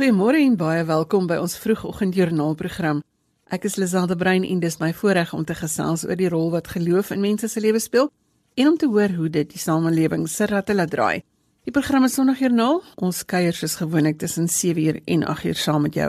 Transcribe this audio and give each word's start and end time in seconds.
Goeiemôre 0.00 0.38
en 0.40 0.54
baie 0.56 0.84
welkom 0.88 1.26
by 1.28 1.36
ons 1.42 1.58
vroegoggendjoernaalprogram. 1.60 3.02
Ek 3.52 3.66
is 3.68 3.74
Lizande 3.76 4.14
Brein 4.16 4.46
en 4.48 4.60
dis 4.62 4.78
my 4.80 4.94
voorreg 4.96 5.34
om 5.36 5.42
te 5.44 5.52
gesels 5.58 6.06
oor 6.06 6.16
die 6.16 6.30
rol 6.32 6.46
wat 6.54 6.70
geloof 6.72 7.10
in 7.12 7.20
mense 7.20 7.50
se 7.52 7.60
lewens 7.60 7.90
speel 7.90 8.08
en 8.56 8.70
om 8.70 8.78
te 8.80 8.88
hoor 8.88 9.12
hoe 9.18 9.28
dit 9.28 9.50
die 9.52 9.60
samelewing 9.60 10.24
se 10.24 10.48
ratte 10.48 10.72
laat 10.72 10.88
draai. 10.94 11.20
Die 11.68 11.74
program 11.76 12.08
is 12.08 12.16
Sondagjoernaal. 12.16 12.80
Ons 12.96 13.26
kuier 13.28 13.52
soos 13.52 13.76
gewoonlik 13.76 14.16
tussen 14.24 14.48
7uur 14.48 15.02
en 15.04 15.26
8uur 15.34 15.60
saam 15.60 15.84
met 15.84 16.00
jou. 16.00 16.08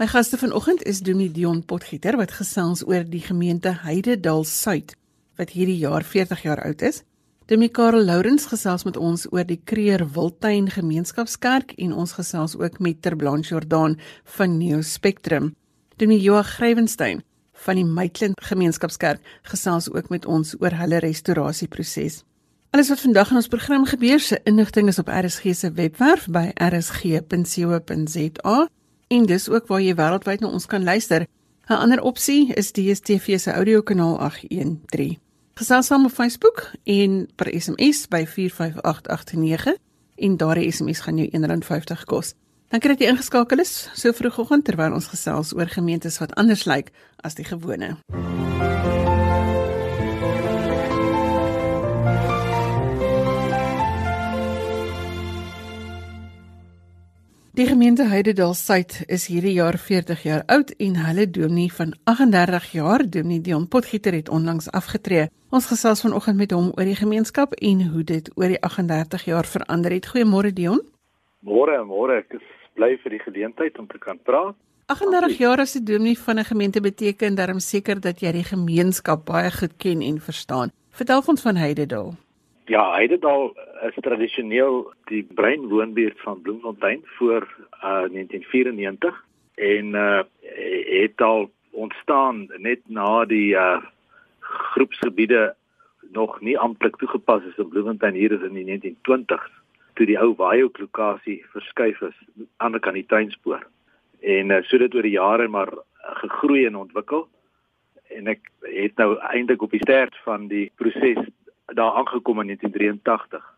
My 0.00 0.08
gaste 0.08 0.40
vanoggend 0.40 0.86
is 0.88 1.04
Dominee 1.04 1.36
Dion 1.36 1.60
Potgieter 1.60 2.16
wat 2.16 2.32
gesels 2.40 2.86
oor 2.88 3.04
die 3.04 3.20
gemeente 3.20 3.76
Heidedal 3.82 4.48
Suid 4.48 4.96
wat 5.36 5.52
hierdie 5.52 5.76
jaar 5.84 6.08
40 6.08 6.40
jaar 6.40 6.64
oud 6.64 6.88
is. 6.88 7.02
Dominee 7.46 7.70
Karel 7.70 8.02
Lourens 8.04 8.48
gesels 8.50 8.82
met 8.82 8.96
ons 8.98 9.22
oor 9.30 9.44
die 9.46 9.60
Kreer 9.70 10.02
Wildtuin 10.16 10.66
Gemeenskapskerk 10.74 11.76
en 11.78 11.92
ons 11.94 12.16
gesels 12.16 12.56
ook 12.58 12.80
met 12.82 12.98
Ter 13.02 13.14
Blanche 13.14 13.52
Jordan 13.52 13.92
van 14.34 14.56
Neo 14.58 14.80
Spectrum. 14.82 15.52
Dominee 15.96 16.24
Joa 16.24 16.40
Grywenstein 16.42 17.20
van 17.62 17.78
die 17.78 17.84
Maitland 17.86 18.40
Gemeenskapskerk 18.42 19.22
gesels 19.46 19.86
ook 19.92 20.10
met 20.10 20.26
ons 20.26 20.56
oor 20.58 20.74
hulle 20.74 20.98
restaurasieproses. 21.04 22.24
Alles 22.74 22.90
wat 22.90 23.04
vandag 23.04 23.30
in 23.30 23.38
ons 23.38 23.48
program 23.54 23.86
gebeur 23.86 24.20
se 24.20 24.40
inligting 24.42 24.90
is 24.90 24.98
op 24.98 25.06
RSG 25.06 25.54
se 25.54 25.70
webwerf 25.70 26.26
by 26.26 26.50
rsg.co.za 26.58 28.56
en 29.06 29.28
dis 29.30 29.46
ook 29.48 29.70
waar 29.70 29.84
jy 29.86 29.94
wêreldwyd 29.94 30.42
na 30.42 30.50
ons 30.50 30.66
kan 30.66 30.82
luister. 30.82 31.28
'n 31.70 31.78
Ander 31.78 32.02
opsie 32.02 32.50
is 32.54 32.72
DStv 32.72 33.38
se 33.38 33.52
audiokanaal 33.52 34.18
813. 34.18 35.25
Gesels 35.56 35.86
saam 35.86 36.04
op 36.04 36.12
Facebook 36.12 36.70
en 36.84 37.28
per 37.34 37.48
SMS 37.60 38.04
by 38.12 38.26
45889 38.26 39.76
en 40.16 40.36
daardie 40.36 40.72
SMS 40.72 41.00
gaan 41.00 41.16
jou 41.16 41.28
R1.50 41.32 42.04
kos. 42.04 42.34
Dankie 42.68 42.92
dat 42.92 43.00
jy 43.00 43.08
ingeskakel 43.08 43.64
is 43.64 43.88
so 43.96 44.12
vroegoggend 44.12 44.68
terwyl 44.68 44.92
ons 44.92 45.08
gesels 45.08 45.56
oor 45.56 45.72
gemeentes 45.72 46.20
wat 46.20 46.36
anders 46.36 46.68
lyk 46.68 46.92
as 47.24 47.40
die 47.40 47.48
gewone. 47.48 47.94
Die 57.56 57.64
gemeente 57.64 58.04
Heidedal 58.04 58.52
Suid 58.52 58.98
is 59.08 59.22
hierdie 59.32 59.54
jaar 59.56 59.78
40 59.80 60.22
jaar 60.28 60.42
oud 60.52 60.74
en 60.76 60.96
hulle 61.00 61.24
dominee 61.24 61.72
van 61.72 61.94
38 62.04 62.66
jaar, 62.72 63.04
dominee 63.08 63.40
Dion 63.40 63.64
Potgieter 63.68 64.12
het 64.12 64.28
onlangs 64.28 64.66
afgetree. 64.76 65.30
Ons 65.48 65.70
gesels 65.70 66.02
vanoggend 66.04 66.36
met 66.36 66.52
hom 66.52 66.66
oor 66.74 66.84
die 66.84 66.98
gemeenskap 66.98 67.54
en 67.70 67.80
hoe 67.94 68.04
dit 68.04 68.28
oor 68.34 68.52
die 68.52 68.60
38 68.60 69.24
jaar 69.24 69.48
verander 69.48 69.96
het. 69.96 70.10
Goeiemôre 70.12 70.52
Dion. 70.52 70.82
Môre, 71.40 71.78
môre. 71.88 72.18
Ek 72.26 72.36
is 72.36 72.44
bly 72.76 72.92
vir 73.06 73.16
die 73.16 73.22
geleentheid 73.24 73.80
om 73.80 73.88
te 73.88 74.02
kan 74.04 74.20
praat. 74.20 74.52
38 74.92 75.40
jaar 75.40 75.64
as 75.64 75.76
'n 75.80 75.84
dominee 75.84 76.18
van 76.18 76.38
'n 76.38 76.44
gemeente 76.44 76.80
beteken 76.80 77.40
daarom 77.40 77.60
seker 77.60 78.00
dat 78.00 78.20
jy 78.20 78.32
die 78.32 78.44
gemeenskap 78.44 79.24
baie 79.24 79.50
goed 79.50 79.72
ken 79.78 80.02
en 80.02 80.20
verstaan. 80.20 80.72
Vertel 80.90 81.22
ons 81.26 81.40
van 81.40 81.56
Heidedal. 81.56 82.16
Ja, 82.66 82.92
Heidedal 82.96 83.52
is 83.86 83.94
tradisioneel 84.02 84.92
die 85.06 85.22
breinwoonbuurt 85.34 86.20
van 86.20 86.40
Bloemfontein 86.42 87.02
voor 87.04 87.42
uh, 87.72 87.80
1994 87.80 89.24
en 89.54 89.86
uh, 89.86 90.20
het 91.02 91.20
al 91.20 91.50
ontstaan 91.70 92.50
net 92.56 92.80
na 92.86 93.24
die 93.24 93.54
uh, 93.54 93.78
groepsgebiede 94.40 95.54
nog 96.10 96.40
nie 96.40 96.58
amptelik 96.58 96.96
toegepas 96.96 97.44
is 97.44 97.56
in 97.56 97.68
Bloemfontein 97.68 98.14
hier 98.14 98.32
is 98.32 98.42
in 98.42 98.58
die 98.58 98.66
1920s 98.66 99.46
toe 99.94 100.06
die 100.06 100.18
ou 100.18 100.34
Waihoek 100.34 100.82
lokasie 100.82 101.44
verskuif 101.54 102.02
is 102.02 102.18
aan 102.56 102.74
die 102.74 102.82
kant 102.82 102.98
die 102.98 103.06
tuinspoor. 103.06 103.62
En 104.20 104.50
uh, 104.50 104.62
so 104.66 104.82
dit 104.82 104.94
oor 104.94 105.06
die 105.06 105.14
jare 105.14 105.46
maar 105.48 105.70
gegroei 106.02 106.66
en 106.66 106.82
ontwikkel 106.82 107.28
en 108.10 108.26
ek 108.34 108.50
het 108.74 108.98
nou 108.98 109.12
eintlik 109.30 109.62
op 109.62 109.70
die 109.70 109.86
stert 109.86 110.18
van 110.26 110.50
die 110.50 110.72
proses 110.74 111.30
daar 111.66 111.92
aangekom 111.92 112.40
in 112.40 112.46
1983. 112.46 113.54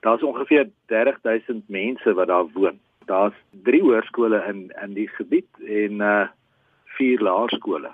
Daar's 0.00 0.22
ongeveer 0.22 0.70
30000 0.86 1.68
mense 1.68 2.14
wat 2.14 2.26
daar 2.26 2.46
woon. 2.52 2.78
Daar's 3.04 3.34
3 3.62 3.82
hoërskole 3.82 4.44
in 4.48 4.72
in 4.82 4.94
die 4.94 5.08
gebied 5.08 5.48
en 5.66 6.00
uh 6.00 6.26
4 6.84 7.22
laerskole. 7.22 7.90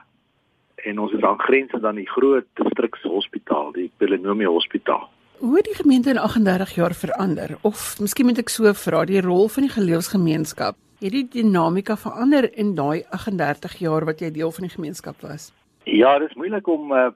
En 0.74 0.98
ons 0.98 1.12
is 1.12 1.22
aan 1.22 1.38
grense 1.38 1.80
dan 1.80 1.94
die 1.94 2.08
groot 2.08 2.46
distrikshospitaal, 2.54 3.72
die 3.72 3.90
Pelenomie 3.96 4.46
Hospitaal. 4.46 5.08
Hoe 5.38 5.56
het 5.56 5.64
die 5.64 5.74
gemeente 5.74 6.10
in 6.10 6.18
38 6.18 6.74
jaar 6.74 6.94
verander? 6.94 7.56
Of 7.60 8.00
miskien 8.00 8.26
moet 8.26 8.38
ek 8.42 8.50
so 8.50 8.72
vra, 8.74 9.04
die 9.06 9.20
rol 9.22 9.48
van 9.48 9.66
die 9.66 9.74
geloofsgemeenskap, 9.74 10.76
het 10.98 11.14
die 11.14 11.26
dinamika 11.30 11.96
verander 11.96 12.48
in 12.58 12.74
daai 12.74 13.04
38 13.14 13.78
jaar 13.78 14.06
wat 14.08 14.20
jy 14.20 14.32
deel 14.34 14.50
van 14.54 14.66
die 14.66 14.74
gemeenskap 14.74 15.22
was? 15.22 15.52
Ja, 15.84 16.18
dit 16.18 16.30
is 16.30 16.36
moeilik 16.36 16.66
om 16.66 16.92
uh, 16.92 17.08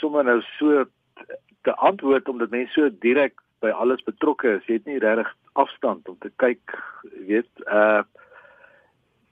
sommer 0.00 0.24
nou 0.24 0.40
so 0.58 0.84
te 1.62 1.74
antwoord 1.74 2.28
omdat 2.28 2.50
mense 2.50 2.72
so 2.72 2.90
direk 3.04 3.40
by 3.60 3.70
alles 3.70 4.02
betrokke 4.06 4.56
is. 4.56 4.66
Jy 4.66 4.80
het 4.80 4.88
nie 4.88 5.00
regtig 5.02 5.30
afstand 5.60 6.08
om 6.08 6.18
te 6.20 6.32
kyk, 6.42 6.76
weet, 7.28 7.50
uh 7.66 8.02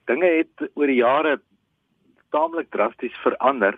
dinge 0.09 0.25
het 0.25 0.63
oor 0.73 0.89
die 0.89 1.03
jare 1.03 1.35
taamlik 2.33 2.71
drasties 2.73 3.13
verander. 3.21 3.75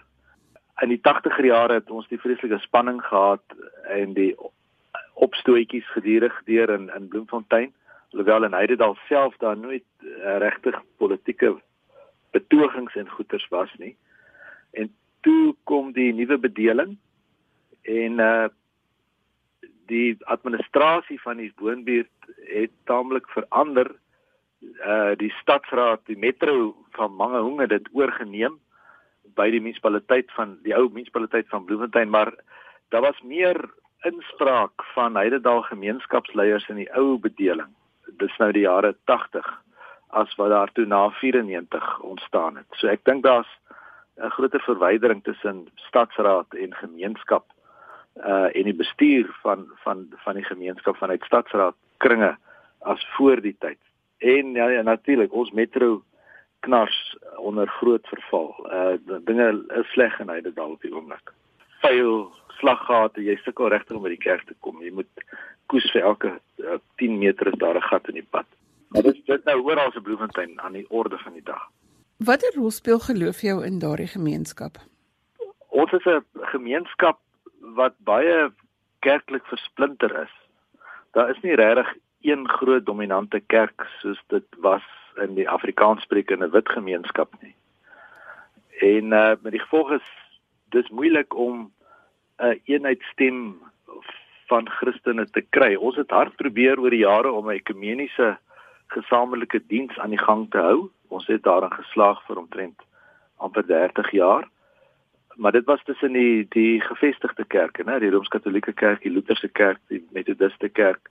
In 0.79 0.88
die 0.94 1.01
80er 1.03 1.44
jare 1.44 1.81
het 1.81 1.91
ons 1.91 2.07
die 2.07 2.19
vreeslike 2.19 2.61
spanning 2.63 3.01
gehad 3.03 3.44
en 3.91 4.13
die 4.16 4.31
opstootjies 5.19 5.89
gedurig 5.91 6.38
deur 6.47 6.71
in 6.71 6.88
in 6.95 7.09
Bloemfontein 7.11 7.73
alhoewel 8.11 8.44
in 8.44 8.53
Heidedal 8.53 8.97
self 9.07 9.38
daar 9.38 9.57
nooit 9.57 9.83
uh, 10.00 10.38
regtig 10.38 10.81
politieke 10.97 11.55
betogings 12.31 12.95
en 12.95 13.09
goeters 13.09 13.47
was 13.47 13.71
nie. 13.77 13.95
En 14.71 14.91
toe 15.21 15.55
kom 15.63 15.91
die 15.91 16.13
nuwe 16.13 16.38
bedeling 16.38 16.97
en 17.81 18.19
uh 18.19 18.50
die 19.92 20.16
administrasie 20.31 21.19
van 21.22 21.38
die 21.38 21.52
woonbuurt 21.59 22.30
het 22.47 22.72
taamlik 22.88 23.28
verander 23.30 23.92
uh 24.88 25.12
die 25.18 25.31
stadsraad 25.42 26.06
die 26.06 26.18
metro 26.18 26.75
van 26.96 27.59
het 27.59 27.69
dit 27.69 27.90
oorgeneem 27.92 28.59
by 29.36 29.50
die 29.52 29.62
munisipaliteit 29.62 30.31
van 30.36 30.58
die 30.66 30.75
ou 30.75 30.88
munisipaliteit 30.90 31.47
van 31.50 31.66
Bloemfontein, 31.66 32.09
maar 32.09 32.34
daar 32.90 33.02
was 33.02 33.22
meer 33.22 33.58
inspraak 34.08 34.84
van 34.94 35.16
Heidedal 35.16 35.62
gemeenskapsleiers 35.62 36.68
in 36.69 36.81
die 36.81 36.90
ou 36.98 37.18
bedeling. 37.22 37.69
Dis 38.19 38.38
nou 38.42 38.52
die 38.52 38.66
jare 38.66 38.96
80 39.06 39.48
as 40.12 40.34
wat 40.36 40.50
daar 40.52 40.72
toe 40.75 40.86
na 40.86 41.09
94 41.09 42.00
ontstaan 42.00 42.58
het. 42.58 42.68
So 42.75 42.88
ek 42.88 43.06
dink 43.06 43.24
daar's 43.24 43.52
'n 44.18 44.30
groter 44.30 44.62
verwydering 44.62 45.24
tussen 45.24 45.68
stadsraad 45.75 46.53
en 46.53 46.74
gemeenskap 46.75 47.46
uh 48.17 48.49
en 48.55 48.63
die 48.63 48.75
bestuur 48.75 49.29
van 49.41 49.67
van 49.83 50.07
van 50.23 50.35
die 50.35 50.44
gemeenskap 50.44 50.97
vanuit 50.97 51.23
stadsraad 51.23 51.75
kringe 51.97 52.38
as 52.79 53.07
voor 53.16 53.41
die 53.41 53.55
tyd. 53.59 53.79
En 54.17 54.51
ja, 54.51 54.67
ja 54.69 54.81
natuurlik 54.81 55.33
ons 55.33 55.51
metro 55.51 56.03
knars 56.59 57.17
onder 57.38 57.67
groot 57.67 58.07
verval. 58.07 58.55
Uh 58.71 59.17
dinge 59.25 59.66
is 59.67 59.91
sleg 59.91 60.19
in 60.19 60.29
Heidedal 60.29 60.71
op 60.71 60.81
die 60.81 60.94
oomblik. 60.95 61.33
Vuil 61.81 62.31
slaggate, 62.59 63.23
jy 63.23 63.38
sukkel 63.41 63.71
regtig 63.73 63.97
om 63.97 64.03
by 64.05 64.13
die 64.13 64.21
kerk 64.21 64.45
te 64.47 64.55
kom. 64.59 64.81
Jy 64.83 64.91
moet 64.94 65.25
koes 65.71 65.88
vir 65.94 66.05
elke 66.05 66.33
uh, 66.61 66.77
10 67.01 67.17
meter 67.17 67.47
is 67.47 67.57
daar 67.57 67.79
'n 67.79 67.89
gat 67.89 68.07
in 68.07 68.19
die 68.19 68.27
pad. 68.29 68.45
Maar 68.91 69.01
dit 69.01 69.25
dit 69.25 69.44
nou 69.45 69.61
oral 69.63 69.91
se 69.91 70.01
Bloemfontein 70.01 70.61
aan 70.61 70.73
die 70.73 70.85
orde 70.89 71.17
van 71.17 71.33
die 71.33 71.44
dag. 71.44 71.69
Watter 72.17 72.53
rol 72.55 72.71
speel 72.71 73.00
geloof 73.00 73.41
jou 73.41 73.66
in 73.66 73.79
daardie 73.79 74.07
gemeenskap? 74.07 74.77
Ons 75.69 75.91
is 75.91 76.06
'n 76.06 76.25
gemeenskap 76.33 77.18
wat 77.75 77.94
baie 77.97 78.51
kerklik 79.00 79.45
versplinter 79.45 80.13
is. 80.21 80.33
Daar 81.12 81.29
is 81.29 81.41
nie 81.41 81.56
regtig 81.56 81.94
een 82.21 82.50
groot 82.50 82.85
dominante 82.85 83.39
kerk 83.39 83.88
soos 84.00 84.21
dit 84.27 84.45
was 84.57 84.83
in 85.21 85.35
die 85.35 85.50
Afrikaanssprekende 85.50 86.50
wit 86.50 86.69
gemeenskap 86.69 87.33
nie. 87.41 87.56
En 88.79 89.12
uh 89.12 89.33
met 89.41 89.51
die 89.51 89.63
gevolg 89.63 89.91
is 89.91 90.07
dis 90.69 90.89
moeilik 90.89 91.35
om 91.35 91.71
'n 92.38 92.45
uh, 92.45 92.59
eenheidstem 92.63 93.59
van 94.47 94.69
Christene 94.69 95.25
te 95.29 95.41
kry. 95.50 95.75
Ons 95.75 95.95
het 95.95 96.09
hard 96.09 96.35
probeer 96.35 96.79
oor 96.79 96.89
die 96.89 97.06
jare 97.06 97.31
om 97.31 97.50
'n 97.50 97.59
ekumeniese 97.59 98.38
gesamentlike 98.88 99.62
diens 99.67 100.00
aan 100.00 100.09
die 100.09 100.24
gang 100.27 100.50
te 100.51 100.57
hou. 100.57 100.89
Ons 101.07 101.27
het 101.27 101.44
daarin 101.44 101.71
geslaag 101.71 102.24
vir 102.27 102.38
omtrent 102.38 102.81
amper 103.38 103.67
30 103.67 104.12
jaar. 104.12 104.50
Maar 105.36 105.51
dit 105.51 105.66
was 105.66 105.83
tussen 105.83 106.13
die 106.13 106.45
die 106.50 106.81
gevestigde 106.81 107.45
kerke, 107.45 107.83
né, 107.83 108.00
die 108.00 108.10
Rooms-Katolieke 108.10 108.74
Kerk, 108.74 109.01
die 109.01 109.12
Lutherse 109.12 109.48
Kerk, 109.48 109.80
die 109.88 110.07
Methodiste 110.12 110.69
Kerk 110.69 111.10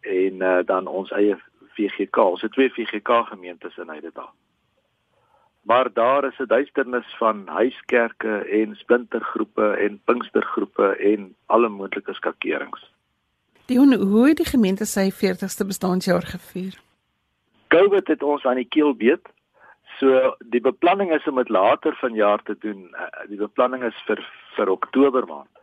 en 0.00 0.42
uh, 0.42 0.58
dan 0.66 0.86
ons 0.86 1.10
eie 1.10 1.36
VGK. 1.76 2.16
Ons 2.16 2.42
het 2.42 2.52
twee 2.52 2.70
VGK 2.70 3.26
gemeentes 3.28 3.76
in 3.76 3.88
Heidedal. 3.88 4.30
Maar 5.62 5.92
daar 5.92 6.24
is 6.24 6.38
'n 6.38 6.46
duisternis 6.46 7.14
van 7.18 7.46
huiskerke 7.46 8.34
en 8.36 8.76
splintergroepe 8.76 9.66
en 9.84 10.00
pinkstergroepe 10.04 10.96
en 10.96 11.34
alle 11.46 11.68
moontlike 11.68 12.12
skakerings. 12.12 12.92
Die 13.66 13.78
hoe 13.78 14.28
het 14.28 14.36
die 14.36 14.46
gemeente 14.46 14.84
sy 14.84 15.10
40ste 15.10 15.66
bestaanjaar 15.66 16.22
gevier? 16.22 16.80
COVID 17.68 18.06
het 18.06 18.22
ons 18.22 18.44
aan 18.44 18.56
die 18.60 18.68
keel 18.68 18.94
beet. 18.94 19.28
So 20.02 20.32
die 20.50 20.60
beplanning 20.60 21.12
is 21.14 21.26
om 21.30 21.36
dit 21.38 21.48
later 21.48 21.94
vanjaar 21.94 22.42
te 22.42 22.56
doen. 22.58 22.88
Uh, 22.90 23.06
die 23.30 23.38
beplanning 23.38 23.84
is 23.86 23.98
vir 24.08 24.18
vir 24.56 24.70
Oktober 24.72 25.26
maand. 25.28 25.60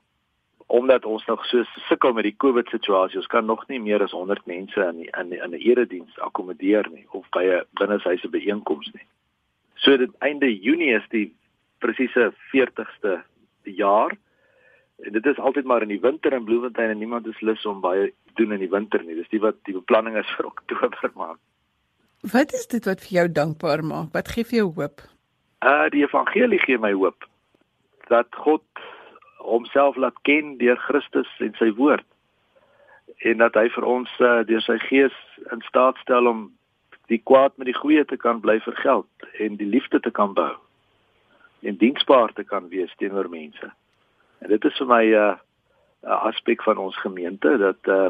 Omdat 0.72 1.06
ons 1.06 1.26
nog 1.28 1.44
so 1.50 1.66
sukkel 1.90 2.14
met 2.16 2.24
die 2.24 2.38
COVID 2.38 2.70
situasie, 2.72 3.20
ons 3.20 3.28
kan 3.28 3.46
nog 3.46 3.66
nie 3.68 3.82
meer 3.84 4.04
as 4.06 4.16
100 4.16 4.46
mense 4.48 4.86
in 4.86 5.02
die, 5.02 5.10
in 5.20 5.34
die, 5.34 5.42
in 5.44 5.52
'n 5.52 5.60
erediens 5.60 6.20
akkommodeer 6.28 6.88
nie 6.94 7.04
of 7.12 7.28
by 7.36 7.44
'n 7.44 7.66
binneshuise 7.82 8.30
byeenkoms 8.30 8.88
nie. 8.94 9.08
So 9.76 9.98
dit 9.98 10.16
einde 10.20 10.48
Junie 10.48 10.96
is 10.96 11.10
die 11.10 11.34
presiese 11.80 12.32
40ste 12.56 13.20
jaar. 13.64 14.16
En 15.04 15.12
dit 15.12 15.26
is 15.26 15.40
altyd 15.40 15.66
maar 15.66 15.82
in 15.82 15.96
die 15.96 16.02
winter 16.02 16.34
in 16.34 16.46
Bloemfontein 16.46 16.90
en 16.90 16.98
niemand 16.98 17.28
is 17.28 17.42
lus 17.42 17.66
om 17.66 17.82
baie 17.82 18.14
doen 18.36 18.52
in 18.52 18.60
die 18.60 18.72
winter 18.72 19.04
nie. 19.04 19.16
Dis 19.16 19.30
die 19.30 19.44
wat 19.44 19.56
die 19.64 19.76
beplanning 19.76 20.16
is 20.16 20.36
vir 20.38 20.46
Oktober 20.46 21.12
maand. 21.16 21.40
Wat 22.22 22.54
is 22.54 22.68
dit 22.68 22.86
wat 22.86 23.00
vir 23.02 23.10
jou 23.10 23.32
dankbaar 23.32 23.84
maak? 23.84 24.12
Wat 24.12 24.28
gee 24.28 24.44
vir 24.44 24.58
jou 24.58 24.72
hoop? 24.76 25.02
Uh 25.64 25.88
die 25.90 26.04
evangelie 26.04 26.60
gee 26.60 26.78
my 26.78 26.92
hoop 26.92 27.28
dat 28.12 28.28
God 28.36 28.64
homself 29.38 29.96
laat 29.96 30.18
ken 30.22 30.58
deur 30.58 30.76
Christus 30.76 31.30
en 31.40 31.54
sy 31.56 31.72
woord. 31.78 32.06
En 33.24 33.38
dat 33.38 33.56
hy 33.56 33.70
vir 33.70 33.86
ons 33.86 34.10
uh, 34.20 34.42
deur 34.48 34.62
sy 34.62 34.78
gees 34.84 35.16
in 35.54 35.62
staat 35.68 35.96
stel 36.04 36.28
om 36.28 36.50
die 37.08 37.22
kwaad 37.24 37.56
met 37.58 37.72
die 37.72 37.78
goeie 37.78 38.04
te 38.06 38.18
kan 38.18 38.42
bly 38.44 38.60
vergeld 38.60 39.30
en 39.40 39.56
die 39.56 39.70
liefde 39.70 40.00
te 40.00 40.12
kan 40.12 40.34
bou 40.34 40.56
en 41.64 41.78
diensbaar 41.78 42.34
te 42.34 42.44
kan 42.44 42.68
wees 42.70 42.92
teenoor 42.98 43.30
mense. 43.30 43.72
En 44.40 44.52
dit 44.52 44.66
is 44.66 44.78
vir 44.78 44.88
my 44.88 45.04
uh, 45.16 45.36
'n 46.04 46.20
aspek 46.32 46.64
van 46.64 46.78
ons 46.78 47.00
gemeente 47.00 47.58
dat 47.58 47.88
uh 47.88 48.10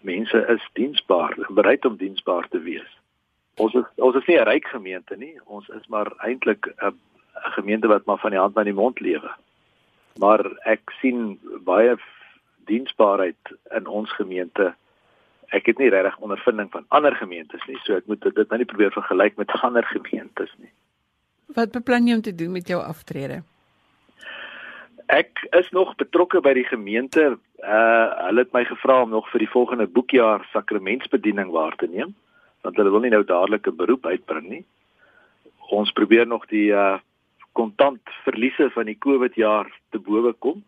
mense 0.00 0.46
is 0.48 0.68
diensbaar, 0.72 1.34
bereid 1.48 1.84
om 1.84 1.96
diensbaar 1.96 2.48
te 2.48 2.60
wees. 2.60 2.97
Ons 3.58 3.74
is 3.74 3.86
ons 3.96 4.16
is 4.16 4.26
nie 4.26 4.38
'n 4.38 4.46
ryk 4.46 4.66
gemeente 4.70 5.16
nie. 5.16 5.34
Ons 5.46 5.68
is 5.68 5.86
maar 5.88 6.12
eintlik 6.22 6.66
'n 6.66 6.94
'n 7.46 7.52
gemeente 7.58 7.88
wat 7.88 8.04
maar 8.06 8.18
van 8.18 8.30
die 8.30 8.38
hand 8.38 8.54
na 8.54 8.62
die 8.62 8.72
mond 8.82 9.00
lewe. 9.00 9.30
Maar 10.18 10.44
ek 10.64 10.80
sien 11.00 11.38
baie 11.64 11.96
diensbaarheid 12.66 13.42
in 13.70 13.86
ons 13.86 14.12
gemeente. 14.12 14.74
Ek 15.48 15.66
het 15.66 15.78
nie 15.78 15.88
regtig 15.88 16.18
ondervinding 16.18 16.70
van 16.70 16.84
ander 16.88 17.14
gemeentes 17.16 17.64
nie, 17.66 17.78
so 17.82 17.96
ek 17.96 18.06
moet 18.06 18.20
dit 18.20 18.48
nou 18.48 18.58
nie 18.58 18.66
probeer 18.66 18.92
vergelyk 18.92 19.36
met 19.36 19.50
ander 19.66 19.84
gemeentes 19.84 20.54
nie. 20.58 20.70
Wat 21.46 21.72
beplan 21.72 22.06
jy 22.06 22.14
om 22.14 22.22
te 22.22 22.34
doen 22.34 22.52
met 22.52 22.68
jou 22.68 22.82
aftrede? 22.82 23.42
Ek 25.06 25.46
is 25.50 25.70
nog 25.70 25.96
betrokke 25.96 26.40
by 26.40 26.52
die 26.52 26.68
gemeente. 26.68 27.38
Uh 27.58 28.26
hulle 28.26 28.40
het 28.44 28.52
my 28.52 28.64
gevra 28.64 29.02
om 29.02 29.10
nog 29.10 29.30
vir 29.30 29.38
die 29.38 29.50
volgende 29.50 29.86
boekjaar 29.86 30.48
sakramentsbediening 30.52 31.50
waar 31.50 31.76
te 31.76 31.86
neem 31.86 32.14
want 32.68 32.76
hulle 32.76 32.92
wil 32.92 33.04
nie 33.04 33.14
nou 33.14 33.24
dadelik 33.24 33.66
'n 33.66 33.80
beroep 33.80 34.06
uitbring 34.06 34.48
nie. 34.48 34.64
Ons 35.72 35.92
probeer 35.92 36.26
nog 36.26 36.46
die 36.46 36.70
uh 36.72 36.98
kontant 37.52 38.00
verliese 38.22 38.70
van 38.70 38.86
die 38.86 38.98
COVID 38.98 39.34
jaar 39.34 39.66
te 39.90 39.98
bowe 39.98 40.32
kom. 40.32 40.62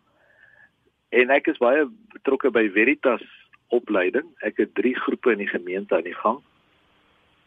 En 1.09 1.29
ek 1.29 1.47
is 1.47 1.57
baie 1.57 1.85
betrokke 2.13 2.51
by 2.51 2.69
Veritas 2.69 3.23
opleiding. 3.69 4.25
Ek 4.41 4.57
het 4.57 4.73
3 4.75 4.95
groepe 4.95 5.31
in 5.31 5.37
die 5.37 5.47
gemeente 5.47 5.95
aan 5.95 6.03
die 6.03 6.17
gang. 6.17 6.41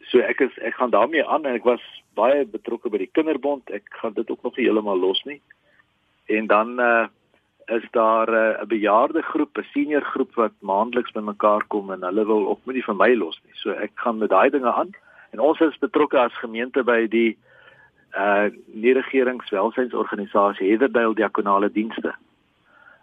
So 0.09 0.19
ek 0.19 0.41
is 0.41 0.57
ek 0.57 0.73
gaan 0.73 0.89
daarmee 0.89 1.25
aan 1.25 1.45
en 1.45 1.53
ek 1.53 1.63
was 1.63 1.83
baie 2.15 2.45
betrokke 2.45 2.89
by 2.89 2.97
die 2.97 3.11
kinderbond. 3.11 3.69
Ek 3.69 3.83
gaan 4.01 4.13
dit 4.13 4.29
ook 4.31 4.41
nog 4.41 4.55
heeltemal 4.55 4.97
los 4.97 5.23
nie. 5.23 5.41
En 6.25 6.47
dan 6.47 6.79
uh 6.79 7.07
is 7.65 7.83
daar 7.91 8.27
eh, 8.27 8.59
'n 8.59 8.61
uh, 8.61 8.67
bejaarde 8.67 9.21
groep, 9.21 9.57
'n 9.57 9.65
senior 9.71 10.01
groep 10.01 10.35
wat 10.35 10.51
maandeliks 10.59 11.11
bymekaar 11.11 11.63
kom 11.67 11.91
en 11.91 12.03
hulle 12.03 12.25
wil 12.25 12.47
ook 12.47 12.59
nie 12.65 12.83
vir 12.83 12.95
my 12.95 13.15
los 13.15 13.41
nie. 13.43 13.53
So 13.53 13.71
ek 13.71 13.91
gaan 13.93 14.17
met 14.17 14.29
daai 14.29 14.49
dinge 14.49 14.73
aan 14.73 14.89
en 15.31 15.39
ons 15.39 15.59
is 15.59 15.77
betrokke 15.77 16.19
as 16.19 16.33
gemeente 16.33 16.83
by 16.83 17.07
die 17.07 17.37
uh 18.17 18.49
nie-regeringswelsynsorganisasie 18.73 20.69
Heatherdale 20.69 21.15
Diakonale 21.15 21.71
Dienste. 21.71 22.15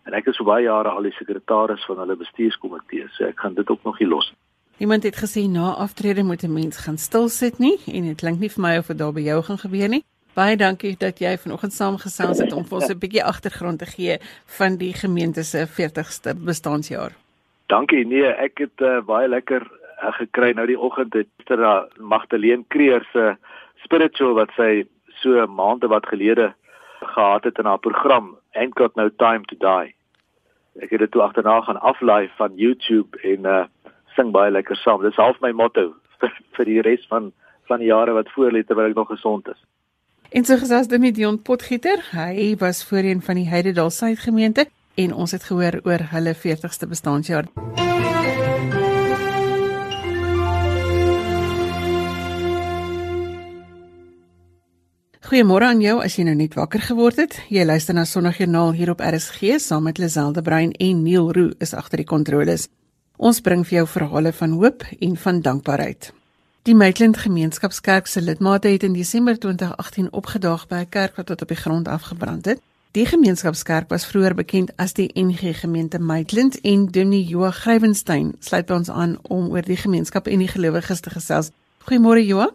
En 0.02 0.12
ek 0.12 0.26
is 0.26 0.36
vir 0.36 0.46
baie 0.46 0.64
jare 0.64 0.88
al 0.88 1.02
die 1.02 1.12
sekretaris 1.12 1.84
van 1.84 1.98
hulle 1.98 2.16
bestuurskomitee, 2.16 3.08
so 3.08 3.24
ek 3.24 3.40
gaan 3.40 3.54
dit 3.54 3.70
ook 3.70 3.84
nog 3.84 3.98
nie 3.98 4.08
los 4.08 4.30
nie. 4.30 4.38
Iemand 4.78 5.02
het 5.02 5.16
gesê 5.16 5.48
na 5.48 5.74
aftrede 5.74 6.22
moet 6.22 6.42
'n 6.42 6.52
mens 6.52 6.76
gaan 6.76 6.98
stil 6.98 7.28
sit 7.28 7.58
nie 7.58 7.78
en 7.86 8.02
dit 8.02 8.16
klink 8.16 8.40
nie 8.40 8.50
vir 8.50 8.62
my 8.62 8.78
of 8.78 8.86
dit 8.86 8.98
daar 8.98 9.12
by 9.12 9.20
jou 9.20 9.42
gaan 9.42 9.58
gebeur 9.58 9.88
nie. 9.88 10.04
Baie 10.32 10.56
dankie 10.56 10.94
dat 10.96 11.18
jy 11.20 11.34
vanoggend 11.36 11.74
saamgesels 11.76 12.38
het 12.40 12.52
om 12.56 12.64
ons 12.70 12.88
'n 12.88 12.98
bietjie 12.98 13.24
agtergrond 13.24 13.78
te 13.78 13.86
gee 13.86 14.16
van 14.58 14.76
die 14.76 14.94
gemeente 14.94 15.42
se 15.44 15.66
40ste 15.66 16.32
bestaanjaar. 16.34 17.12
Dankie. 17.66 18.06
Nee, 18.06 18.26
ek 18.26 18.58
het 18.58 18.80
uh, 18.80 19.00
baie 19.04 19.28
lekker 19.28 19.60
uh, 19.60 20.12
gekry 20.12 20.52
nou 20.52 20.66
die 20.66 20.78
oggend 20.78 21.12
het 21.12 21.28
Sister 21.36 21.88
Magdalene 21.98 22.64
Kreer 22.68 23.04
se 23.12 23.36
spiritual 23.84 24.32
wat 24.34 24.48
sy 24.56 24.86
so 25.20 25.46
maande 25.46 25.86
wat 25.86 26.06
gelede 26.06 26.54
gehad 27.00 27.44
het 27.44 27.58
in 27.58 27.64
haar 27.64 27.78
program 27.78 28.38
Ain't 28.54 28.78
Got 28.78 28.96
No 28.96 29.08
Time 29.08 29.44
to 29.44 29.56
Die. 29.58 29.94
Ek 30.80 30.90
het 30.90 30.98
dit 30.98 31.10
toe 31.10 31.22
agterna 31.22 31.60
gaan 31.60 31.80
aflaai 31.80 32.30
van 32.36 32.56
YouTube 32.56 33.18
en 33.22 33.44
uh 33.44 33.64
sing 34.16 34.32
baie 34.32 34.50
lekker 34.50 34.76
saam. 34.76 35.02
Dis 35.02 35.16
half 35.16 35.40
my 35.40 35.52
motto 35.52 35.92
vir, 36.20 36.32
vir 36.56 36.64
die 36.64 36.80
res 36.80 37.04
van 37.08 37.32
van 37.68 37.78
die 37.78 37.92
jare 37.92 38.12
wat 38.12 38.32
voorlê 38.32 38.64
terwyl 38.64 38.90
ek 38.90 38.96
nog 38.96 39.08
gesond 39.08 39.48
is. 39.48 39.60
En 40.32 40.46
so 40.48 40.56
gesels 40.56 40.88
dit 40.88 41.00
met 41.00 41.12
Dion 41.14 41.36
Potgieter. 41.44 42.00
Hy 42.16 42.54
was 42.56 42.80
voorheen 42.88 43.20
van 43.20 43.36
die 43.36 43.48
Heidedal 43.48 43.90
Suid 43.92 44.18
gemeente 44.18 44.64
en 44.94 45.12
ons 45.12 45.34
het 45.36 45.42
gehoor 45.44 45.80
oor 45.84 46.04
hulle 46.08 46.32
40ste 46.32 46.88
bestaanjaar. 46.88 47.50
Goeiemôre 55.28 55.68
aan 55.68 55.84
jou 55.84 55.98
as 56.00 56.16
jy 56.16 56.24
nou 56.24 56.36
net 56.36 56.56
wakker 56.56 56.80
geword 56.80 57.20
het. 57.20 57.36
Jy 57.52 57.68
luister 57.68 57.96
na 57.96 58.06
Sondagjoernaal 58.08 58.72
hier 58.80 58.94
op 58.94 59.04
RSG 59.04 59.60
saam 59.60 59.84
met 59.88 60.00
Liselde 60.00 60.40
Brein 60.42 60.72
en 60.72 61.04
Neil 61.04 61.28
Roo 61.32 61.52
is 61.60 61.76
agter 61.76 62.00
die 62.00 62.08
kontroles. 62.08 62.70
Ons 63.20 63.44
bring 63.44 63.68
vir 63.68 63.82
jou 63.82 63.86
verhale 63.98 64.32
van 64.32 64.56
hoop 64.56 64.88
en 64.96 65.16
van 65.16 65.44
dankbaarheid. 65.44 66.12
Die 66.62 66.74
Maitland 66.74 67.16
Gemeenskapskerk 67.16 68.06
se 68.06 68.20
lidmate 68.22 68.68
het 68.68 68.82
in 68.82 68.92
Desember 68.92 69.38
2018 69.38 70.12
opgedaag 70.12 70.66
by 70.68 70.74
'n 70.74 70.88
kerk 70.88 71.16
wat 71.16 71.26
tot 71.26 71.42
op 71.42 71.48
die 71.48 71.56
grond 71.56 71.88
afgebrand 71.88 72.44
het. 72.44 72.60
Die 72.90 73.06
gemeenskapskerk 73.06 73.88
was 73.88 74.06
vroeër 74.06 74.34
bekend 74.34 74.76
as 74.76 74.92
die 74.92 75.10
NG 75.14 75.60
Gemeente 75.60 75.98
Maitland 75.98 76.60
en 76.60 76.86
Dominee 76.86 77.24
Joa 77.24 77.50
Grywenstein 77.50 78.32
sluit 78.38 78.66
by 78.66 78.72
ons 78.72 78.90
aan 78.90 79.18
om 79.22 79.50
oor 79.50 79.62
die 79.62 79.76
gemeenskap 79.76 80.26
en 80.26 80.38
die 80.38 80.48
gelowiges 80.48 81.00
te 81.00 81.10
gesels. 81.10 81.50
Goeiemôre 81.78 82.26
Joa. 82.26 82.50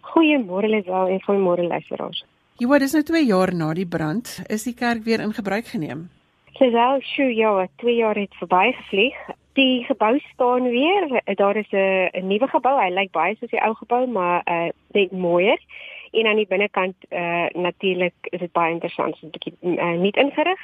Goeiemôre 0.00 0.68
Lisel 0.68 1.06
en 1.06 1.22
goeiemôre 1.22 1.66
luisteraars. 1.66 2.24
Joa, 2.56 2.78
dis 2.78 2.92
nou 2.92 3.02
2 3.02 3.26
jaar 3.26 3.54
na 3.54 3.74
die 3.74 3.86
brand, 3.86 4.42
is 4.46 4.62
die 4.62 4.74
kerk 4.74 5.04
weer 5.04 5.20
in 5.20 5.32
gebruik 5.32 5.66
geneem? 5.66 6.10
Lisel, 6.58 7.00
sjoe, 7.00 7.34
ja, 7.34 7.68
2 7.76 7.94
jaar 7.94 8.16
het 8.16 8.34
verbygevlieg. 8.34 9.14
Die 9.52 9.84
gebou 9.84 10.18
staan 10.18 10.62
weer. 10.62 11.22
Daar 11.24 11.56
is 11.56 11.70
'n 11.70 12.26
nuwe 12.26 12.48
gebou. 12.48 12.80
Hy 12.80 12.90
lyk 12.90 13.10
baie 13.10 13.36
soos 13.36 13.50
die 13.50 13.62
ou 13.62 13.74
gebou, 13.74 14.06
maar 14.06 14.42
uh 14.44 14.68
net 14.92 15.12
mooier. 15.12 15.60
En 16.10 16.26
aan 16.26 16.36
die 16.36 16.46
binnekant 16.46 16.94
uh 17.10 17.46
natuurlik 17.52 18.14
is 18.20 18.38
dit 18.38 18.52
baie 18.52 18.72
interessant, 18.72 19.16
so 19.16 19.26
'n 19.26 19.30
bietjie 19.30 19.54
uh, 19.60 19.98
nie 20.00 20.10
ingerig. 20.10 20.60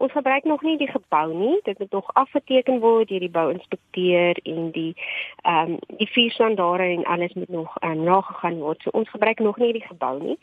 Ons 0.00 0.12
gebruik 0.12 0.44
nog 0.44 0.62
nie 0.62 0.78
die 0.78 0.90
gebou 0.90 1.34
nie. 1.34 1.60
Dit 1.62 1.78
moet 1.78 1.90
nog 1.90 2.14
afgeteken 2.14 2.78
word 2.80 3.08
deur 3.08 3.20
die 3.20 3.30
bouinspekteur 3.30 4.38
en 4.42 4.70
die 4.70 4.94
ehm 5.42 5.70
um, 5.70 5.78
die 5.96 6.08
vier 6.08 6.30
standaarde 6.30 6.82
en 6.82 7.04
alles 7.04 7.32
moet 7.32 7.48
nog 7.48 7.76
uh, 7.84 7.90
nagegaan 7.90 8.58
word. 8.58 8.82
So 8.82 8.90
ons 8.92 9.10
gebruik 9.10 9.38
nog 9.38 9.56
nie 9.56 9.72
die 9.72 9.86
gebou 9.86 10.22
nie. 10.22 10.38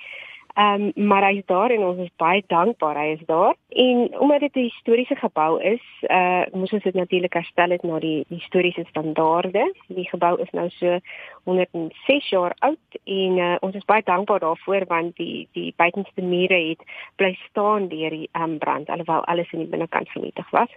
Ehm 0.57 0.91
um, 0.95 1.07
maar 1.07 1.21
hy 1.21 1.35
is 1.37 1.45
daar 1.45 1.69
en 1.69 1.83
ons 1.85 1.99
is 2.01 2.09
baie 2.17 2.43
dankbaar 2.47 2.97
hy 2.97 3.11
is 3.13 3.25
daar. 3.25 3.53
En 3.69 4.19
omdat 4.19 4.39
dit 4.39 4.55
'n 4.55 4.59
historiese 4.59 5.15
gebou 5.15 5.61
is, 5.61 5.83
uh 6.07 6.45
moes 6.51 6.73
ons 6.73 6.83
dit 6.83 6.93
natuurlik 6.93 7.33
herstel 7.33 7.69
het 7.69 7.83
na 7.83 7.99
die, 7.99 8.25
historiese 8.27 8.85
standaarde. 8.89 9.73
Die 9.87 10.09
gebou 10.09 10.41
is 10.41 10.49
nou 10.51 10.69
so 10.69 10.99
106 11.43 12.29
jaar 12.29 12.55
oud 12.59 12.89
en 13.03 13.37
uh, 13.37 13.55
ons 13.59 13.75
is 13.75 13.85
baie 13.85 14.01
dankbaar 14.03 14.39
daarvoor 14.39 14.85
want 14.87 15.15
die 15.15 15.47
die 15.51 15.73
buitenste 15.75 16.21
mure 16.21 16.59
het 16.69 16.81
bly 17.15 17.37
staan 17.49 17.87
deur 17.87 18.09
die 18.09 18.29
um, 18.33 18.57
brand 18.57 18.89
alhoewel 18.89 19.25
alles 19.25 19.51
in 19.51 19.59
die 19.59 19.67
binnekant 19.67 20.09
vernietig 20.09 20.49
was. 20.49 20.69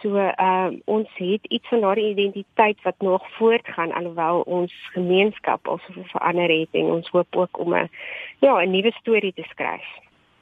So 0.00 0.16
uh 0.18 0.70
ons 0.84 1.08
het 1.14 1.46
iets 1.46 1.68
van 1.68 1.80
daardie 1.80 2.10
identiteit 2.10 2.82
wat 2.82 2.94
nog 2.98 3.22
voortgaan 3.30 3.92
alhoewel 3.92 4.40
ons 4.40 4.72
gemeenskap 4.92 5.68
also 5.68 5.92
verander 5.94 6.50
het 6.58 6.68
en 6.70 6.82
ons 6.82 7.08
hoop 7.08 7.36
ook 7.36 7.58
om 7.58 7.74
'n 7.74 7.90
ja, 8.38 8.62
'n 8.62 8.70
nuwe 8.70 8.92
te 9.20 9.44
skryf. 9.50 9.84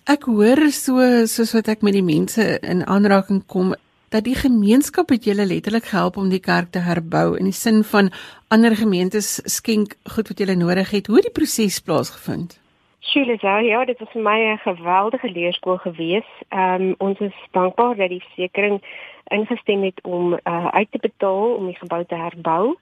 Ek 0.05 0.25
hoor 0.25 0.71
so 0.71 1.27
soos 1.27 1.53
wat 1.55 1.69
ek 1.69 1.83
met 1.83 1.93
die 1.93 2.03
mense 2.03 2.59
in 2.63 2.87
aanraking 2.87 3.47
kom 3.47 3.75
dat 4.11 4.25
die 4.25 4.35
gemeenskap 4.35 5.11
het 5.11 5.25
julle 5.25 5.47
letterlik 5.47 5.85
gehelp 5.85 6.17
om 6.17 6.31
die 6.31 6.41
kerk 6.43 6.73
te 6.75 6.83
herbou 6.83 7.37
in 7.39 7.45
die 7.45 7.55
sin 7.55 7.85
van 7.85 8.11
ander 8.49 8.75
gemeentes 8.77 9.39
skenk 9.45 9.95
goed 10.15 10.29
wat 10.29 10.39
julle 10.39 10.57
nodig 10.57 10.91
het. 10.91 11.07
Hoe 11.07 11.21
het 11.21 11.29
die 11.29 11.39
proses 11.39 11.79
plaasgevind? 11.81 12.59
Sou 13.01 13.25
ja, 13.65 13.85
dit 13.85 13.99
was 13.99 14.11
vir 14.13 14.23
my 14.23 14.39
'n 14.39 14.59
geweldige 14.59 15.31
leerskool 15.31 15.79
gewees. 15.79 16.27
Ehm 16.49 16.83
um, 16.83 16.95
ons 16.99 17.19
is 17.19 17.35
dankbaar 17.53 17.97
dat 17.97 18.09
die 18.09 18.23
versekerings 18.23 18.83
ingestem 19.31 19.83
het 19.83 20.01
om 20.03 20.33
uh, 20.33 20.67
uit 20.67 20.91
te 20.91 20.99
betaal 20.99 21.55
om 21.55 21.67
die 21.67 21.79
gebou 21.79 22.05
te 22.05 22.15
herbou. 22.15 22.77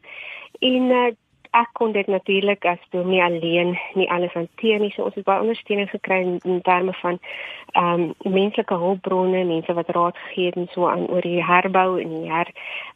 En 0.58 0.82
uh, 0.90 1.12
ek 1.50 1.68
kon 1.72 1.92
dit 1.92 2.06
natuurlik 2.06 2.64
as 2.64 2.78
dominee 2.90 3.22
alleen 3.22 3.78
nie 3.94 4.10
alles 4.10 4.32
hanteer 4.32 4.80
nie. 4.80 4.92
So 4.94 5.04
ons 5.08 5.14
het 5.14 5.24
baie 5.24 5.40
ondersteuning 5.40 5.90
gekry 5.90 6.20
in, 6.22 6.38
in 6.44 6.62
terme 6.62 6.92
van 7.02 7.18
ehm 7.72 8.08
um, 8.08 8.32
menslike 8.32 8.74
hulpbronne, 8.74 9.44
mense 9.44 9.72
wat 9.74 9.90
raad 9.96 10.16
gegee 10.16 10.46
het 10.46 10.56
en 10.56 10.68
so 10.72 10.88
aan 10.88 11.06
oor 11.08 11.20
die 11.20 11.44
herbou 11.44 12.00
en 12.00 12.08
die 12.08 12.30
her 12.32 12.50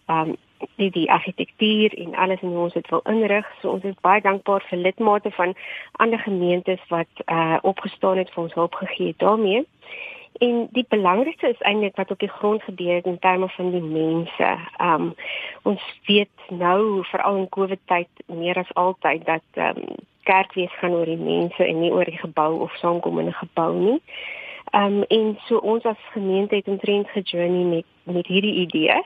ehm 0.06 0.32
um, 0.32 0.36
die 0.76 0.90
die 0.90 1.10
argitektuur 1.10 1.94
en 1.98 2.14
alles 2.14 2.40
en 2.40 2.48
hoe 2.48 2.58
ons 2.58 2.72
dit 2.72 2.88
wil 2.88 3.00
inrig. 3.04 3.46
So 3.60 3.70
ons 3.70 3.84
is 3.84 3.98
baie 4.00 4.20
dankbaar 4.20 4.64
vir 4.70 4.78
lidmate 4.78 5.30
van 5.30 5.54
ander 5.92 6.18
gemeentes 6.18 6.80
wat 6.88 7.26
uh 7.26 7.58
opgestaan 7.62 8.18
het 8.22 8.30
vir 8.30 8.42
ons 8.42 8.54
hulp 8.54 8.74
gegee 8.74 9.14
daarmee. 9.16 9.66
En 10.42 10.68
die 10.74 10.86
belangrikste 10.88 11.48
is 11.48 11.60
eintlik 11.68 11.96
wat 11.96 12.10
op 12.10 12.18
die 12.18 12.28
grond 12.28 12.62
gebeur 12.62 13.06
in 13.06 13.18
terme 13.18 13.48
van 13.48 13.70
die 13.70 13.82
mense. 13.82 14.50
Um 14.78 15.14
ons 15.62 15.82
weet 16.06 16.48
nou 16.48 17.04
veral 17.10 17.36
in 17.36 17.48
Covid 17.48 17.80
tyd 17.84 18.08
meer 18.26 18.58
as 18.58 18.74
altyd 18.74 19.26
dat 19.26 19.60
um 19.66 19.84
kerkwees 20.22 20.74
gaan 20.78 20.94
oor 20.98 21.06
die 21.10 21.18
mense 21.18 21.66
en 21.66 21.80
nie 21.80 21.92
oor 21.92 22.10
die 22.10 22.18
gebou 22.18 22.60
of 22.66 22.74
saamkom 22.82 23.18
in 23.18 23.30
'n 23.30 23.42
gebou 23.44 23.72
nie. 23.78 24.00
Um 24.72 25.02
en 25.02 25.38
so 25.46 25.56
ons 25.56 25.84
as 25.84 26.10
gemeente 26.12 26.54
het 26.54 26.68
omtrent 26.68 27.08
gejourney 27.08 27.64
met 27.64 27.86
met 28.02 28.26
hierdie 28.26 28.54
idee 28.66 29.02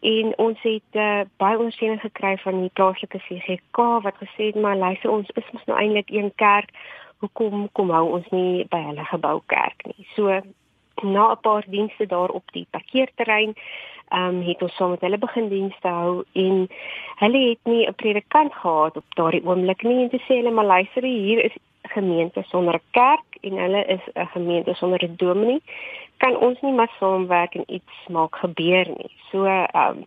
en 0.00 0.32
ons 0.38 0.62
het 0.62 0.96
uh, 0.96 1.20
baie 1.36 1.58
ondersteuning 1.58 2.00
gekry 2.00 2.36
van 2.40 2.60
die 2.60 2.70
plaaslike 2.72 3.18
CGK 3.18 3.76
wat 4.02 4.16
gesê 4.16 4.48
het 4.48 4.54
maar 4.54 4.76
luister 4.76 5.10
ons 5.10 5.28
is 5.34 5.50
mos 5.52 5.64
nou 5.68 5.78
eintlik 5.78 6.10
een 6.10 6.32
kerk 6.34 6.72
hoekom 7.20 7.68
kom 7.72 7.90
hou 7.90 8.06
ons 8.16 8.28
nie 8.32 8.64
by 8.72 8.80
hulle 8.86 9.04
gebou 9.04 9.40
kerk 9.52 9.84
nie 9.84 10.06
so 10.14 10.40
na 11.02 11.32
'n 11.32 11.40
paar 11.40 11.64
dienste 11.66 12.06
daar 12.06 12.28
op 12.28 12.44
die 12.52 12.66
parkeerterrein 12.70 13.54
ehm 14.08 14.28
um, 14.28 14.42
het 14.42 14.62
ons 14.62 14.74
saam 14.76 14.90
met 14.90 15.00
hulle 15.00 15.18
begin 15.18 15.48
dienste 15.48 15.88
hou 15.88 16.24
en 16.32 16.68
hulle 17.22 17.48
het 17.48 17.58
nie 17.64 17.86
'n 17.86 17.94
predikant 17.94 18.54
gehad 18.54 18.96
op 18.96 19.04
daardie 19.08 19.44
oomblik 19.44 19.82
nie 19.82 20.02
en 20.02 20.10
te 20.10 20.22
sê 20.26 20.34
hulle 20.40 20.50
maar 20.50 20.64
luister 20.64 21.02
hier 21.02 21.44
is 21.44 21.56
gemeente 21.82 22.42
sonder 22.42 22.74
'n 22.74 22.90
kerk 22.90 23.28
en 23.40 23.56
hulle 23.56 23.84
is 23.84 24.04
'n 24.14 24.26
gemeente 24.26 24.74
sonder 24.74 25.04
'n 25.04 25.16
dominee 25.16 25.62
kan 26.20 26.36
ons 26.36 26.60
nie 26.60 26.72
maar 26.72 26.92
saamwerk 26.98 27.54
en 27.54 27.64
iets 27.66 28.06
maak 28.08 28.36
gebeur 28.36 28.88
nie. 28.96 29.12
So 29.30 29.44
ehm 29.44 29.98
um, 29.98 30.06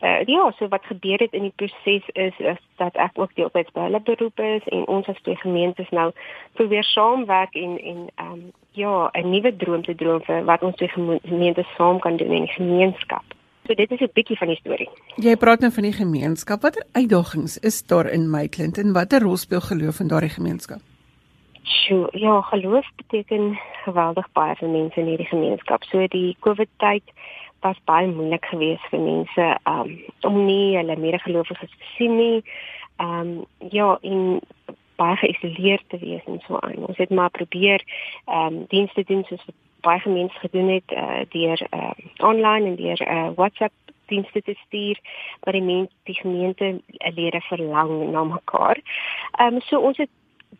uh, 0.00 0.22
ja, 0.26 0.52
so 0.58 0.68
wat 0.68 0.84
gebeur 0.84 1.18
het 1.18 1.32
in 1.32 1.42
die 1.42 1.52
proses 1.56 2.08
is 2.12 2.38
is 2.38 2.60
dat 2.76 2.96
ek 2.96 3.10
ook 3.14 3.34
deeltyds 3.34 3.72
by 3.72 3.80
hulle 3.80 4.00
beroep 4.00 4.40
is 4.40 4.68
en 4.68 4.86
ons 4.86 5.08
as 5.08 5.20
twee 5.22 5.36
gemeentes 5.36 5.90
nou 5.90 6.10
probeer 6.52 6.84
saamwerk 6.84 7.54
en 7.54 7.78
en 7.80 8.06
ehm 8.14 8.32
um, 8.32 8.52
ja, 8.76 9.10
'n 9.12 9.30
nuwe 9.30 9.56
droom 9.56 9.82
te 9.82 9.94
droom 9.94 10.22
vir 10.22 10.44
wat 10.44 10.62
ons 10.62 10.76
twee 10.76 10.92
gemeentes 11.22 11.74
saam 11.76 11.98
kan 11.98 12.16
doen 12.16 12.32
in 12.32 12.44
die 12.44 12.56
gemeenskap. 12.58 13.24
So 13.66 13.74
dit 13.74 13.90
is 13.90 14.00
'n 14.00 14.10
bietjie 14.12 14.38
van 14.38 14.48
die 14.48 14.56
storie. 14.56 14.88
Jy 15.16 15.36
praat 15.36 15.60
nou 15.60 15.72
van 15.72 15.82
die 15.82 15.92
gemeenskap. 15.92 16.62
Watter 16.62 16.84
uitdagings 16.92 17.58
is 17.58 17.82
daar 17.82 18.06
in 18.06 18.30
Maitland 18.30 18.78
en 18.78 18.92
watter 18.92 19.20
rol 19.22 19.36
speel 19.36 19.60
geloof 19.60 20.00
in 20.00 20.08
daardie 20.08 20.30
gemeenskap? 20.30 20.80
Sjoe, 21.62 22.08
ja, 22.12 22.40
geloof 22.40 22.86
beteken 22.96 23.58
geweldig 23.84 24.28
baie 24.32 24.54
vir 24.54 24.68
mense 24.68 25.00
in 25.00 25.06
hierdie 25.06 25.26
gemeenskap. 25.26 25.84
So 25.84 26.06
die 26.06 26.36
COVID 26.40 26.68
tyd 26.76 27.02
was 27.66 27.84
baie 27.90 28.06
moeilik 28.06 28.46
geweest 28.52 28.90
vir 28.92 29.02
mense 29.02 29.46
um 29.74 29.92
om 30.28 30.40
nie 30.46 30.76
hulle 30.76 30.96
medegelowiges 30.96 31.70
te 31.76 31.92
sien 31.96 32.16
nie. 32.16 32.42
Um 33.02 33.44
ja, 33.70 33.98
in 34.00 34.40
baie 34.96 35.16
geïsoleerd 35.20 35.84
te 35.92 35.98
wees 36.00 36.24
en 36.26 36.40
so 36.46 36.58
aan. 36.60 36.86
Ons 36.88 37.00
het 37.02 37.10
maar 37.10 37.30
probeer 37.30 37.84
um 38.26 38.64
dienste 38.72 39.04
doen 39.04 39.24
soos 39.28 39.44
wat 39.46 39.58
baie 39.86 40.00
gemeente 40.00 40.38
gedoen 40.42 40.68
het 40.68 40.92
uh, 40.92 41.20
deur 41.28 41.66
uh, 41.70 41.90
online 42.16 42.66
en 42.66 42.76
deur 42.76 43.00
uh, 43.06 43.28
WhatsApp 43.34 43.72
dienste 44.06 44.42
te 44.42 44.54
stuur 44.66 44.98
wat 45.40 45.54
die 45.54 45.62
mense 45.62 45.92
die 46.10 46.14
gemeente 46.14 46.80
lede 47.14 47.40
verlang 47.40 48.10
na 48.10 48.24
mekaar. 48.24 48.80
Ehm 49.38 49.54
um, 49.54 49.60
so 49.60 49.80
ons 49.80 49.96
het 49.96 50.10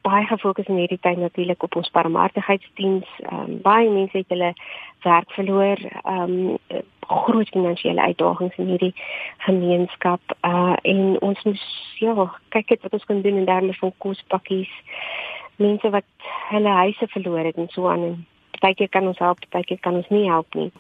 baie 0.07 0.27
gefokus 0.27 0.69
in 0.71 0.79
hierdie 0.81 1.01
tyd 1.03 1.19
natuurlik 1.19 1.63
op 1.63 1.77
ons 1.77 1.91
barmhartigheidsdiens. 1.91 3.09
Ehm 3.19 3.41
um, 3.41 3.61
baie 3.63 3.91
mense 3.91 4.19
het 4.19 4.29
hulle 4.29 4.53
werk 5.03 5.31
verloor. 5.39 5.83
Ehm 6.03 6.37
um, 6.39 6.85
groot 7.07 7.49
finansiële 7.49 8.01
uitdagings 8.01 8.57
in 8.57 8.67
hierdie 8.67 8.95
gemeenskap. 9.39 10.21
Uh 10.43 10.77
en 10.83 11.21
ons 11.21 11.43
moet 11.43 11.61
ja, 11.99 12.31
kyk 12.49 12.83
wat 12.83 12.93
ons 12.93 13.05
kan 13.05 13.21
doen 13.23 13.37
in 13.37 13.45
terme 13.45 13.75
van 13.75 13.93
kospakkies. 13.99 14.73
Mense 15.57 15.91
wat 15.91 16.31
hulle 16.51 16.69
huise 16.69 17.07
verloor 17.09 17.45
het 17.45 17.57
en 17.57 17.69
so 17.69 17.89
aan 17.89 18.03
en 18.03 18.27
partykeer 18.61 18.89
kan 18.89 19.07
ons 19.07 19.19
help, 19.19 19.39
partykeer 19.49 19.81
kan 19.81 19.95
ons 19.95 20.09
nie 20.09 20.27
help 20.31 20.55
nie. 20.55 20.71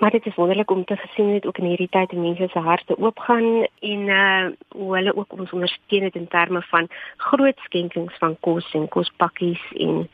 Maar 0.00 0.10
dit 0.10 0.26
is 0.26 0.34
wonderlik 0.34 0.70
om 0.70 0.84
te 0.84 0.96
gesien 0.96 1.34
het 1.34 1.46
ook 1.46 1.58
in 1.58 1.64
hierdie 1.64 1.88
tyd 1.88 2.10
hoe 2.10 2.20
mense 2.20 2.48
se 2.48 2.58
harte 2.58 2.98
oopgaan 2.98 3.66
en 3.80 4.00
uh 4.08 4.46
hoe 4.68 4.94
hulle 4.96 5.16
ook 5.16 5.32
ons 5.32 5.50
ondersteun 5.50 6.02
het 6.02 6.14
in 6.14 6.28
terme 6.28 6.62
van 6.62 6.88
groot 7.16 7.58
skenkings 7.58 8.18
van 8.18 8.36
kos 8.40 8.72
en 8.72 8.88
kospakkies 8.88 9.72
en 9.72 10.08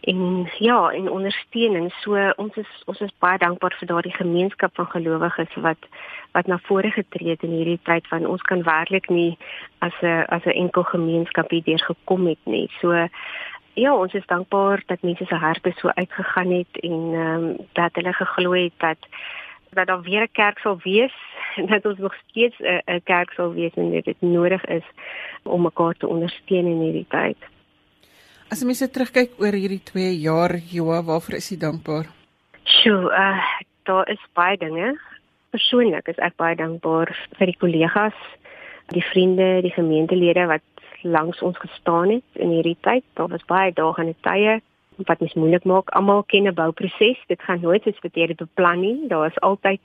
en 0.00 0.50
ja, 0.58 0.90
en 0.90 1.10
ondersteuning. 1.10 1.92
So 1.92 2.32
ons 2.36 2.56
is 2.56 2.82
ons 2.84 3.00
is 3.00 3.14
baie 3.18 3.38
dankbaar 3.38 3.74
vir 3.78 3.88
daardie 3.88 4.14
gemeenskap 4.14 4.74
van 4.74 4.86
gelowiges 4.86 5.54
wat 5.64 5.88
wat 6.36 6.46
na 6.46 6.58
vore 6.68 6.90
getree 6.90 7.30
het 7.34 7.42
in 7.42 7.56
hierdie 7.56 7.80
tyd 7.82 8.06
van 8.08 8.26
ons 8.26 8.42
kan 8.42 8.62
werklik 8.62 9.08
nie 9.08 9.38
as 9.78 9.94
'n 10.02 10.24
as 10.28 10.44
'n 10.44 10.58
enkel 10.64 10.82
gemeenskap 10.82 11.50
hierdeur 11.50 11.78
gekom 11.78 12.26
het 12.26 12.44
nie. 12.44 12.70
So 12.80 13.08
ja, 13.76 13.94
ons 13.94 14.14
is 14.16 14.26
dankbaar 14.26 14.82
dat 14.86 15.02
mense 15.02 15.24
se 15.24 15.34
harte 15.34 15.72
so 15.76 15.88
uitgegaan 15.88 16.50
het 16.50 16.80
en 16.80 17.02
ehm 17.14 17.44
um, 17.44 17.56
dat 17.72 17.94
hulle 17.94 18.12
geglo 18.12 18.52
het 18.52 18.72
dat 18.76 18.98
dat 19.76 19.86
daar 19.86 20.02
weer 20.02 20.22
'n 20.22 20.32
kerk 20.32 20.58
sal 20.58 20.78
wees 20.82 21.16
en 21.56 21.66
dat 21.66 21.84
ons 21.84 21.98
nog 21.98 22.14
steeds 22.26 22.56
'n 22.60 23.00
kerk 23.04 23.30
sal 23.32 23.52
wees 23.52 23.74
en 23.74 23.90
dit 23.90 24.04
dit 24.04 24.20
nodig 24.20 24.64
is 24.64 24.86
om 25.42 25.62
mekaar 25.62 25.94
te 25.94 26.06
ondersteun 26.06 26.66
in 26.66 26.80
hierdie 26.80 27.06
tyd. 27.08 27.36
As 28.50 28.60
jy 28.60 28.66
mense 28.66 28.90
terugkyk 28.90 29.30
oor 29.38 29.52
hierdie 29.52 29.82
2 29.82 30.20
jaar, 30.20 30.56
Joa, 30.56 31.02
waarvoor 31.02 31.34
is 31.34 31.50
jy 31.50 31.58
dankbaar? 31.58 32.06
Sjoe, 32.64 33.10
uh 33.10 33.42
daar 33.82 34.08
is 34.08 34.22
baie 34.32 34.56
dinge. 34.56 34.98
Persoonlik 35.50 36.08
is 36.08 36.18
ek 36.18 36.36
baie 36.36 36.56
dankbaar 36.56 37.10
vir 37.38 37.46
die 37.46 37.56
kollegas, 37.58 38.18
die 38.88 39.04
vriende, 39.12 39.62
die 39.62 39.70
gemeentelede 39.70 40.46
wat 40.46 40.75
langs 41.02 41.42
ons 41.42 41.58
gestaan 41.58 42.10
het 42.10 42.24
in 42.32 42.50
hierdie 42.50 42.76
tyd. 42.80 43.04
Daar 43.14 43.28
was 43.28 43.44
baie 43.44 43.72
dae 43.72 43.92
en 43.96 44.14
tye 44.20 44.60
wat 44.96 45.20
mens 45.20 45.34
moeilik 45.34 45.64
maak. 45.64 45.90
Almal 45.90 46.22
ken 46.22 46.46
'n 46.48 46.54
bouproses. 46.54 47.18
Dit 47.26 47.42
gaan 47.42 47.60
nooit 47.60 47.82
soos 47.82 48.00
wat 48.00 48.14
jy 48.14 48.26
dit 48.26 48.36
beplan 48.36 48.80
nie. 48.80 49.08
Daar 49.08 49.26
is 49.26 49.40
altyd 49.40 49.80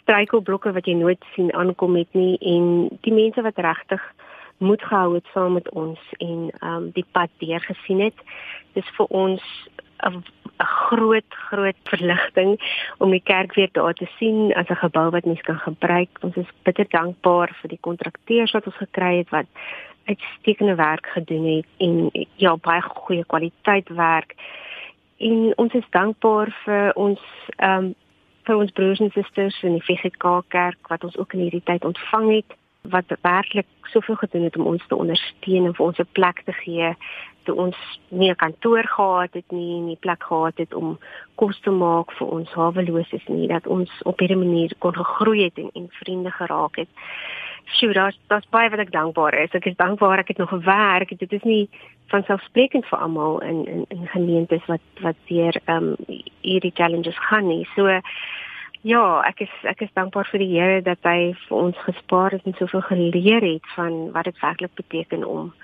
struikelblokke 0.00 0.72
wat 0.72 0.86
jy 0.86 0.94
nooit 0.94 1.24
sien 1.34 1.52
aankom 1.54 1.96
het 1.96 2.12
nie 2.12 2.38
en 2.38 2.88
die 3.00 3.12
mense 3.12 3.42
wat 3.42 3.58
regtig 3.58 4.02
moed 4.58 4.82
gehou 4.82 5.14
het 5.14 5.26
saam 5.32 5.52
met 5.52 5.70
ons 5.70 6.00
en 6.18 6.50
um, 6.60 6.90
die 6.90 7.06
pad 7.12 7.30
deur 7.38 7.60
gesien 7.60 8.00
het. 8.00 8.18
Dis 8.72 8.88
vir 8.96 9.06
ons 9.06 9.42
'n 10.04 10.22
groot 10.56 11.24
groot 11.28 11.76
verligting 11.84 12.60
om 12.98 13.10
die 13.10 13.22
kerk 13.22 13.54
weer 13.54 13.68
daar 13.72 13.94
te 13.94 14.06
sien 14.18 14.54
as 14.54 14.68
'n 14.68 14.84
gebou 14.86 15.10
wat 15.10 15.24
mens 15.24 15.40
kan 15.40 15.58
gebruik. 15.58 16.08
Ons 16.20 16.36
is 16.36 16.46
bitter 16.62 16.86
dankbaar 16.88 17.56
vir 17.60 17.68
die 17.68 17.80
kontrakteurs 17.80 18.52
wat 18.52 18.66
ons 18.66 18.76
gekry 18.76 19.16
het 19.16 19.30
wat 19.30 19.46
uitstekende 20.04 20.74
werk 20.74 21.06
gedoen 21.06 21.46
het 21.56 21.66
en 21.78 22.10
ja 22.36 22.56
baie 22.56 22.82
goeie 22.82 23.24
kwaliteit 23.24 23.88
werk. 23.88 24.34
En 25.16 25.52
ons 25.56 25.72
is 25.72 25.86
dankbaar 25.90 26.56
vir 26.64 26.92
ons 26.94 27.20
ehm 27.56 27.84
um, 27.84 27.94
vir 28.44 28.56
ons 28.60 28.72
broers 28.76 29.00
en 29.00 29.10
susters 29.10 29.62
in 29.62 29.78
die 29.78 29.84
VGK 29.86 30.42
kerk 30.52 30.88
wat 30.92 31.04
ons 31.04 31.16
ook 31.16 31.32
in 31.32 31.46
hierdie 31.46 31.64
tyd 31.64 31.84
ontvang 31.84 32.26
het 32.34 32.56
wat 32.92 33.14
werklik 33.22 33.66
soveel 33.88 34.18
gedoen 34.20 34.42
het 34.44 34.56
om 34.56 34.66
ons 34.66 34.86
te 34.88 34.96
ondersteun 34.96 35.64
en 35.64 35.74
vir 35.74 35.86
ons 35.86 35.98
'n 35.98 36.12
plek 36.12 36.42
te 36.44 36.52
gee 36.52 36.96
toe 37.44 37.54
ons 37.56 37.76
nie 38.08 38.30
'n 38.30 38.36
kantoor 38.36 38.84
gehad 38.84 39.32
het 39.32 39.50
nie, 39.50 39.80
nie 39.80 39.96
plek 39.96 40.22
gehad 40.22 40.56
het 40.56 40.74
om 40.74 40.98
kos 41.34 41.60
te 41.60 41.70
maak 41.70 42.12
vir 42.12 42.28
ons 42.28 42.52
haweloses 42.52 43.26
nie, 43.26 43.48
dat 43.48 43.66
ons 43.66 43.90
op 44.02 44.18
hierdie 44.18 44.36
manier 44.44 44.72
kon 44.78 44.94
gegroei 44.94 45.42
het 45.42 45.58
en, 45.58 45.70
en 45.74 45.88
vriende 45.90 46.30
geraak 46.30 46.76
het. 46.76 46.88
Sjoe, 47.64 47.92
daar's 47.92 48.18
daar's 48.28 48.48
baie 48.50 48.70
wat 48.70 48.78
ek 48.78 48.92
dankbaar 48.92 49.34
is. 49.34 49.52
Ek 49.56 49.66
is 49.66 49.76
dankbaar 49.76 50.18
ek 50.18 50.28
het 50.34 50.38
nog 50.38 50.48
gewerk. 50.48 51.12
Dit 51.18 51.32
is 51.32 51.42
nie 51.42 51.68
van 52.12 52.24
selfsprekend 52.28 52.86
vir 52.86 52.98
almal 52.98 53.40
in 53.42 53.64
in 53.66 53.84
in 53.88 54.06
gemeentes 54.12 54.64
wat 54.66 54.84
wat 55.00 55.16
deur 55.30 55.56
ehm 55.64 55.94
um, 55.94 56.20
hierdie 56.40 56.74
challenges 56.74 57.18
gaan 57.28 57.48
nie. 57.48 57.66
So 57.74 58.00
ja, 58.82 59.04
ek 59.24 59.40
is 59.46 59.54
ek 59.62 59.80
is 59.80 59.94
dankbaar 59.96 60.28
vir 60.30 60.42
die 60.44 60.52
Here 60.52 60.82
dat 60.82 61.00
hy 61.08 61.32
vir 61.48 61.56
ons 61.56 61.78
gespaar 61.86 62.36
het 62.36 62.44
en 62.44 62.56
soveel 62.58 62.84
geleer 62.90 63.42
het 63.42 63.72
van 63.76 64.10
wat 64.12 64.28
dit 64.28 64.40
werklik 64.40 64.74
beteken 64.74 65.24
om 65.24 65.54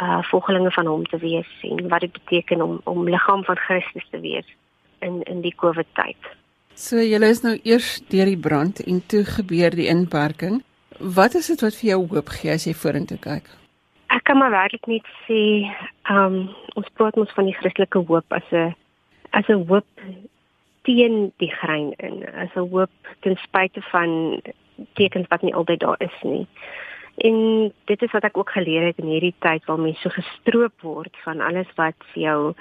uh 0.00 0.22
volgelinge 0.30 0.72
van 0.72 0.86
hom 0.86 1.04
te 1.04 1.18
wees 1.18 1.50
en 1.62 1.88
wat 1.88 2.00
dit 2.00 2.12
beteken 2.12 2.62
om 2.62 2.80
om 2.84 3.08
liggaam 3.08 3.44
van 3.44 3.56
Christus 3.56 4.08
te 4.10 4.20
wees 4.20 4.48
in 5.00 5.22
in 5.22 5.40
die 5.40 5.54
COVID 5.56 5.88
tyd. 5.92 6.32
So 6.74 7.00
julle 7.00 7.28
is 7.32 7.40
nou 7.40 7.54
eers 7.62 8.00
deur 8.08 8.28
die 8.28 8.40
brand 8.48 8.80
en 8.84 9.02
toe 9.06 9.24
gebeur 9.24 9.70
die 9.70 9.88
inperking. 9.88 10.62
Wat 11.00 11.34
is 11.34 11.46
dit 11.46 11.60
wat 11.60 11.76
vir 11.76 11.88
jou 11.88 12.06
hoop 12.08 12.28
gee 12.28 12.52
as 12.52 12.64
jy 12.66 12.74
vorentoe 12.74 13.18
kyk? 13.18 13.48
Ek 14.14 14.24
kan 14.24 14.38
maar 14.38 14.50
werklik 14.54 14.86
net 14.86 15.06
sê, 15.26 15.66
ehm 16.08 16.24
um, 16.24 16.48
ons 16.76 16.88
praat 16.94 17.16
mos 17.16 17.32
van 17.34 17.48
die 17.48 17.56
Christelike 17.56 17.98
hoop 18.08 18.32
as 18.32 18.48
'n 18.52 18.74
as 19.32 19.48
'n 19.48 19.66
hoop 19.68 19.86
teen 20.84 21.32
die 21.42 21.50
grein 21.50 21.92
in, 21.98 22.24
as 22.34 22.52
'n 22.54 22.68
hoop 22.70 22.90
ten 23.20 23.36
spyte 23.36 23.82
van 23.92 24.40
tekens 24.94 25.26
wat 25.28 25.42
nie 25.42 25.54
altyd 25.54 25.80
daar 25.80 25.96
is 25.98 26.18
nie. 26.22 26.46
En 27.16 27.72
dit 27.84 28.02
is 28.02 28.12
wat 28.12 28.24
ek 28.24 28.36
ook 28.36 28.50
geleer 28.50 28.86
het 28.86 28.98
in 28.98 29.08
hierdie 29.08 29.34
tyd 29.38 29.64
waar 29.64 29.80
mense 29.80 30.00
so 30.00 30.08
gestroop 30.08 30.80
word 30.80 31.16
van 31.24 31.40
alles 31.40 31.70
wat 31.76 31.96
vir 32.12 32.22
jou 32.22 32.54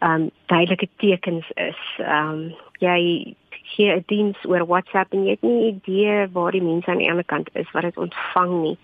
um 0.00 0.30
duidelike 0.46 0.88
tekens 0.96 1.44
is. 1.54 1.80
Um 1.98 2.54
jy 2.80 3.34
gee 3.76 3.94
'n 3.94 4.04
diens 4.06 4.38
oor 4.44 4.66
WhatsApp 4.66 5.12
en 5.12 5.24
jy 5.24 5.30
het 5.30 5.42
nie 5.42 5.72
idee 5.72 6.28
waar 6.32 6.52
die 6.52 6.62
mense 6.62 6.90
aan 6.90 7.02
die 7.02 7.10
ander 7.10 7.24
kant 7.24 7.48
is 7.52 7.70
wat 7.70 7.82
dit 7.82 7.96
ontvang 7.96 8.62
nie. 8.62 8.78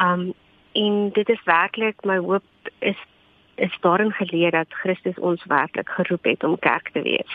Um 0.00 0.34
en 0.72 1.10
dit 1.10 1.28
is 1.28 1.44
werklik 1.44 2.04
my 2.04 2.18
hoop 2.18 2.44
is 2.78 2.96
is 3.58 3.78
daarin 3.80 4.12
geleer 4.12 4.50
dat 4.50 4.66
Christus 4.68 5.18
ons 5.18 5.44
werklik 5.44 5.88
geroep 5.88 6.24
het 6.24 6.44
om 6.44 6.58
kerk 6.58 6.90
te 6.92 7.02
wees. 7.02 7.32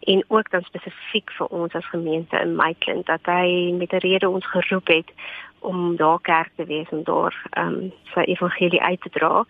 En 0.00 0.24
ook 0.28 0.50
dan 0.50 0.62
spesifiek 0.62 1.30
vir 1.30 1.46
ons 1.46 1.72
as 1.72 1.86
gemeente 1.88 2.40
in 2.40 2.54
Maitland 2.54 3.06
dat 3.06 3.24
hy 3.24 3.72
met 3.72 3.92
'n 3.92 4.04
rede 4.04 4.28
ons 4.28 4.46
geroep 4.46 4.86
het 4.86 5.12
om 5.58 5.96
daar 5.96 6.20
kerk 6.20 6.50
te 6.56 6.64
wees 6.64 6.88
en 6.90 7.02
daar 7.04 7.34
ehm 7.50 7.66
um, 7.66 7.92
sy 8.14 8.20
evangelie 8.20 8.82
uit 8.82 9.00
te 9.00 9.10
dra. 9.10 9.44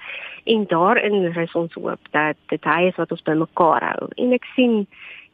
En 0.44 0.66
daarin 0.66 1.36
is 1.36 1.52
ons 1.52 1.74
hoop 1.74 2.00
dat 2.10 2.36
dit 2.46 2.64
hy 2.64 2.82
is 2.82 2.96
wat 2.96 3.10
ons 3.10 3.22
bymekaar 3.22 3.82
hou. 3.84 4.08
En 4.14 4.32
ek 4.32 4.44
sien 4.54 4.86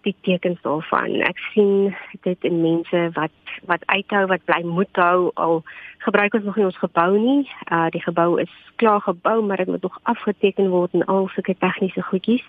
die 0.06 0.14
tekens 0.26 0.60
daarvan. 0.62 1.20
Ek 1.26 1.38
sien 1.52 1.94
dit 2.26 2.44
in 2.48 2.60
mense 2.62 3.10
wat 3.16 3.34
wat 3.68 3.82
uithou, 3.86 4.26
wat 4.30 4.44
bly 4.48 4.60
moed 4.64 4.96
hou 4.96 5.30
al 5.34 5.62
gebruik 6.04 6.34
ons 6.34 6.44
nog 6.44 6.56
nie 6.56 6.68
ons 6.68 6.82
gebou 6.82 7.10
nie. 7.18 7.48
Uh 7.72 7.88
die 7.94 8.02
gebou 8.02 8.40
is 8.40 8.52
klaar 8.80 9.00
gebou, 9.00 9.42
maar 9.42 9.56
dit 9.56 9.68
moet 9.68 9.82
nog 9.82 9.98
afgeteken 10.02 10.70
word 10.70 10.94
en 10.96 11.04
al 11.04 11.28
sulke 11.34 11.56
tegniese 11.58 12.02
goedjies. 12.02 12.46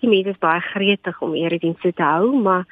Die 0.00 0.10
mense 0.10 0.36
is 0.36 0.44
baie 0.44 0.60
gretig 0.60 1.20
om 1.22 1.34
eredienste 1.34 1.92
te 1.92 2.02
hou, 2.02 2.32
maar 2.42 2.64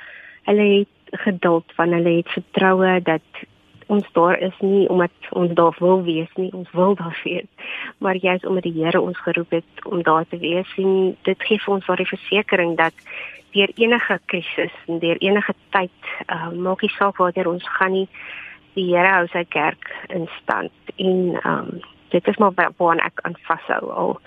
hulle 0.49 0.69
het 0.79 1.21
geduld 1.27 1.73
van 1.75 1.93
hulle 1.93 2.17
het 2.21 2.29
vertroue 2.29 3.01
dat 3.03 3.45
ons 3.87 4.07
daar 4.13 4.39
is 4.39 4.55
nie 4.61 4.89
omdat 4.89 5.11
ons 5.31 5.53
daar 5.55 5.77
wil 5.79 6.03
wees 6.03 6.31
nie, 6.35 6.53
ons 6.53 6.71
wil 6.71 6.95
daar 6.95 7.21
wees, 7.25 7.47
maar 7.99 8.17
jy's 8.17 8.45
omdat 8.45 8.67
die 8.67 8.75
Here 8.83 9.01
ons 9.01 9.19
geroep 9.19 9.51
het 9.51 9.85
om 9.85 10.03
daar 10.03 10.27
te 10.29 10.39
wees 10.39 10.73
en 10.77 11.17
dit 11.23 11.43
gee 11.49 11.61
vir 11.63 11.75
ons 11.75 11.87
daardie 11.87 12.09
versekering 12.11 12.77
dat 12.77 12.95
deur 13.57 13.73
enige 13.75 14.19
krisis 14.31 14.75
en 14.87 15.01
deur 15.03 15.19
enige 15.25 15.55
tyd, 15.75 16.11
uh, 16.29 16.51
maak 16.53 16.85
nie 16.85 16.93
saak 16.95 17.19
waar 17.23 17.49
ons 17.51 17.69
gaan 17.79 17.93
nie, 17.97 18.09
die 18.77 18.91
Here 18.93 19.13
hou 19.15 19.27
sy 19.33 19.45
kerk 19.49 19.89
in 20.13 20.29
stand 20.41 20.97
en 21.01 21.39
um, 21.49 21.71
dit 22.13 22.29
is 22.29 22.37
maar 22.37 22.53
waar 22.77 23.01
ek 23.05 23.21
aan 23.25 23.37
vashou 23.49 23.91
al 23.91 24.19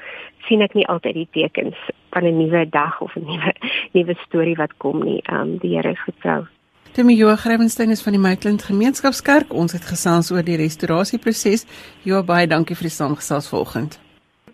sien 0.47 0.61
ek 0.65 0.75
nie 0.77 0.87
altyd 0.89 1.15
die 1.21 1.29
tekens 1.37 1.77
van 2.13 2.25
'n 2.25 2.37
nuwe 2.37 2.65
dag 2.69 3.01
of 3.01 3.15
'n 3.15 3.25
nuwe 3.25 3.53
nuwe 3.95 4.15
storie 4.25 4.55
wat 4.55 4.73
kom 4.77 5.03
nie. 5.03 5.21
Um, 5.31 5.57
die 5.57 5.75
Here 5.75 5.91
is 5.91 6.03
getrou. 6.03 6.47
Timmy 6.91 7.13
Joa 7.13 7.35
Grevenstein 7.35 7.89
is 7.89 8.01
van 8.01 8.13
die 8.13 8.21
Maitland 8.21 8.63
Gemeenskapskerk. 8.63 9.53
Ons 9.53 9.71
het 9.71 9.85
gesels 9.85 10.31
oor 10.31 10.43
die 10.43 10.57
restaurasieproses. 10.57 11.65
Joa, 12.03 12.23
baie 12.23 12.47
dankie 12.47 12.75
vir 12.75 12.89
die 12.89 12.95
saamgesels 12.95 13.49
vanoggend. 13.49 13.99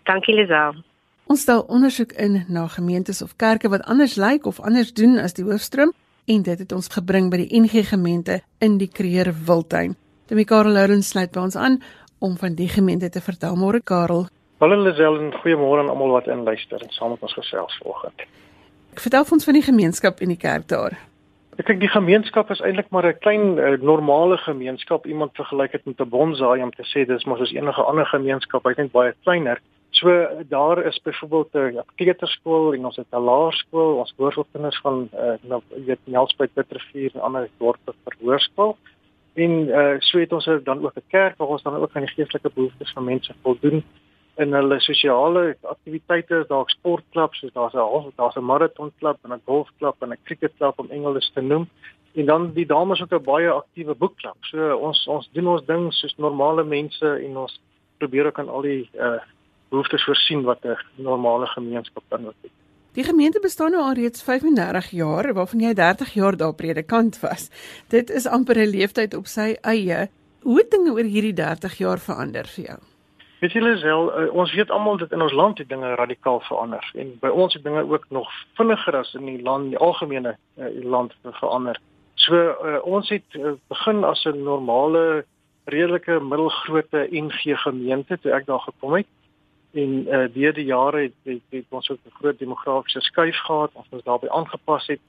Dankie 0.04 0.34
Lisel. 0.34 0.85
Ons 1.26 1.40
stel 1.42 1.64
ondersoek 1.66 2.12
in 2.22 2.44
na 2.46 2.68
gemeentes 2.70 3.18
of 3.22 3.32
kerke 3.36 3.66
wat 3.68 3.82
anders 3.90 4.14
lyk 4.14 4.44
of 4.46 4.60
anders 4.62 4.92
doen 4.94 5.16
as 5.18 5.32
die 5.34 5.42
hoofstroom 5.44 5.90
en 6.30 6.44
dit 6.46 6.60
het 6.62 6.72
ons 6.72 6.86
gebring 6.94 7.32
by 7.32 7.40
die 7.40 7.58
NG 7.58 7.82
gemeente 7.88 8.36
in 8.62 8.76
die 8.78 8.86
Kreer 8.86 9.32
Wildtuin. 9.48 9.96
Demi 10.30 10.44
Karel 10.46 10.78
Lourens 10.78 11.10
sluit 11.10 11.32
by 11.34 11.42
ons 11.48 11.58
aan 11.58 11.80
om 12.22 12.36
van 12.38 12.54
die 12.54 12.68
gemeente 12.70 13.10
te 13.10 13.20
vertel. 13.20 13.58
Môre 13.58 13.82
Karel. 13.82 14.28
Hallo 14.62 14.78
Lisel 14.78 15.18
en 15.18 15.34
goeiemôre 15.42 15.82
aan 15.82 15.90
almal 15.90 16.14
wat 16.14 16.30
inluister 16.30 16.78
en 16.78 16.94
saam 16.94 17.16
met 17.16 17.26
ons 17.26 17.34
gesels 17.34 17.74
vanoggend. 17.82 18.22
Ek 18.94 19.02
vertel 19.02 19.26
ons 19.26 19.50
van 19.50 19.58
die 19.58 19.66
gemeenskap 19.66 20.22
en 20.22 20.30
die 20.30 20.38
kerk 20.38 20.70
daar. 20.70 20.94
Ek 21.58 21.66
dink 21.66 21.82
die 21.82 21.90
gemeenskap 21.90 22.54
is 22.54 22.62
eintlik 22.62 22.94
maar 22.94 23.06
'n 23.10 23.18
klein 23.18 23.58
uh, 23.58 23.74
normale 23.82 24.38
gemeenskap. 24.46 25.06
Iemand 25.10 25.34
vergelyk 25.34 25.72
dit 25.72 25.86
met 25.86 26.00
'n 26.00 26.08
bonsai 26.08 26.62
om 26.62 26.70
te 26.70 26.86
sê 26.86 27.02
dis 27.02 27.26
mos 27.26 27.38
soos 27.38 27.52
enige 27.52 27.82
ander 27.82 28.06
gemeenskap, 28.06 28.62
hy 28.64 28.74
net 28.76 28.92
baie 28.92 29.14
kleiner. 29.24 29.58
So 29.96 30.28
daar 30.48 30.84
is 30.84 31.00
byvoorbeeld 31.02 31.54
'n 31.54 31.84
kleuterskool 31.94 32.74
en 32.74 32.84
ons 32.84 32.96
het 32.96 33.06
'n 33.10 33.26
laerskool, 33.30 33.96
ons 33.98 34.14
hoërskoolkinders 34.16 34.80
van 34.80 35.08
uh 35.14 35.60
weet 35.86 35.98
Nelspruit 36.04 36.52
Pitrivier 36.54 37.10
en 37.14 37.20
ander 37.20 37.48
dorpe 37.58 37.92
vir 38.04 38.16
hoërskool. 38.20 38.76
En 39.34 39.50
uh 39.68 39.96
so 39.98 40.18
het 40.18 40.32
ons 40.32 40.48
dan 40.64 40.84
ook 40.84 40.96
'n 40.96 41.08
kerk 41.08 41.36
waar 41.36 41.48
ons 41.48 41.62
dan 41.62 41.76
ook 41.76 41.90
aan 41.92 42.04
die 42.04 42.14
geestelike 42.14 42.50
behoeftes 42.54 42.92
van 42.92 43.04
mense 43.04 43.34
voldoen 43.42 43.84
in 44.36 44.52
hulle 44.52 44.80
sosiale 44.80 45.56
aktiwiteite, 45.62 46.44
daar's 46.48 46.72
sportklubs, 46.72 47.38
soos 47.38 47.52
daar's 47.52 47.74
'n 47.74 48.12
daar's 48.16 48.36
'n 48.36 48.44
maratonklub 48.44 49.18
en 49.22 49.32
'n 49.32 49.42
golfklub 49.44 49.96
en 50.02 50.12
'n 50.12 50.22
cricketklub 50.24 50.78
om 50.78 50.90
Engels 50.90 51.30
te 51.34 51.40
noem. 51.40 51.68
En 52.14 52.26
dan 52.26 52.52
die 52.52 52.66
dames 52.66 53.02
ook 53.02 53.12
'n 53.12 53.24
baie 53.24 53.50
aktiewe 53.50 53.94
boekklub. 53.94 54.36
So 54.40 54.76
ons 54.76 55.06
ons 55.06 55.28
doen 55.32 55.46
ons 55.46 55.64
ding 55.64 55.92
soos 55.92 56.16
normale 56.16 56.64
mense 56.64 57.08
en 57.24 57.36
ons 57.36 57.60
probeer 57.98 58.26
ook 58.26 58.38
aan 58.38 58.48
al 58.48 58.60
die 58.60 58.90
uh 58.94 59.20
behoeftes 59.68 60.04
voorsien 60.04 60.42
wat 60.42 60.64
'n 60.64 60.76
normale 60.94 61.46
gemeenskap 61.46 62.02
kan 62.08 62.26
ook 62.26 62.40
het. 62.42 62.50
Die 62.96 63.04
gemeente 63.04 63.40
bestaan 63.40 63.70
nou 63.70 63.82
al 63.82 63.92
reeds 63.92 64.22
35 64.22 64.90
jaar, 64.90 65.34
waarvan 65.34 65.60
jy 65.60 65.74
30 65.74 66.12
jaar 66.14 66.36
daar 66.36 66.54
predikant 66.54 67.20
was. 67.20 67.50
Dit 67.88 68.10
is 68.10 68.26
amper 68.26 68.56
'n 68.56 68.70
leeftyd 68.70 69.14
op 69.14 69.26
sy 69.26 69.56
eie. 69.60 70.08
Hoe 70.42 70.58
het 70.58 70.70
dinge 70.70 70.90
oor 70.90 71.04
hierdie 71.04 71.32
30 71.32 71.78
jaar 71.78 71.98
verander 71.98 72.46
vir 72.46 72.64
jou? 72.64 72.78
Weet 73.40 73.52
julle 73.52 73.76
sel, 73.76 74.22
uh, 74.22 74.34
ons 74.34 74.54
weet 74.54 74.70
almal 74.70 74.96
dat 74.96 75.12
in 75.12 75.22
ons 75.22 75.32
land 75.32 75.56
die 75.56 75.66
dinge 75.66 75.94
radikaal 75.94 76.40
verander 76.40 76.92
en 76.94 77.18
by 77.20 77.28
ons 77.28 77.54
het 77.54 77.64
dinge 77.64 77.82
ook 77.84 78.06
nog 78.08 78.30
vinniger 78.54 78.96
as 78.96 79.14
in 79.14 79.26
die 79.26 79.42
land, 79.42 79.68
die 79.68 79.78
algemene 79.78 80.36
uh, 80.56 80.84
land 80.84 81.12
verander. 81.22 81.80
So 82.14 82.34
uh, 82.34 82.78
ons 82.82 83.08
het 83.08 83.36
uh, 83.36 83.52
begin 83.68 84.04
as 84.04 84.24
'n 84.24 84.42
normale 84.42 85.24
redelike 85.64 86.20
middelgrootte 86.20 87.08
NG 87.10 87.60
gemeente 87.60 88.18
toe 88.18 88.32
ek 88.32 88.46
daar 88.46 88.60
gekom 88.60 88.94
het 88.94 89.06
en 89.72 90.06
uh 90.08 90.26
deur 90.32 90.54
die 90.54 90.64
jare 90.64 91.00
het, 91.00 91.12
het, 91.22 91.42
het 91.50 91.64
ons 91.68 91.90
ook 91.90 91.98
'n 92.04 92.18
groot 92.20 92.38
demografiese 92.38 93.00
skuif 93.00 93.36
gehad. 93.36 93.70
Ons 93.72 93.86
het 93.90 94.04
daarbey 94.04 94.30
aangepas 94.30 94.86
het. 94.86 95.00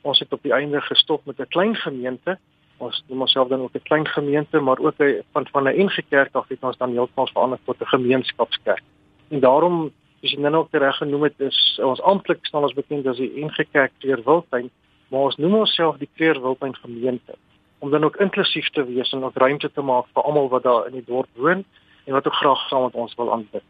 Ons 0.00 0.18
het 0.18 0.32
op 0.32 0.42
die 0.42 0.52
einde 0.52 0.80
gestop 0.80 1.24
met 1.24 1.38
'n 1.38 1.48
klein 1.48 1.74
gemeente. 1.74 2.38
Ons 2.76 3.04
noem 3.08 3.20
onsself 3.20 3.48
dan 3.48 3.60
ook 3.60 3.74
'n 3.74 3.82
klein 3.82 4.06
gemeente 4.06 4.60
maar 4.60 4.78
ook 4.78 4.96
by, 4.96 5.20
van 5.32 5.46
van 5.52 5.68
'n 5.68 5.84
NG 5.84 6.02
Kerk 6.08 6.34
af 6.34 6.48
het 6.48 6.62
ons 6.62 6.76
dan 6.76 6.90
heeltemal 6.90 7.26
verander 7.26 7.58
tot 7.64 7.80
'n 7.80 7.84
gemeenskapskerk. 7.84 8.82
En 9.28 9.40
daarom 9.40 9.92
as 10.22 10.30
jy 10.30 10.40
nou 10.40 10.54
ook 10.54 10.68
reg 10.70 10.96
genoem 10.96 11.22
het 11.22 11.40
is 11.40 11.80
ons 11.82 12.00
amptelik 12.00 12.46
staan 12.46 12.62
ons 12.62 12.74
bekend 12.74 13.06
as 13.06 13.16
die 13.16 13.44
NG 13.44 13.66
Kerk 13.72 13.92
Kleurwiltuin 13.98 14.70
maar 15.08 15.20
ons 15.20 15.36
noem 15.36 15.54
onsself 15.54 15.96
die 15.96 16.08
Kleurwiltuin 16.14 16.74
gemeente. 16.76 17.34
Om 17.78 17.90
dan 17.90 18.04
ook 18.04 18.16
inklusief 18.16 18.68
te 18.70 18.84
wees 18.84 19.12
en 19.12 19.24
ook 19.24 19.36
ruimte 19.36 19.70
te 19.72 19.80
maak 19.80 20.06
vir 20.14 20.22
almal 20.22 20.48
wat 20.48 20.62
daar 20.62 20.86
in 20.86 20.92
die 20.92 21.04
dorp 21.06 21.28
woon 21.34 21.64
en 22.04 22.12
wat 22.12 22.26
ook 22.26 22.34
graag 22.34 22.68
saam 22.68 22.82
met 22.82 22.94
ons 22.94 23.14
wil 23.14 23.32
aanbid. 23.32 23.62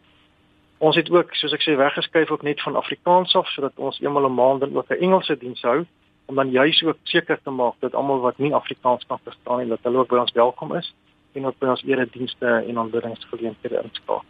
Ons 0.78 0.96
het 0.96 1.10
ook, 1.10 1.34
soos 1.34 1.52
ek 1.52 1.62
sê, 1.64 1.76
weggeskuif 1.76 2.30
ook 2.30 2.42
net 2.42 2.60
van 2.62 2.76
Afrikaans 2.76 3.34
af 3.34 3.48
sodat 3.48 3.72
ons 3.76 4.00
eenmal 4.00 4.28
'n 4.28 4.34
maand 4.34 4.60
dan 4.60 4.76
ook 4.76 4.90
'n 4.90 5.00
Engelse 5.00 5.36
diens 5.38 5.62
hou 5.62 5.86
om 6.26 6.34
dan 6.34 6.50
juis 6.50 6.82
ook 6.82 6.98
seker 7.02 7.38
te 7.42 7.50
maak 7.50 7.74
dat 7.80 7.94
almal 7.94 8.20
wat 8.20 8.38
nie 8.38 8.54
Afrikaans 8.54 9.06
kan 9.06 9.18
verstaan 9.22 9.58
nie, 9.58 9.68
dat 9.68 9.78
hulle 9.82 9.98
ook 9.98 10.08
by 10.08 10.16
ons 10.16 10.32
welkom 10.32 10.74
is 10.74 10.94
en 11.32 11.46
ook 11.46 11.58
by 11.58 11.66
ons 11.66 11.84
eredienste 11.84 12.46
en 12.46 12.78
aanbiddingsgeleenthede 12.78 13.82
inskakel. 13.82 14.24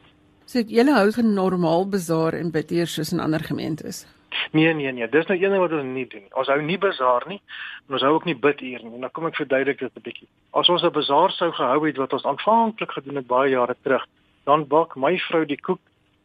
So 0.44 0.60
julle 0.60 0.92
hou 0.94 1.10
'n 1.10 1.34
normaal 1.34 1.88
bazaar 1.88 2.34
en 2.34 2.50
bid 2.50 2.70
hier 2.70 2.86
soos 2.86 3.12
in 3.12 3.20
ander 3.20 3.40
gemeentes. 3.40 4.06
Nee 4.52 4.74
nee 4.74 4.92
nee, 4.92 5.08
dis 5.08 5.26
nou 5.26 5.42
een 5.42 5.50
ding 5.50 5.60
wat 5.60 5.72
ons 5.72 5.82
nie 5.82 6.06
doen. 6.06 6.26
Ons 6.34 6.46
hou 6.46 6.62
nie 6.62 6.78
bazaar 6.78 7.24
nie. 7.26 7.40
Ons 7.88 8.02
hou 8.02 8.12
ook 8.14 8.24
nie 8.24 8.36
bid 8.36 8.60
hier 8.60 8.82
nie. 8.82 8.98
Nou 8.98 9.10
kom 9.10 9.26
ek 9.26 9.36
verduidelik 9.36 9.78
dit 9.78 9.92
'n 9.96 10.02
bietjie. 10.02 10.28
As 10.52 10.68
ons 10.68 10.82
'n 10.82 10.92
bazaar 10.92 11.30
sou 11.30 11.50
gehou 11.52 11.86
het 11.86 11.96
wat 11.96 12.12
ons 12.12 12.24
aanvanklik 12.24 12.92
gedoen 12.92 13.16
het 13.16 13.26
baie 13.26 13.50
jare 13.50 13.76
terug, 13.82 14.06
dan 14.44 14.66
bak 14.66 14.96
my 14.96 15.18
vrou 15.18 15.44
die 15.44 15.60
koek 15.60 15.80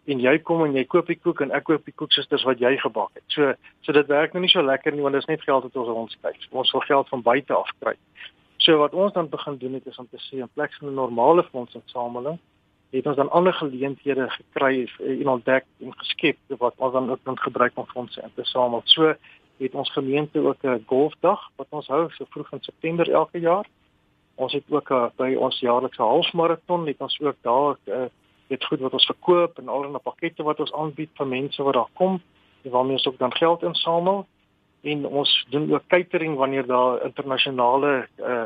en 0.06 0.20
jy 0.20 0.38
kom 0.40 0.64
en 0.66 0.76
jy 0.76 0.86
koop 0.86 1.08
die 1.08 1.20
koek 1.20 1.42
en 1.42 1.52
ek 1.52 1.64
koop 1.64 1.86
die 1.86 1.94
koeksusters 1.94 2.44
wat 2.44 2.60
jy 2.60 2.78
gebak 2.78 3.12
het. 3.14 3.26
So 3.28 3.54
so 3.82 3.94
dit 3.94 4.08
werk 4.08 4.34
nou 4.34 4.42
nie 4.42 4.50
so 4.50 4.62
lekker 4.62 4.92
nie 4.92 5.02
want 5.02 5.14
dit 5.14 5.22
is 5.22 5.30
net 5.30 5.42
geld 5.42 5.64
wat 5.64 5.76
ons 5.76 5.88
rondskryf. 5.88 6.48
Ons 6.52 6.72
wil 6.72 6.82
geld 6.82 7.10
van 7.10 7.22
buite 7.22 7.54
af 7.54 7.70
kry. 7.80 7.96
So 8.58 8.78
wat 8.78 8.94
ons 8.94 9.14
dan 9.14 9.30
begin 9.30 9.58
doen 9.58 9.74
het 9.74 9.86
is 9.86 9.98
om 9.98 10.08
te 10.10 10.18
sê 10.18 10.42
in 10.42 10.50
plek 10.54 10.74
van 10.80 10.90
'n 10.90 10.94
normale 10.94 11.44
fondsinsameling 11.44 12.40
het 12.92 13.06
ons 13.08 13.16
dan 13.16 13.32
ander 13.32 13.54
geleenthede 13.54 14.30
gekry 14.30 14.90
en 15.00 15.28
ontdek 15.28 15.66
en 15.80 15.94
geskep 15.98 16.38
wat 16.60 16.74
ons 16.78 16.94
dan 16.94 17.10
ook 17.10 17.20
dan 17.24 17.40
gebruik 17.40 17.72
om 17.76 17.86
fondse 17.86 18.22
in 18.22 18.32
te 18.36 18.44
samel. 18.44 18.82
So 18.86 19.14
het 19.58 19.74
ons 19.74 19.92
gemeente 19.92 20.40
ook 20.40 20.64
'n 20.64 20.84
golfdag 20.86 21.50
wat 21.56 21.68
ons 21.70 21.88
hou 21.88 22.10
so 22.10 22.26
vroeg 22.30 22.52
in 22.52 22.62
September 22.62 23.12
elke 23.12 23.40
jaar. 23.40 23.66
Ons 24.36 24.54
het 24.54 24.64
ook 24.70 24.92
a, 24.92 25.12
by 25.16 25.36
ons 25.36 25.60
jaarlikse 25.60 26.02
halfmaraton 26.02 26.88
het 26.88 27.00
ons 27.00 27.20
ook 27.20 27.36
daar 27.42 27.78
'n 27.86 27.92
uh, 27.92 28.06
dit 28.52 28.66
goed 28.70 28.84
wat 28.86 28.96
ons 28.98 29.10
verkoop 29.10 29.60
en 29.62 29.70
al 29.72 29.88
'n 29.88 30.04
pakkette 30.04 30.44
wat 30.44 30.60
ons 30.60 30.74
aanbied 30.74 31.12
vir 31.20 31.28
mense 31.28 31.64
wat 31.64 31.74
daar 31.74 31.94
kom 31.94 32.22
en 32.64 32.72
waarmee 32.72 33.00
ons 33.00 33.08
ook 33.08 33.18
dan 33.18 33.36
geld 33.42 33.64
insamel 33.64 34.26
en 34.82 35.06
ons 35.06 35.32
doen 35.50 35.74
ook 35.74 35.88
catering 35.88 36.36
wanneer 36.36 36.66
daar 36.66 37.06
internasionale 37.06 38.08
uh, 38.20 38.44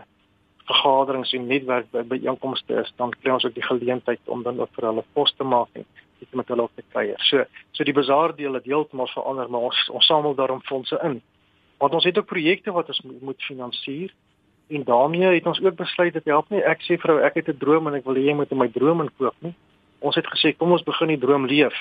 vergaderings 0.66 1.34
en 1.34 1.48
netwerk 1.48 1.92
by 1.92 2.04
byeenkomste 2.04 2.74
is 2.82 2.94
dan 2.96 3.14
kry 3.22 3.32
ons 3.32 3.46
ook 3.46 3.54
die 3.54 3.70
geleentheid 3.72 4.20
om 4.26 4.44
dan 4.44 4.60
ook 4.60 4.74
vir 4.76 4.88
hulle 4.90 5.04
pos 5.14 5.34
te 5.38 5.44
maak 5.44 5.70
en 5.74 5.86
dit 6.20 6.34
met 6.34 6.48
hulle 6.48 6.62
op 6.62 6.72
te 6.76 6.84
kuier. 6.92 7.20
So 7.20 7.46
so 7.72 7.84
die 7.84 7.94
bazaar 7.94 8.36
deel 8.36 8.54
het 8.54 8.66
heeltemal 8.66 9.08
verander 9.08 9.50
maar 9.50 9.70
ons 9.72 9.90
ons 9.90 10.06
samel 10.06 10.36
daarom 10.36 10.62
fondse 10.62 11.00
in. 11.04 11.22
Want 11.78 11.94
ons 11.94 12.04
het 12.04 12.18
ook 12.18 12.26
projekte 12.26 12.72
wat 12.72 12.88
ons 12.88 13.02
moet 13.02 13.42
finansier 13.44 14.14
En 14.68 14.84
daarmee 14.84 15.26
het 15.26 15.46
ons 15.46 15.62
ook 15.62 15.76
besluit 15.76 16.14
dat 16.14 16.24
help 16.24 16.50
nie 16.50 16.64
ek 16.66 16.82
sê 16.82 16.98
vrou 16.98 17.20
ek 17.22 17.36
het 17.38 17.50
'n 17.50 17.58
droom 17.58 17.88
en 17.88 17.94
ek 17.94 18.06
wil 18.06 18.16
hê 18.16 18.26
jy 18.26 18.34
moet 18.34 18.52
in 18.52 18.58
my 18.58 18.68
droom 18.68 19.02
inkoop 19.02 19.36
nie. 19.40 19.54
Ons 20.00 20.16
het 20.16 20.28
gesê 20.28 20.56
kom 20.58 20.72
ons 20.72 20.84
begin 20.84 21.08
die 21.08 21.20
droom 21.20 21.46
leef. 21.46 21.76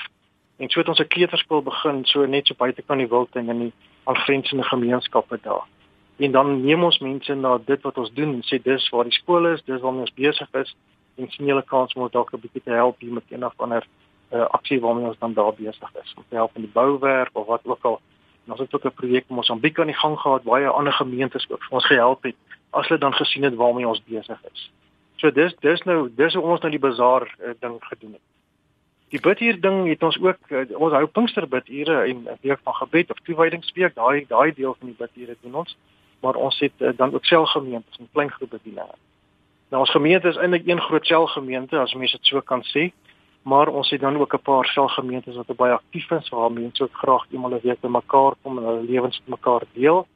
En 0.57 0.69
so 0.71 0.81
het 0.81 0.89
ons 0.89 1.01
'n 1.01 1.09
kleuterskool 1.09 1.63
begin 1.63 2.05
so 2.05 2.27
net 2.27 2.47
so 2.47 2.55
buite 2.55 2.83
kan 2.83 2.99
die 2.99 3.09
wilding 3.09 3.49
in 3.49 3.59
die 3.59 3.73
aangrensende 4.05 4.63
gemeenskappe 4.63 5.39
daar. 5.43 5.67
En 6.17 6.33
dan 6.33 6.65
neem 6.65 6.85
ons 6.85 6.99
mense 6.99 7.35
na 7.35 7.59
dit 7.59 7.83
wat 7.83 7.99
ons 7.99 8.13
doen 8.13 8.35
en 8.35 8.43
sê 8.43 8.63
dis 8.63 8.89
waar 8.89 9.05
die 9.05 9.19
skool 9.19 9.47
is, 9.47 9.63
dis 9.63 9.81
waar 9.81 9.93
ons 9.93 10.15
besig 10.15 10.49
is 10.53 10.75
en 11.17 11.31
sien 11.31 11.47
julle 11.47 11.63
kans 11.63 11.95
om 11.95 12.03
ons 12.03 12.13
dalk 12.13 12.33
'n 12.33 12.41
bietjie 12.41 12.63
te 12.63 12.71
help 12.71 13.01
hier 13.01 13.13
met 13.13 13.25
een 13.31 13.45
of 13.45 13.53
ander 13.57 13.87
uh, 14.33 14.41
aksie 14.41 14.81
waarmee 14.81 15.07
ons 15.07 15.19
dan 15.19 15.35
daar 15.35 15.55
besig 15.55 15.91
is 16.03 16.15
om 16.17 16.25
te 16.29 16.35
help 16.35 16.51
in 16.55 16.63
die 16.63 16.71
bouwerk 16.73 17.31
of 17.33 17.47
wat 17.47 17.61
ook 17.65 17.85
al. 17.85 18.01
En 18.45 18.53
ons 18.53 18.61
het 18.61 18.75
ook 18.75 18.85
'n 18.85 18.95
projek 18.95 19.25
in 19.29 19.35
Mosambiek 19.35 19.79
aan 19.79 19.87
die 19.87 20.03
gang 20.03 20.19
gehad 20.21 20.43
baie 20.43 20.69
ander 20.69 20.93
gemeentes 20.93 21.51
ook 21.51 21.63
vir 21.63 21.73
ons 21.73 21.87
gehelp 21.87 22.23
het 22.23 22.37
as 22.71 22.89
hulle 22.89 23.01
dan 23.01 23.15
gesien 23.15 23.43
het 23.43 23.55
waarmee 23.55 23.89
ons 23.89 24.03
besig 24.05 24.41
is. 24.53 24.71
So 25.25 25.33
dis 25.33 25.55
dis 25.65 25.81
nou 25.89 26.11
dis 26.13 26.35
hoe 26.37 26.43
ons 26.45 26.61
nou 26.61 26.69
die 26.69 26.83
bazaar 26.83 27.25
uh, 27.25 27.55
ding 27.65 27.79
gedoen 27.81 28.11
het. 28.13 28.25
Die 29.15 29.21
bidhuur 29.25 29.57
ding 29.63 29.79
het 29.89 30.03
ons 30.05 30.19
ook 30.21 30.51
uh, 30.53 30.67
ons 30.77 30.93
hou 30.93 31.07
Pinksterbidure 31.17 32.03
en 32.11 32.19
'n 32.29 32.37
week 32.43 32.61
van 32.61 32.75
gebed 32.75 33.11
of 33.11 33.23
toewydingsweek, 33.25 33.95
daai 33.95 34.27
daai 34.29 34.53
deel 34.53 34.77
van 34.79 34.93
die 34.93 34.99
bidhure 34.99 35.37
doen 35.41 35.55
ons, 35.63 35.77
maar 36.21 36.37
ons 36.37 36.61
het 36.61 36.77
uh, 36.79 36.93
dan 36.97 37.15
ook 37.15 37.25
selgemeentes 37.25 37.99
en 37.99 38.09
klein 38.13 38.31
groepe 38.31 38.59
bedieninge. 38.59 39.01
Nou 39.71 39.81
ons 39.81 39.97
gemeente 39.97 40.29
is 40.29 40.37
eintlik 40.37 40.69
een 40.69 40.81
groot 40.81 41.07
selgemeente 41.07 41.79
as 41.79 41.95
mense 41.95 42.17
dit 42.17 42.27
so 42.27 42.41
kan 42.41 42.63
sê, 42.63 42.91
maar 43.43 43.69
ons 43.69 43.91
het 43.91 44.01
dan 44.01 44.21
ook 44.21 44.35
'n 44.35 44.45
paar 44.45 44.67
selgemeentes 44.67 45.37
wat 45.37 45.57
baie 45.57 45.73
aktief 45.73 46.11
is 46.11 46.29
waar 46.29 46.53
mense 46.53 46.83
ook 46.83 46.93
graag 46.93 47.25
eenmal 47.33 47.55
'n 47.55 47.65
week 47.65 47.81
bymekaar 47.81 48.35
kom 48.43 48.59
en 48.59 48.65
hulle 48.65 48.83
lewens 48.83 49.21
met 49.25 49.41
mekaar 49.41 49.63
deel 49.73 50.07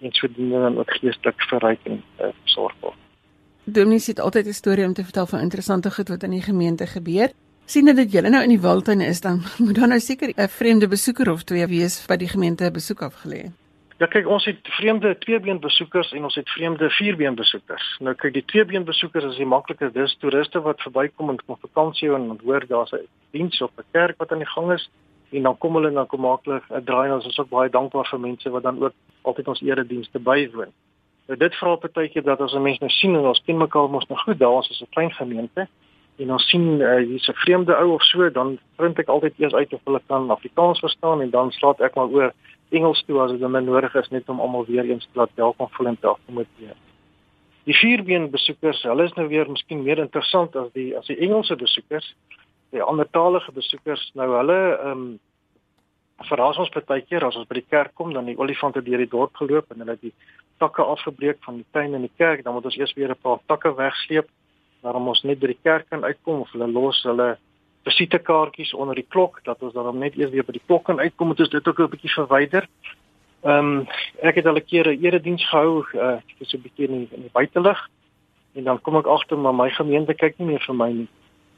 en 0.00 0.12
sodoende 0.12 0.60
dan 0.60 0.78
ook 0.78 0.90
geestelik 0.90 1.42
verryk 1.42 1.80
en 1.84 2.04
uh, 2.20 2.26
sorg 2.44 2.74
word. 2.80 3.03
Dominee 3.66 4.00
het 4.04 4.20
altyd 4.20 4.46
'n 4.46 4.52
storie 4.52 4.84
om 4.84 4.92
te 4.92 5.02
vertel 5.02 5.26
van 5.26 5.40
interessante 5.40 5.90
goed 5.90 6.08
wat 6.08 6.22
in 6.22 6.30
die 6.30 6.42
gemeente 6.42 6.86
gebeur. 6.86 7.30
Sien 7.64 7.84
dit 7.84 8.12
julle 8.12 8.28
nou 8.28 8.42
in 8.42 8.48
die 8.48 8.60
wildtuin 8.60 9.00
is 9.00 9.20
dan 9.20 9.42
moet 9.64 9.74
dan 9.74 9.88
nou 9.88 10.00
seker 10.00 10.32
'n 10.36 10.48
vreemde 10.48 10.88
besoeker 10.88 11.30
of 11.30 11.42
twee 11.42 11.66
wees 11.66 12.06
wat 12.06 12.18
die 12.18 12.28
gemeente 12.28 12.70
besoek 12.70 13.00
afgelê. 13.02 13.52
Ja 13.98 14.06
kyk, 14.06 14.26
ons 14.26 14.44
het 14.44 14.58
vreemde 14.62 15.18
tweebeen 15.18 15.60
besoekers 15.60 16.12
en 16.12 16.24
ons 16.24 16.34
het 16.34 16.48
vreemde 16.48 16.90
vierbeen 16.90 17.34
besoekers. 17.34 17.96
Nou 18.00 18.14
kyk, 18.14 18.32
die 18.32 18.44
tweebeen 18.44 18.84
besoekers 18.84 19.24
is 19.24 19.36
die 19.36 19.46
makliker. 19.46 19.92
Dis 19.92 20.16
toeriste 20.18 20.60
wat 20.60 20.80
verbykom 20.80 21.30
en 21.30 21.38
kom 21.46 21.56
vakansie 21.60 22.14
en 22.14 22.40
hoor 22.44 22.66
daar's 22.66 22.92
'n 22.92 23.06
diens 23.30 23.62
of 23.62 23.70
'n 23.78 23.84
kerk 23.92 24.18
wat 24.18 24.32
aan 24.32 24.44
die 24.44 24.54
gang 24.54 24.72
is 24.72 24.90
en 25.30 25.42
dan 25.42 25.58
kom 25.58 25.74
hulle 25.74 25.92
dan 25.92 26.06
kom 26.06 26.20
maklik 26.20 26.62
'n 26.70 26.84
draai 26.84 27.08
en 27.08 27.14
ons 27.14 27.26
is 27.26 27.38
ook 27.38 27.48
baie 27.48 27.70
dankbaar 27.70 28.08
vir 28.10 28.20
mense 28.20 28.50
wat 28.50 28.62
dan 28.62 28.82
ook 28.82 28.92
altyd 29.22 29.48
ons 29.48 29.62
eredienste 29.62 30.18
bywoon. 30.18 30.72
Nou 31.26 31.38
dit 31.40 31.54
vra 31.56 31.76
partykeer 31.80 32.22
dat 32.22 32.40
as 32.40 32.52
'n 32.52 32.62
mens 32.62 32.78
nou 32.78 32.90
sien 32.90 33.14
en 33.14 33.26
ons 33.26 33.42
ken 33.46 33.56
mekaar 33.56 33.90
mos 33.90 34.06
nog 34.06 34.22
goed, 34.22 34.38
daar 34.38 34.58
is 34.58 34.80
'n 34.80 34.90
klein 34.90 35.12
gemeente 35.12 35.68
en 36.16 36.30
ons 36.32 36.48
sien 36.48 36.80
uh, 36.80 36.96
hier's 36.96 37.28
'n 37.28 37.32
vreemde 37.32 37.76
ou 37.76 37.94
of 37.94 38.02
so, 38.02 38.30
dan 38.30 38.58
vind 38.76 38.98
ek 38.98 39.08
altyd 39.08 39.32
eers 39.38 39.54
uit 39.54 39.72
of 39.72 39.80
hulle 39.84 40.00
kan 40.06 40.30
Afrikaans 40.30 40.78
verstaan 40.78 41.20
en 41.20 41.30
dan 41.30 41.50
slaat 41.50 41.80
ek 41.80 41.94
maar 41.94 42.08
oor 42.08 42.32
Engels 42.70 43.02
toe 43.06 43.20
as 43.20 43.30
dit 43.30 43.40
nodig 43.40 43.94
is 43.94 44.08
net 44.08 44.28
om 44.28 44.40
almal 44.40 44.64
weer 44.66 44.84
eens 44.84 45.04
te 45.04 45.18
laat 45.18 45.30
welkom 45.34 45.68
voel 45.70 45.86
en 45.86 45.98
te 46.00 46.06
akkommodeer. 46.06 46.76
Die 47.64 47.74
vierbeen 47.74 48.30
besoekers, 48.30 48.82
hulle 48.82 49.04
is 49.04 49.12
nou 49.12 49.28
weer 49.28 49.50
miskien 49.50 49.82
meer 49.82 49.98
interessant 49.98 50.56
as 50.56 50.72
die 50.72 50.96
as 50.96 51.06
die 51.06 51.16
Engelse 51.16 51.56
besoekers. 51.56 52.14
Die 52.70 52.82
andertalige 52.82 53.52
besoekers, 53.52 54.10
nou 54.14 54.36
hulle 54.36 54.78
ehm 54.78 54.90
um, 54.90 55.20
verras 56.28 56.58
ons 56.58 56.70
baie 56.86 57.02
keer 57.02 57.24
as 57.26 57.36
ons 57.36 57.48
by 57.48 57.54
die 57.54 57.68
kerk 57.68 57.94
kom 57.94 58.12
dan 58.14 58.28
die 58.30 58.38
olifante 58.38 58.82
deur 58.82 58.98
die 58.98 59.10
dorp 59.10 59.34
geloop 59.36 59.72
en 59.72 59.82
hulle 59.82 59.96
het 59.96 60.00
die 60.00 60.12
takke 60.58 60.82
afgebreek 60.82 61.38
van 61.40 61.56
die 61.56 61.66
tuin 61.70 61.94
en 61.94 62.00
die 62.00 62.16
kerk, 62.16 62.44
dan 62.44 62.54
moet 62.54 62.64
ons 62.64 62.76
eers 62.76 62.94
weer 62.94 63.10
'n 63.10 63.22
paar 63.22 63.38
takke 63.46 63.74
wegsleep 63.74 64.28
waarom 64.82 65.08
ons 65.08 65.22
net 65.22 65.38
by 65.38 65.46
die 65.46 65.62
kerk 65.62 65.88
kan 65.88 66.04
uitkom 66.04 66.40
of 66.40 66.52
hulle 66.52 66.68
los 66.68 67.02
hulle 67.02 67.38
visitekaartjies 67.84 68.74
onder 68.74 68.94
die 68.94 69.06
klok 69.08 69.40
dat 69.44 69.62
ons 69.62 69.72
dan 69.72 69.98
net 69.98 70.16
eers 70.16 70.30
weer 70.30 70.44
by 70.44 70.52
die 70.52 70.66
klok 70.66 70.84
kan 70.84 71.00
uitkom 71.00 71.32
moet 71.32 71.40
ons 71.40 71.50
dit 71.50 71.68
ook 71.68 71.80
'n 71.80 71.90
bietjie 71.94 72.14
verwyder. 72.14 72.68
Ehm 73.44 73.58
um, 73.58 73.86
ek 74.22 74.34
het 74.34 74.46
al 74.46 74.56
'n 74.56 74.64
keer 74.64 74.88
'n 74.88 75.04
erediens 75.04 75.44
gehou 75.48 75.84
uh 75.94 76.16
vir 76.38 76.46
so 76.46 76.56
'n 76.56 76.62
bietjie 76.62 76.88
in 76.88 76.98
die, 76.98 77.08
in 77.16 77.22
die 77.22 77.32
buitelug 77.32 77.80
en 78.54 78.64
dan 78.64 78.80
kom 78.80 78.96
ek 78.96 79.06
agter 79.06 79.38
maar 79.38 79.54
my 79.54 79.70
gemeente 79.70 80.14
kyk 80.14 80.38
nie 80.38 80.46
meer 80.46 80.64
vir 80.66 80.74
my 80.74 80.90
nie. 80.92 81.08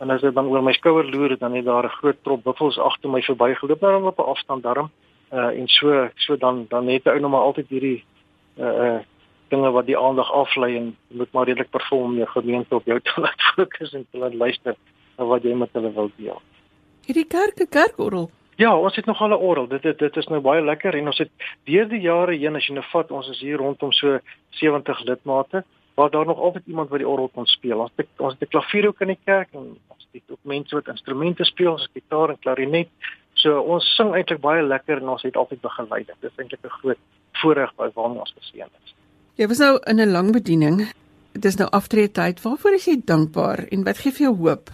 En 0.01 0.11
as 0.11 0.23
ek 0.23 0.35
dan 0.35 0.47
oor 0.47 0.63
my 0.63 0.73
skouer 0.73 1.05
loer 1.05 1.39
dan 1.39 1.55
het 1.55 1.65
daar 1.65 1.85
'n 1.85 1.99
groot 2.01 2.23
trop 2.23 2.43
buffels 2.43 2.79
agter 2.79 3.11
my 3.11 3.23
verbygeloop 3.23 3.81
nou 3.81 4.07
op 4.07 4.19
'n 4.19 4.31
afstand 4.35 4.63
daarom 4.63 4.91
uh 5.33 5.59
en 5.59 5.69
so 5.69 6.09
so 6.17 6.37
dan 6.37 6.67
dan 6.69 6.85
net 6.85 7.07
ou 7.07 7.21
nog 7.21 7.31
maar 7.31 7.41
altyd 7.41 7.69
hierdie 7.69 8.05
uh 8.59 8.99
dinge 9.49 9.71
wat 9.71 9.87
die 9.87 9.99
aandag 9.99 10.33
aflei 10.33 10.77
en 10.77 10.97
moet 11.09 11.33
maar 11.33 11.47
redelik 11.47 11.71
perform 11.71 12.17
jou 12.17 12.27
gemeente 12.29 12.75
op 12.75 12.85
jou 12.85 13.01
te 13.07 13.21
laat 13.21 13.43
fokus 13.55 13.93
en 13.95 14.07
te 14.11 14.19
laat 14.19 14.35
luister 14.35 14.75
wat 15.17 15.43
jy 15.43 15.55
met 15.55 15.71
hulle 15.73 15.93
wil 15.93 16.11
deel. 16.17 16.41
Hierdie 17.07 17.29
kerk, 17.31 17.63
kerkorrel. 17.71 18.31
Ja, 18.57 18.73
ons 18.79 18.97
het 18.97 19.07
nog 19.07 19.21
al 19.21 19.29
'n 19.29 19.43
orgel. 19.49 19.69
Dit 19.69 19.83
dit 19.83 19.99
dit 19.99 20.17
is 20.17 20.27
nou 20.27 20.41
baie 20.41 20.63
lekker 20.63 20.95
en 20.95 21.07
ons 21.07 21.19
het 21.19 21.31
deur 21.65 21.89
die 21.89 22.01
jare 22.01 22.35
heen 22.35 22.57
as 22.57 22.67
jy 22.67 22.75
nou 22.75 22.85
vat, 22.93 23.11
ons 23.11 23.29
is 23.29 23.41
hier 23.41 23.57
rondom 23.57 23.93
so 23.93 24.19
70 24.51 25.05
lidmate 25.05 25.65
waar 25.95 26.11
daar 26.11 26.27
nog 26.27 26.39
altyd 26.39 26.67
iemand 26.67 26.89
wat 26.89 26.99
die 26.99 27.09
orgel 27.09 27.29
kon 27.29 27.47
speel. 27.47 27.79
Ons 27.79 27.93
het 27.97 28.09
ons 28.17 28.33
het 28.33 28.43
'n 28.43 28.51
klavier 28.51 28.87
ook 28.87 29.01
in 29.01 29.09
die 29.09 29.25
kerk 29.25 29.49
en 29.53 29.79
ons 29.89 30.09
het 30.13 30.23
ook 30.29 30.39
mense 30.43 30.75
wat 30.75 30.89
instrumente 30.89 31.45
speel, 31.45 31.79
soos 31.79 31.89
gitaar 31.93 32.29
en 32.29 32.39
klarinet. 32.39 32.89
So 33.33 33.61
ons 33.61 33.95
sing 33.97 34.15
eintlik 34.15 34.41
baie 34.41 34.63
lekker 34.63 34.97
en 34.97 35.09
ons 35.09 35.23
het 35.23 35.37
altyd 35.37 35.61
begelei. 35.61 36.05
Dit 36.05 36.17
is 36.21 36.37
eintlik 36.37 36.65
'n 36.65 36.79
groot 36.81 36.99
voorreg 37.43 37.73
waarmee 37.77 38.19
ons 38.19 38.35
geseën 38.39 38.69
is. 38.85 38.95
Jy 39.35 39.47
was 39.47 39.59
nou 39.59 39.79
in 39.85 40.01
'n 40.01 40.11
lang 40.11 40.33
bediening. 40.33 40.93
Dit 41.33 41.45
is 41.45 41.57
nou 41.57 41.69
aftrede 41.71 42.13
tyd. 42.13 42.43
Waarvoor 42.43 42.75
is 42.75 42.85
jy 42.85 43.01
dankbaar 43.05 43.67
en 43.69 43.85
wat 43.85 43.99
gee 43.99 44.13
vir 44.13 44.27
jou 44.27 44.37
hoop 44.37 44.71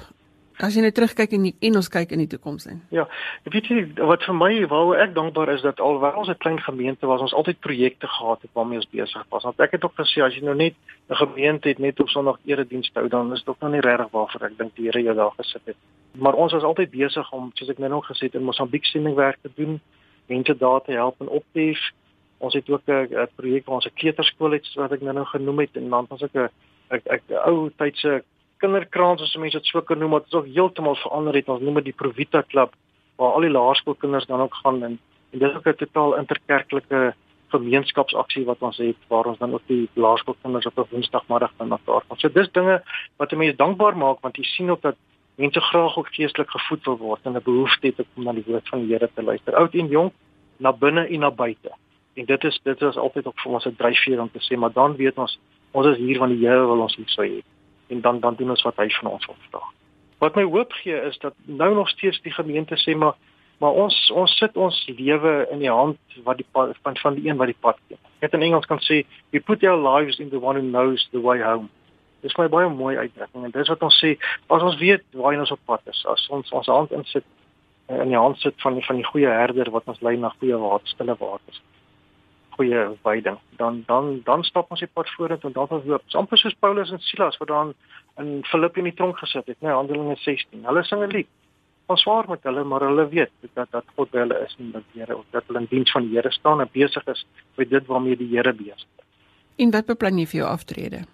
As 0.62 0.76
jy 0.76 0.82
net 0.84 0.94
terugkyk 0.94 1.32
en, 1.34 1.46
en 1.50 1.76
ons 1.80 1.88
kyk 1.90 2.12
in 2.14 2.20
die 2.22 2.28
toekoms 2.30 2.68
in. 2.70 2.82
Ja, 2.94 3.06
weet 3.50 3.66
jy 3.66 3.80
wat 3.98 4.22
vir 4.26 4.36
my 4.36 4.50
waaroor 4.70 5.00
ek 5.00 5.14
dankbaar 5.16 5.50
is 5.56 5.64
dat 5.64 5.80
alhoewel 5.80 6.20
ons 6.20 6.28
'n 6.28 6.38
klein 6.44 6.60
gemeente 6.60 7.06
was, 7.10 7.24
ons 7.24 7.34
altyd 7.34 7.58
projekte 7.60 8.06
gehad 8.06 8.42
het 8.42 8.50
waarmee 8.52 8.78
ons 8.78 8.90
besig 8.92 9.24
was. 9.30 9.42
Want 9.42 9.60
ek 9.60 9.72
het 9.72 9.84
ook 9.84 9.96
gesê 9.98 10.22
as 10.22 10.34
jy 10.36 10.44
nou 10.44 10.54
net 10.54 10.74
'n 11.10 11.14
gemeente 11.14 11.68
het 11.68 11.78
net 11.78 12.00
op 12.00 12.08
Sondag 12.08 12.38
erediens 12.44 12.90
hou, 12.94 13.08
dan 13.08 13.32
is 13.32 13.38
dit 13.38 13.48
ook 13.48 13.60
nog 13.60 13.72
nie 13.72 13.80
regtig 13.80 14.10
waarvoor 14.10 14.46
ek 14.46 14.58
dink 14.58 14.76
die 14.76 14.86
Here 14.86 15.02
jou 15.02 15.14
daar 15.14 15.34
gesit 15.38 15.62
het. 15.64 15.76
Maar 16.14 16.34
ons 16.34 16.52
was 16.52 16.62
altyd 16.62 16.90
besig 16.90 17.32
om, 17.32 17.50
soos 17.54 17.68
ek 17.68 17.78
nou 17.78 17.90
nog 17.90 18.06
gesê 18.06 18.26
het, 18.26 18.34
in 18.34 18.44
Mosambiek 18.44 18.84
sendingwerk 18.84 19.38
te 19.42 19.50
doen, 19.54 19.80
mense 20.28 20.56
daar 20.56 20.82
te 20.82 20.92
help 20.92 21.20
en 21.20 21.28
op 21.28 21.44
te 21.52 21.60
hef. 21.60 21.90
Ons 22.42 22.54
het 22.58 22.70
ook 22.70 22.86
'n 22.86 23.28
projek 23.36 23.66
waar 23.66 23.78
ons 23.80 23.86
'n 23.86 23.98
kleuterskool 24.00 24.52
het 24.52 24.66
wat 24.74 24.92
ek 24.92 25.02
nou 25.02 25.14
nou 25.14 25.26
genoem 25.26 25.58
het 25.58 25.76
en 25.76 25.88
dan 25.90 26.06
was 26.08 26.22
ek 26.22 26.34
'n 26.34 26.50
'n 26.90 27.38
ou 27.46 27.70
tydse 27.76 28.24
kinderkraans 28.58 29.22
as 29.22 29.36
mense 29.36 29.58
dit 29.58 29.66
so 29.66 29.80
kan 29.80 29.98
noem 29.98 30.10
wat 30.10 30.34
ook 30.34 30.46
heeltemal 30.46 30.96
verander 30.96 31.34
het. 31.34 31.48
Ons 31.48 31.62
noem 31.62 31.74
dit 31.74 31.90
die 31.90 32.00
Provita 32.00 32.42
Club 32.48 32.74
waar 33.16 33.32
al 33.32 33.46
die 33.46 33.50
laerskoolkinders 33.50 34.26
dan 34.26 34.40
ook 34.40 34.54
gaan 34.54 34.82
en, 34.82 34.98
en 35.32 35.38
dit 35.38 35.50
is 35.50 35.56
ook 35.56 35.66
'n 35.66 35.84
totaal 35.84 36.16
interkerklike 36.16 37.14
gemeenskapsaksie 37.52 38.44
wat 38.44 38.60
ons 38.60 38.78
het 38.80 38.96
waar 39.08 39.26
ons 39.30 39.38
dan 39.38 39.54
ook 39.54 39.66
die 39.66 39.88
laerskoolkinders 39.94 40.66
op 40.66 40.78
'n 40.78 40.90
Woensdagmiddag 40.90 41.52
van 41.56 41.68
mekaar 41.68 42.02
kom. 42.08 42.18
So 42.18 42.28
dis 42.28 42.52
dinge 42.52 42.82
wat 43.16 43.32
mense 43.32 43.56
dankbaar 43.56 43.96
maak 43.96 44.20
want 44.20 44.36
jy 44.36 44.44
sien 44.44 44.70
ook 44.70 44.82
dat 44.82 44.96
mense 45.36 45.60
graag 45.60 45.96
ook 45.98 46.14
geestelik 46.14 46.50
gevoed 46.50 46.84
wil 46.84 46.96
word 46.96 47.20
en 47.24 47.36
'n 47.36 47.42
behoefte 47.44 47.86
het 47.96 48.06
om 48.16 48.24
na 48.24 48.32
die 48.32 48.44
woord 48.46 48.68
van 48.68 48.80
die 48.80 48.94
Here 48.94 49.10
te 49.14 49.22
luister. 49.22 49.54
Oud 49.54 49.74
en 49.74 49.88
jonk, 49.88 50.12
na 50.56 50.72
binne 50.72 51.06
en 51.08 51.20
na 51.20 51.30
buite. 51.30 51.72
En 52.14 52.24
dit 52.24 52.44
is 52.44 52.60
dit 52.62 52.80
is 52.80 52.96
altyd 52.96 53.26
ook 53.26 53.40
vir 53.40 53.52
ons 53.52 53.66
'n 53.66 53.76
dryfveer 53.76 54.20
om 54.20 54.30
te 54.30 54.42
sê 54.46 54.58
maar 54.58 54.72
dan 54.72 54.96
weet 54.96 55.18
ons 55.18 55.38
ons 55.70 55.86
is 55.86 55.96
hier 55.96 56.18
want 56.18 56.30
die 56.30 56.46
Here 56.46 56.66
wil 56.66 56.80
ons 56.80 56.96
hier 56.96 57.08
sou 57.08 57.26
hê 57.26 57.42
en 57.88 58.00
dan 58.00 58.20
dan 58.20 58.34
doen 58.34 58.50
ons 58.50 58.62
wat 58.62 58.76
hy 58.76 58.88
van 58.88 59.10
ons 59.10 59.28
vra. 59.50 59.62
Wat 60.18 60.34
my 60.34 60.42
hoop 60.42 60.72
gee 60.72 61.00
is 61.00 61.18
dat 61.18 61.34
nou 61.44 61.74
nog 61.74 61.88
steeds 61.88 62.20
die 62.20 62.32
gemeente 62.32 62.76
sê 62.76 62.96
maar 62.96 63.14
maar 63.58 63.72
ons 63.72 64.10
ons 64.10 64.36
sit 64.38 64.56
ons 64.56 64.86
lewe 64.86 65.46
in 65.50 65.58
die 65.58 65.70
hand 65.70 65.98
wat 66.24 66.36
die 66.36 66.46
pad, 66.52 66.76
van 66.82 66.96
van 66.96 67.14
die 67.14 67.28
een 67.28 67.36
wat 67.36 67.46
die 67.46 67.60
pad 67.60 67.78
ken. 67.88 67.98
Net 68.20 68.32
in 68.32 68.42
Engels 68.42 68.66
kan 68.66 68.78
sê 68.78 69.04
we 69.30 69.40
put 69.40 69.64
our 69.64 69.78
lives 69.96 70.18
in 70.18 70.28
the 70.28 70.40
one 70.40 70.58
who 70.58 70.66
knows 70.68 71.08
the 71.12 71.20
way 71.20 71.40
home. 71.40 71.68
Dis 72.20 72.36
my 72.36 72.48
baie 72.48 72.68
mooi 72.68 72.96
uitdrukking 72.96 73.44
en 73.44 73.50
dis 73.50 73.68
wat 73.68 73.82
ons 73.82 74.04
sê 74.04 74.16
as 74.46 74.62
ons 74.62 74.78
weet 74.78 75.04
waar 75.12 75.38
ons 75.38 75.50
op 75.50 75.60
pad 75.64 75.80
is, 75.86 76.04
as 76.06 76.28
ons 76.28 76.52
ons 76.52 76.66
hand 76.66 76.92
insit 76.92 77.24
in 77.88 78.08
die 78.08 78.18
hand 78.18 78.38
sit 78.38 78.54
van 78.60 78.82
van 78.82 78.96
die 78.96 79.10
goeie 79.12 79.28
herder 79.28 79.70
wat 79.70 79.86
ons 79.86 80.00
lei 80.00 80.16
na 80.16 80.28
goeie 80.38 80.56
water, 80.56 80.88
stille 80.88 81.16
waters 81.18 81.62
goeie 82.62 82.98
weiding, 83.02 83.38
dan 83.56 83.82
dan 83.86 84.20
dan 84.24 84.44
stap 84.44 84.70
ons 84.70 84.80
die 84.80 84.90
pad 84.92 85.10
vorentoe 85.16 85.50
en 85.50 85.54
dan 85.56 85.76
ons 85.78 85.86
hoop. 85.90 86.02
Amper 86.18 86.38
soos 86.38 86.56
Paulus 86.60 86.90
en 86.90 87.02
Silas 87.02 87.38
wat 87.40 87.48
dan 87.48 87.74
in 88.20 88.42
Filippe 88.50 88.78
in 88.82 88.90
die 88.90 88.94
tronk 88.94 89.18
gesit 89.18 89.46
het, 89.46 89.58
nee, 89.60 89.72
Handelinge 89.72 90.16
16. 90.24 90.64
Hulle 90.68 90.84
sing 90.84 91.02
'n 91.02 91.12
lied. 91.12 91.30
Ons 91.86 92.02
swaar 92.02 92.28
met 92.28 92.42
hulle, 92.42 92.64
maar 92.64 92.80
hulle 92.80 93.08
weet 93.08 93.32
dat 93.54 93.70
dat 93.70 93.84
God 93.96 94.10
by 94.10 94.18
hulle 94.18 94.38
is 94.46 94.56
en 94.58 94.70
dat 94.72 94.82
die 94.92 95.02
Here 95.02 95.16
of 95.16 95.24
dat 95.30 95.44
hulle 95.46 95.60
in 95.60 95.66
diens 95.70 95.90
van 95.90 96.02
die 96.02 96.16
Here 96.16 96.30
staan 96.30 96.60
en 96.60 96.68
besig 96.72 97.06
is 97.06 97.26
met 97.56 97.70
dit 97.70 97.86
waarmee 97.86 98.16
die 98.16 98.28
Here 98.36 98.52
besig 98.52 98.88
is. 98.98 99.08
En 99.56 99.70
wat 99.70 99.86
beplan 99.86 100.18
jy 100.18 100.26
vir 100.26 100.40
jou 100.40 100.48
aftrede? 100.48 101.04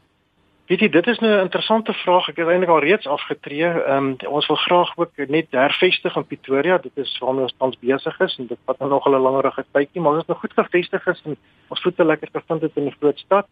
Weet 0.68 0.82
jy, 0.84 0.88
dit 0.92 1.06
is 1.06 1.18
nou 1.18 1.30
'n 1.32 1.46
interessante 1.48 1.92
vraag. 1.92 2.28
Ek 2.28 2.36
het 2.36 2.48
eintlik 2.48 2.68
al 2.68 2.80
reeds 2.84 3.06
afgetree. 3.06 3.68
Ehm 3.68 4.06
um, 4.06 4.16
ons 4.28 4.46
wil 4.46 4.56
graag 4.56 4.90
ook 4.96 5.16
net 5.16 5.46
hervestig 5.50 6.16
in 6.16 6.26
Pretoria. 6.26 6.78
Dit 6.78 6.92
is 6.94 7.18
waarmee 7.18 7.42
ons 7.42 7.54
tans 7.56 7.78
besig 7.80 8.20
is 8.20 8.36
en 8.38 8.46
dit 8.46 8.58
vat 8.66 8.78
nou 8.78 8.90
nog 8.90 9.06
'n 9.06 9.10
langerige 9.10 9.64
tydjie, 9.72 10.00
maar 10.02 10.12
ons 10.12 10.20
is 10.20 10.28
nog 10.28 10.40
goed 10.40 10.52
gevestig 10.52 11.06
is 11.06 11.22
en 11.24 11.36
ons 11.68 11.80
voete 11.80 12.04
lekker 12.04 12.28
gevind 12.32 12.60
het 12.62 12.76
in 12.76 12.84
die 12.84 12.96
groot 13.00 13.18
stad. 13.18 13.46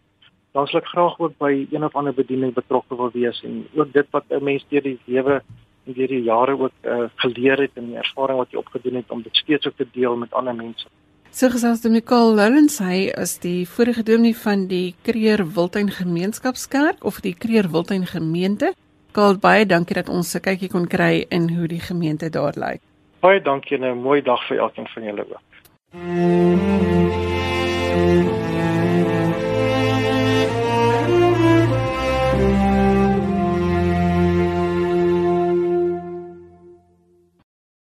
dan 0.53 0.67
sal 0.67 0.81
ek 0.81 0.87
graag 0.87 1.19
ook 1.19 1.39
by 1.39 1.67
een 1.71 1.85
of 1.85 1.97
ander 1.97 2.15
bediening 2.15 2.55
betrokke 2.55 2.97
wil 2.97 3.11
wees 3.13 3.43
en 3.45 3.67
ook 3.75 3.93
dit 3.93 4.07
wat 4.11 4.25
'n 4.29 4.45
mens 4.45 4.65
deur 4.69 4.83
die 4.83 4.99
lewe 5.05 5.43
en 5.87 5.93
deur 5.93 6.09
die 6.09 6.23
jare 6.23 6.59
ook 6.59 6.73
uh, 6.83 7.09
geleer 7.17 7.59
het 7.59 7.71
en 7.75 7.87
die 7.87 7.97
ervaring 7.97 8.39
wat 8.39 8.51
jy 8.51 8.59
opgedoen 8.59 8.95
het 8.95 9.11
om 9.11 9.23
dit 9.23 9.37
steeds 9.37 9.67
ook 9.67 9.77
te 9.77 9.87
deel 9.93 10.17
met 10.17 10.33
ander 10.33 10.55
mense. 10.55 10.87
So 11.31 11.49
gesels 11.53 11.83
die 11.85 11.91
Nicole 11.91 12.35
Lawrence 12.37 12.83
hy 12.85 13.12
is 13.12 13.39
die 13.43 13.67
vorige 13.69 14.03
dominee 14.03 14.37
van 14.37 14.67
die 14.69 14.95
Kreer 15.05 15.43
Wildtuin 15.57 15.91
Gemeenskapskerk 15.93 17.05
of 17.05 17.21
die 17.21 17.35
Kreer 17.35 17.71
Wildtuin 17.73 18.07
Gemeente. 18.07 18.73
Karl 19.12 19.39
baie 19.41 19.67
dankie 19.67 19.97
dat 19.97 20.09
ons 20.09 20.35
'n 20.35 20.41
kykie 20.41 20.69
kon 20.69 20.87
kry 20.87 21.27
in 21.31 21.49
hoe 21.49 21.69
die 21.69 21.81
gemeente 21.81 22.31
daar 22.31 22.55
lyk. 22.57 22.81
Baie 23.21 23.41
dankie 23.41 23.77
en 23.79 23.85
'n 23.85 24.03
mooi 24.03 24.23
dag 24.23 24.47
vir 24.49 24.59
elkeen 24.59 24.89
van 24.89 25.03
julle 25.03 25.25
ook. 25.31 27.06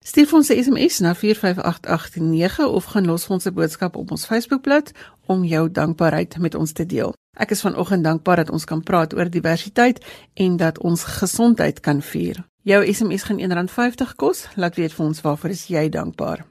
Stuur 0.09 0.33
ons 0.33 0.49
'n 0.49 0.63
SMS 0.63 0.99
na 0.99 1.13
45889 1.15 2.65
of 2.67 2.83
gaan 2.85 3.05
los 3.05 3.27
ons 3.27 3.45
'n 3.45 3.53
boodskap 3.53 3.95
op 3.95 4.11
ons 4.11 4.25
Facebookblad 4.25 4.91
om 5.25 5.43
jou 5.43 5.71
dankbaarheid 5.71 6.37
met 6.37 6.55
ons 6.55 6.71
te 6.71 6.85
deel. 6.85 7.13
Ek 7.33 7.51
is 7.51 7.61
vanoggend 7.61 8.03
dankbaar 8.03 8.35
dat 8.35 8.49
ons 8.49 8.65
kan 8.65 8.83
praat 8.83 9.13
oor 9.15 9.29
diversiteit 9.29 10.05
en 10.33 10.57
dat 10.57 10.79
ons 10.79 11.03
gesondheid 11.03 11.79
kan 11.79 12.01
vier. 12.01 12.45
Jou 12.61 12.93
SMS 12.93 13.23
gaan 13.23 13.39
R1.50 13.39 14.15
kos. 14.15 14.47
Laat 14.55 14.75
weet 14.75 14.93
vir 14.93 15.05
ons 15.05 15.21
waarvoor 15.21 15.49
is 15.49 15.67
jy 15.67 15.89
dankbaar. 15.89 16.45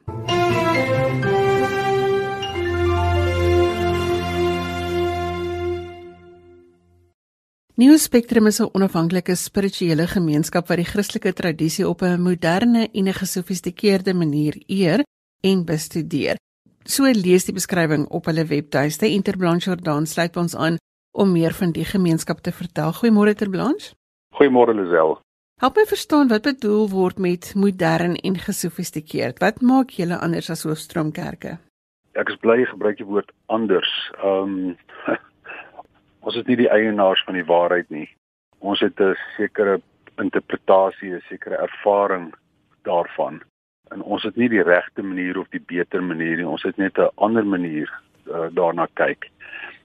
Nuwe 7.79 7.99
Spectrum 7.99 8.47
is 8.47 8.59
'n 8.61 8.71
onafhanklike 8.75 9.35
spirituele 9.37 10.07
gemeenskap 10.07 10.67
wat 10.69 10.81
die 10.81 10.85
Christelike 10.93 11.33
tradisie 11.33 11.89
op 11.89 12.01
'n 12.03 12.21
moderne 12.21 12.89
en 12.93 13.07
'n 13.07 13.13
gesofistikeerde 13.13 14.15
manier 14.15 14.55
eer 14.67 15.05
en 15.41 15.65
bestudeer. 15.65 16.37
So 16.85 17.05
lees 17.05 17.45
die 17.45 17.53
beskrywing 17.53 18.09
op 18.09 18.25
hulle 18.25 18.45
webtuiste. 18.45 19.07
Interblanche 19.07 19.71
Jordan 19.71 20.07
sluit 20.07 20.37
ons 20.37 20.57
aan 20.57 20.77
om 21.13 21.33
meer 21.33 21.55
van 21.55 21.71
die 21.73 21.85
gemeenskap 21.85 22.39
te 22.41 22.53
vertel. 22.53 22.93
Goeiemôre 22.93 23.29
Interblanche. 23.29 23.95
Goeiemôre 24.35 24.75
Lisel. 24.75 25.21
Help 25.61 25.77
my 25.77 25.85
verstaan 25.85 26.29
wat 26.29 26.43
bedoel 26.43 26.89
word 26.89 27.19
met 27.19 27.55
modern 27.55 28.15
en 28.17 28.39
gesofistikeerd. 28.39 29.39
Wat 29.39 29.61
maak 29.61 29.91
julle 29.91 30.19
anders 30.19 30.51
as 30.51 30.63
hoofstroomkerke? 30.63 31.59
Ek 32.13 32.29
is 32.29 32.37
bly 32.41 32.59
jy 32.59 32.67
gebruik 32.67 32.97
die 32.97 33.07
woord 33.07 33.31
anders. 33.47 34.11
Ehm 34.23 34.43
um, 34.43 34.77
ons 36.29 36.37
is 36.37 36.49
nie 36.49 36.59
die 36.61 36.69
eienaars 36.69 37.23
van 37.25 37.39
die 37.39 37.47
waarheid 37.49 37.89
nie. 37.95 38.09
Ons 38.61 38.83
het 38.85 39.01
'n 39.01 39.17
sekere 39.37 39.81
interpretasie, 40.21 41.15
'n 41.15 41.25
sekere 41.29 41.57
ervaring 41.57 42.35
daarvan. 42.85 43.41
En 43.91 44.03
ons 44.03 44.23
het 44.23 44.37
nie 44.37 44.49
die 44.49 44.63
regte 44.63 45.03
manier 45.03 45.39
of 45.39 45.49
die 45.49 45.65
beter 45.67 46.03
manier 46.03 46.37
nie. 46.37 46.47
Ons 46.47 46.63
het 46.63 46.77
net 46.77 46.99
'n 46.99 47.11
ander 47.17 47.47
manier 47.47 47.89
uh, 48.27 48.49
daarna 48.51 48.87
kyk. 48.95 49.31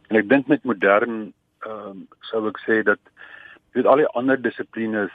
En 0.10 0.18
ek 0.18 0.30
dink 0.30 0.48
met 0.48 0.64
modern 0.64 1.34
ehm 1.66 1.90
um, 1.90 2.08
sou 2.20 2.48
ek 2.48 2.60
sê 2.68 2.84
dat 2.84 3.00
weet 3.72 3.86
al 3.86 3.98
die 3.98 4.14
ander 4.20 4.42
dissiplines 4.42 5.12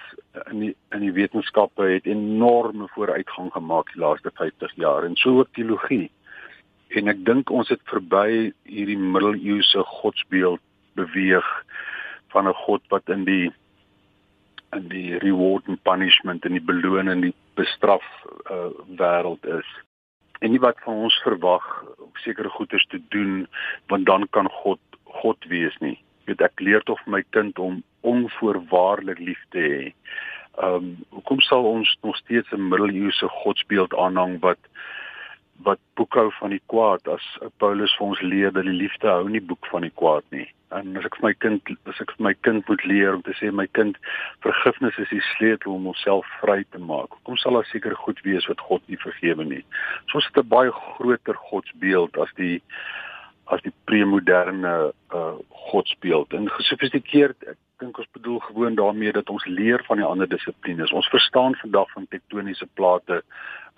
in 0.51 0.61
die 0.61 0.77
in 0.91 1.01
die 1.01 1.13
wetenskappe 1.13 1.83
het 1.83 2.07
enorme 2.07 2.89
vooruitgang 2.89 3.53
gemaak 3.53 3.93
die 3.93 4.01
laaste 4.01 4.31
50 4.35 4.73
jaar 4.75 5.05
en 5.05 5.17
so 5.17 5.39
ook 5.39 5.53
teologie. 5.53 6.11
En 6.89 7.09
ek 7.09 7.25
dink 7.25 7.51
ons 7.51 7.69
het 7.69 7.81
verby 7.85 8.53
hierdie 8.65 8.99
middeleeuse 8.99 9.85
godsbeeld 9.85 10.61
beweeg 10.99 11.49
van 12.35 12.49
'n 12.49 12.61
God 12.67 12.83
wat 12.95 13.09
in 13.09 13.25
die 13.25 13.53
in 14.77 14.89
die 14.89 15.19
reward 15.19 15.69
and 15.69 15.83
punishment 15.83 16.45
en 16.45 16.53
die 16.53 16.65
beloon 16.71 17.09
en 17.09 17.21
die 17.21 17.35
bestraf 17.57 18.05
uh, 18.53 18.71
wêreld 19.01 19.45
is. 19.47 19.69
En 20.39 20.53
nie 20.53 20.61
wat 20.61 20.81
van 20.85 20.95
ons 21.09 21.17
verwag 21.25 21.65
om 21.99 22.11
sekere 22.25 22.49
goeders 22.49 22.87
te 22.93 23.01
doen 23.15 23.47
want 23.87 24.07
dan 24.07 24.29
kan 24.31 24.51
God 24.63 24.81
God 25.05 25.45
wees 25.49 25.77
nie. 25.81 25.97
Jy 25.97 26.35
weet 26.35 26.43
ek 26.45 26.61
leer 26.61 26.83
tog 26.85 27.01
my 27.07 27.23
kind 27.33 27.59
om 27.59 27.81
onvoorwaardelik 28.07 29.19
lief 29.19 29.41
te 29.55 29.65
hê. 29.65 29.81
Ehm 30.59 30.75
um, 30.75 30.91
hoekom 31.17 31.41
sal 31.41 31.65
ons 31.65 31.97
nog 32.03 32.17
steeds 32.17 32.51
'n 32.53 32.69
middeleeuse 32.69 33.29
godsbeeld 33.43 33.95
aanhang 33.95 34.39
wat 34.41 34.61
wat 35.63 35.81
boekhou 35.95 36.31
van 36.39 36.51
die 36.51 36.63
kwaad 36.67 37.09
as 37.09 37.25
Paulus 37.57 37.95
vir 37.97 38.07
ons 38.07 38.21
leer 38.21 38.53
dat 38.53 38.65
die 38.65 38.79
liefde 38.85 39.09
hou 39.09 39.29
nie 39.29 39.43
boek 39.43 39.67
van 39.67 39.83
die 39.83 39.95
kwaad 39.95 40.25
nie. 40.31 40.47
En 40.77 40.97
as 41.01 41.07
ek 41.09 41.17
vir 41.17 41.29
my 41.29 41.35
kind 41.45 41.71
as 41.89 42.01
ek 42.03 42.13
vir 42.17 42.25
my 42.27 42.35
kind 42.47 42.69
moet 42.69 42.85
leer 42.85 43.17
om 43.17 43.23
te 43.25 43.35
sê 43.39 43.51
my 43.55 43.67
kind 43.79 43.97
vergifnis 44.45 44.99
is 45.05 45.11
die 45.15 45.25
sleutel 45.33 45.75
om 45.75 45.89
homself 45.89 46.29
vry 46.43 46.61
te 46.75 46.81
maak. 46.91 47.17
Kom 47.25 47.39
sal 47.41 47.57
daar 47.57 47.69
seker 47.71 47.97
goed 47.97 48.21
wees 48.27 48.49
wat 48.51 48.65
God 48.69 48.85
nie 48.93 49.01
vergewe 49.01 49.45
nie. 49.45 49.65
So 50.13 50.19
is 50.19 50.29
dit 50.33 50.45
'n 50.45 50.49
baie 50.49 50.73
groter 50.73 51.37
godsbeeld 51.51 52.19
as 52.19 52.33
die 52.37 52.61
as 53.47 53.63
die 53.65 53.73
premoderne 53.85 54.93
uh 55.15 55.37
godsbeeld. 55.69 56.33
En 56.33 56.49
gesofistikeerd, 56.49 57.37
ek 57.45 57.57
dink 57.83 57.99
ons 57.99 58.09
bedoel 58.17 58.39
gewoon 58.39 58.75
daarmee 58.75 59.13
dat 59.13 59.29
ons 59.29 59.45
leer 59.47 59.83
van 59.85 60.01
die 60.01 60.07
ander 60.07 60.29
dissiplines. 60.29 60.93
Ons 60.93 61.09
verstaan 61.13 61.55
vandag 61.61 61.91
van 61.93 62.07
tektoniese 62.09 62.67
plate 62.75 63.23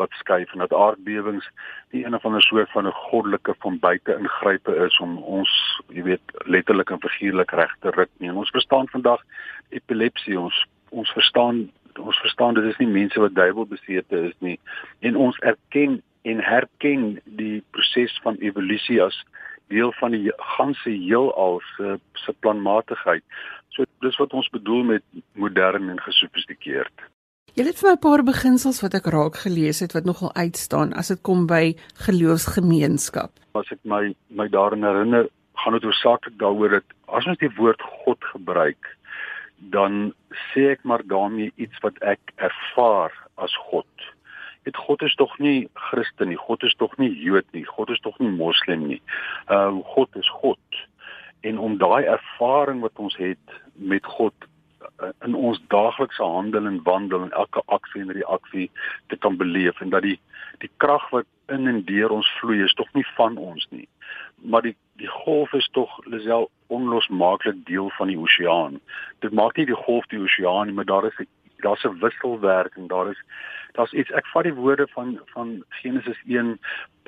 wat 0.00 0.16
skuif 0.18 0.52
en 0.52 0.64
dat 0.64 0.74
aardbewings 0.74 1.46
nie 1.90 2.04
een 2.04 2.16
of 2.16 2.24
ander 2.24 2.42
soort 2.42 2.70
van 2.72 2.86
'n 2.86 3.00
goddelike 3.08 3.54
van 3.64 3.78
buite 3.78 4.16
ingrype 4.18 4.76
is 4.86 4.98
om 4.98 5.18
ons, 5.18 5.50
jy 5.88 6.02
weet, 6.02 6.26
letterlik 6.44 6.90
en 6.90 7.00
figuurlik 7.00 7.50
reg 7.50 7.76
te 7.80 7.90
ruk 7.90 8.12
nie. 8.18 8.28
En 8.28 8.36
ons 8.36 8.50
verstaan 8.50 8.88
vandag 8.88 9.20
epilepsie, 9.68 10.40
ons 10.40 10.66
ons 10.90 11.12
verstaan 11.12 11.70
ons 11.98 12.18
verstaan 12.18 12.54
dit 12.54 12.64
is 12.64 12.78
nie 12.78 12.88
mense 12.88 13.20
wat 13.20 13.34
duiwelbesete 13.34 14.16
is 14.28 14.34
nie 14.38 14.58
en 15.00 15.16
ons 15.16 15.38
erken 15.38 16.02
en 16.22 16.40
herken 16.40 17.20
die 17.24 17.62
proses 17.70 18.20
van 18.22 18.36
evolusie 18.40 19.02
as 19.02 19.24
deel 19.70 19.92
van 19.92 20.10
die 20.10 20.32
ganse 20.56 20.90
heelal 20.90 21.60
se 21.76 21.98
se 22.12 22.34
planmatigheid. 22.44 23.24
So 23.68 23.86
dis 24.04 24.18
wat 24.18 24.34
ons 24.34 24.50
bedoel 24.50 24.82
met 24.82 25.02
modern 25.32 25.90
en 25.90 26.00
gesofistikeerd. 26.00 27.06
Jy 27.58 27.64
het 27.66 27.80
vir 27.82 27.90
'n 27.90 27.98
paar 27.98 28.22
beginsels 28.22 28.80
wat 28.82 28.94
ek 28.94 29.06
raak 29.10 29.36
gelees 29.42 29.80
het 29.80 29.92
wat 29.92 30.04
nogal 30.04 30.30
uitstaan 30.34 30.92
as 30.92 31.08
dit 31.08 31.22
kom 31.22 31.46
by 31.46 31.74
geloofsgemeenskap. 32.06 33.30
As 33.54 33.72
ek 33.72 33.82
my 33.82 34.14
my 34.28 34.46
daarin 34.48 34.84
herinner, 34.84 35.26
gaan 35.54 35.72
dit 35.72 35.84
oorsaaklik 35.84 36.38
daaroor 36.38 36.70
dat 36.70 36.86
as 37.08 37.26
ons 37.26 37.38
die 37.38 37.50
woord 37.56 37.82
God 37.82 38.18
gebruik, 38.32 38.96
dan 39.58 40.14
sê 40.30 40.70
ek 40.70 40.84
maar 40.84 41.02
daarmee 41.02 41.52
iets 41.56 41.78
wat 41.82 41.98
ek 42.02 42.20
ervaar 42.36 43.12
as 43.34 43.54
God. 43.70 43.90
Dit 44.62 44.76
God 44.76 45.02
is 45.02 45.14
tog 45.14 45.38
nie 45.38 45.68
Christen 45.74 46.28
nie, 46.28 46.36
God 46.36 46.62
is 46.62 46.74
tog 46.74 46.96
nie 46.98 47.10
Jood 47.10 47.46
nie, 47.52 47.64
God 47.64 47.90
is 47.90 48.00
tog 48.00 48.18
nie 48.18 48.30
Moslem 48.30 48.86
nie. 48.86 49.02
Uh 49.48 49.82
God 49.94 50.08
is 50.16 50.28
God. 50.28 50.62
En 51.40 51.58
om 51.58 51.78
daai 51.78 52.04
ervaring 52.04 52.80
wat 52.80 52.96
ons 52.96 53.16
het 53.16 53.46
met 53.74 54.06
God 54.06 54.34
in 55.24 55.34
ons 55.34 55.60
daaglikse 55.68 56.22
handel 56.22 56.66
en 56.66 56.82
wandel 56.82 57.22
en 57.22 57.32
elke 57.32 57.62
aksie 57.66 58.00
en 58.00 58.12
reaksie 58.12 58.70
te 59.06 59.16
kan 59.16 59.36
beleef 59.36 59.80
en 59.80 59.90
dat 59.90 60.02
die 60.02 60.18
die 60.60 60.70
krag 60.76 61.08
wat 61.10 61.26
in 61.48 61.66
en 61.66 61.84
deur 61.84 62.12
ons 62.12 62.28
vloei 62.40 62.60
is 62.64 62.74
tog 62.74 62.88
nie 62.92 63.06
van 63.16 63.36
ons 63.36 63.66
nie. 63.70 63.88
Maar 64.36 64.62
die 64.62 64.76
die 65.00 65.08
golf 65.08 65.52
is 65.56 65.68
tog 65.72 65.92
lisel 66.04 66.50
onlosmaaklik 66.66 67.64
deel 67.66 67.88
van 67.96 68.12
die 68.12 68.18
oseaan. 68.18 68.80
Dit 69.24 69.32
maak 69.32 69.56
nie 69.56 69.66
die 69.66 69.82
golf 69.86 70.04
die 70.12 70.20
oseaan 70.20 70.68
nie 70.68 70.76
maar 70.76 70.90
daar 70.90 71.06
is 71.08 71.18
'n 71.18 71.28
daar's 71.60 71.84
'n 71.84 71.98
wisselwerking 72.00 72.88
daar 72.88 73.10
is 73.10 73.22
daar's 73.72 73.92
iets 73.92 74.10
ek 74.18 74.26
vat 74.32 74.46
die 74.48 74.54
woorde 74.54 74.86
van 74.94 75.18
van 75.34 75.52
Genesis 75.80 76.18
1 76.26 76.56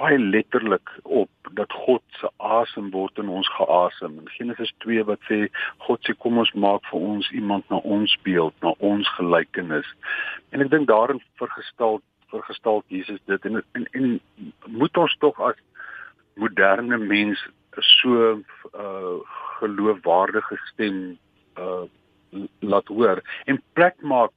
baie 0.01 0.18
letterlik 0.18 0.90
op 1.03 1.31
dat 1.59 1.72
God 1.85 2.03
se 2.20 2.31
asem 2.37 2.90
word 2.90 3.18
in 3.18 3.29
ons 3.29 3.48
geasem. 3.57 4.18
En 4.18 4.29
Genesis 4.37 4.72
2 4.85 5.05
wat 5.11 5.20
sê 5.31 5.46
God 5.87 6.03
sê 6.07 6.16
kom 6.18 6.38
ons 6.42 6.53
maak 6.53 6.87
vir 6.90 7.01
ons 7.14 7.31
iemand 7.31 7.68
na 7.70 7.83
ons 7.96 8.16
beeld 8.27 8.55
na 8.64 8.75
ons 8.79 9.14
gelykenis. 9.18 9.88
En 10.51 10.64
ek 10.64 10.72
dink 10.72 10.88
daarin 10.90 11.22
vergestel 11.40 12.01
vergestel 12.33 12.81
Jesus 12.88 13.20
dit. 13.29 13.44
En, 13.44 13.61
en 13.77 13.88
en 13.92 14.20
moet 14.66 14.96
ons 14.96 15.16
tog 15.20 15.40
as 15.40 15.59
moderne 16.40 16.98
mens 16.98 17.40
so 17.81 18.38
uh 18.72 19.18
geloofwaardige 19.59 20.57
stem 20.72 21.18
uh 21.59 21.85
laat 22.59 22.88
hoor 22.88 23.20
en 23.44 23.62
plek 23.77 24.01
maak 24.01 24.33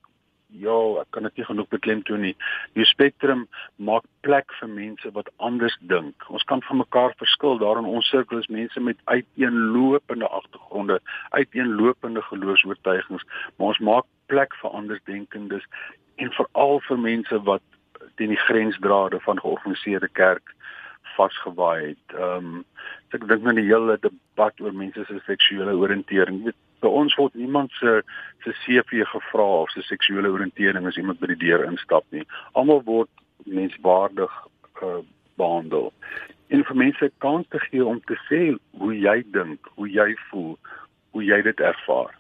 ja, 0.60 0.78
ek 1.02 1.12
kan 1.15 1.28
dit 1.28 1.41
nie 1.41 1.48
genoeg 1.48 1.68
beklemtoon 1.74 2.24
nie. 2.28 2.34
Die 2.78 2.88
spektrum 2.89 3.46
maak 3.76 4.06
plek 4.26 4.54
vir 4.60 4.72
mense 4.72 5.12
wat 5.18 5.30
anders 5.38 5.76
dink. 5.91 6.26
Ons 6.30 6.46
kan 6.50 6.63
van 6.68 6.82
mekaar 6.82 7.15
verskil. 7.22 7.60
Daar 7.62 7.82
in 7.82 7.89
ons 7.89 8.10
sirkel 8.10 8.41
is 8.41 8.52
mense 8.52 8.80
met 8.80 9.02
uiteenlopende 9.06 10.28
agtergronde, 10.28 11.00
uiteenlopende 11.38 12.24
geloofs-oortuigings, 12.30 13.26
maar 13.56 13.74
ons 13.74 13.84
maak 13.91 14.10
plek 14.32 14.56
vir 14.62 14.78
andersdenkendes 14.82 15.65
en 16.15 16.32
veral 16.38 16.80
vir 16.88 17.02
mense 17.02 17.41
wat 17.48 17.63
teen 18.15 18.32
die 18.32 18.44
grensdrade 18.48 19.20
van 19.26 19.39
georganiseerde 19.39 20.08
kerk 20.08 20.56
vasgewaai 21.15 21.94
het. 21.94 22.15
Ehm 22.18 22.54
um, 22.56 22.63
ek 23.15 23.28
dink 23.30 23.46
nou 23.46 23.54
die 23.56 23.68
hele 23.70 23.96
debat 24.04 24.58
oor 24.60 24.74
mense 24.76 25.06
se 25.08 25.22
seksuele 25.24 25.76
oriëntering. 25.80 26.41
Weet, 26.44 26.58
by 26.86 26.93
ons 27.02 27.17
word 27.19 27.36
niemand 27.39 27.74
se 27.80 28.02
se 28.45 28.54
CV 28.62 29.02
gevra 29.10 29.48
of 29.63 29.71
se 29.74 29.82
seksuele 29.88 30.30
oriëntering 30.30 30.86
as 30.86 30.98
iemand 31.02 31.19
by 31.19 31.32
die 31.34 31.41
deur 31.48 31.65
instap 31.65 32.06
nie. 32.13 32.26
Almal 32.54 32.84
word 32.86 33.10
menswaardig 33.50 34.32
uh, 34.86 35.02
behandel. 35.41 35.89
En 36.54 36.62
vir 36.67 36.78
mense 36.78 37.10
kans 37.26 37.48
te 37.50 37.62
gee 37.67 37.86
om 37.86 37.98
te 38.06 38.17
sê 38.28 38.41
hoe 38.80 38.93
jy 38.93 39.17
dink, 39.34 39.71
hoe 39.80 39.89
jy 39.89 40.12
voel, 40.30 40.54
hoe 41.17 41.26
jy 41.26 41.41
dit 41.48 41.63
ervaar. 41.71 42.13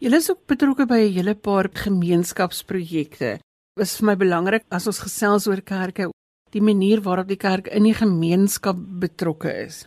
Julle 0.00 0.20
is 0.20 0.30
ook 0.32 0.46
betrokke 0.48 0.86
by 0.88 1.00
'n 1.04 1.12
hele 1.12 1.34
paar 1.34 1.68
gemeenskapsprojekte. 1.72 3.40
Dit 3.76 3.84
is 3.84 3.98
vir 4.00 4.06
my 4.06 4.16
belangrik 4.16 4.64
as 4.70 4.86
ons 4.86 5.04
gesels 5.04 5.46
oor 5.48 5.60
kerke, 5.60 6.10
die 6.52 6.60
manier 6.60 7.00
waarop 7.00 7.28
die 7.28 7.40
kerk 7.40 7.68
in 7.68 7.84
die 7.84 7.94
gemeenskap 7.94 8.76
betrokke 8.76 9.52
is. 9.66 9.86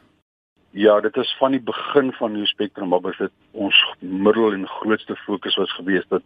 Ja, 0.71 0.99
dit 1.01 1.15
is 1.17 1.35
van 1.39 1.51
die 1.51 1.61
begin 1.61 2.11
van 2.13 2.33
die 2.33 2.45
spektrum, 2.45 2.89
maar 2.89 3.01
dit 3.17 3.31
ons 3.51 3.77
middel 3.99 4.53
en 4.53 4.67
grootste 4.67 5.15
fokus 5.15 5.55
was 5.57 5.71
gewees 5.73 6.05
dat 6.13 6.21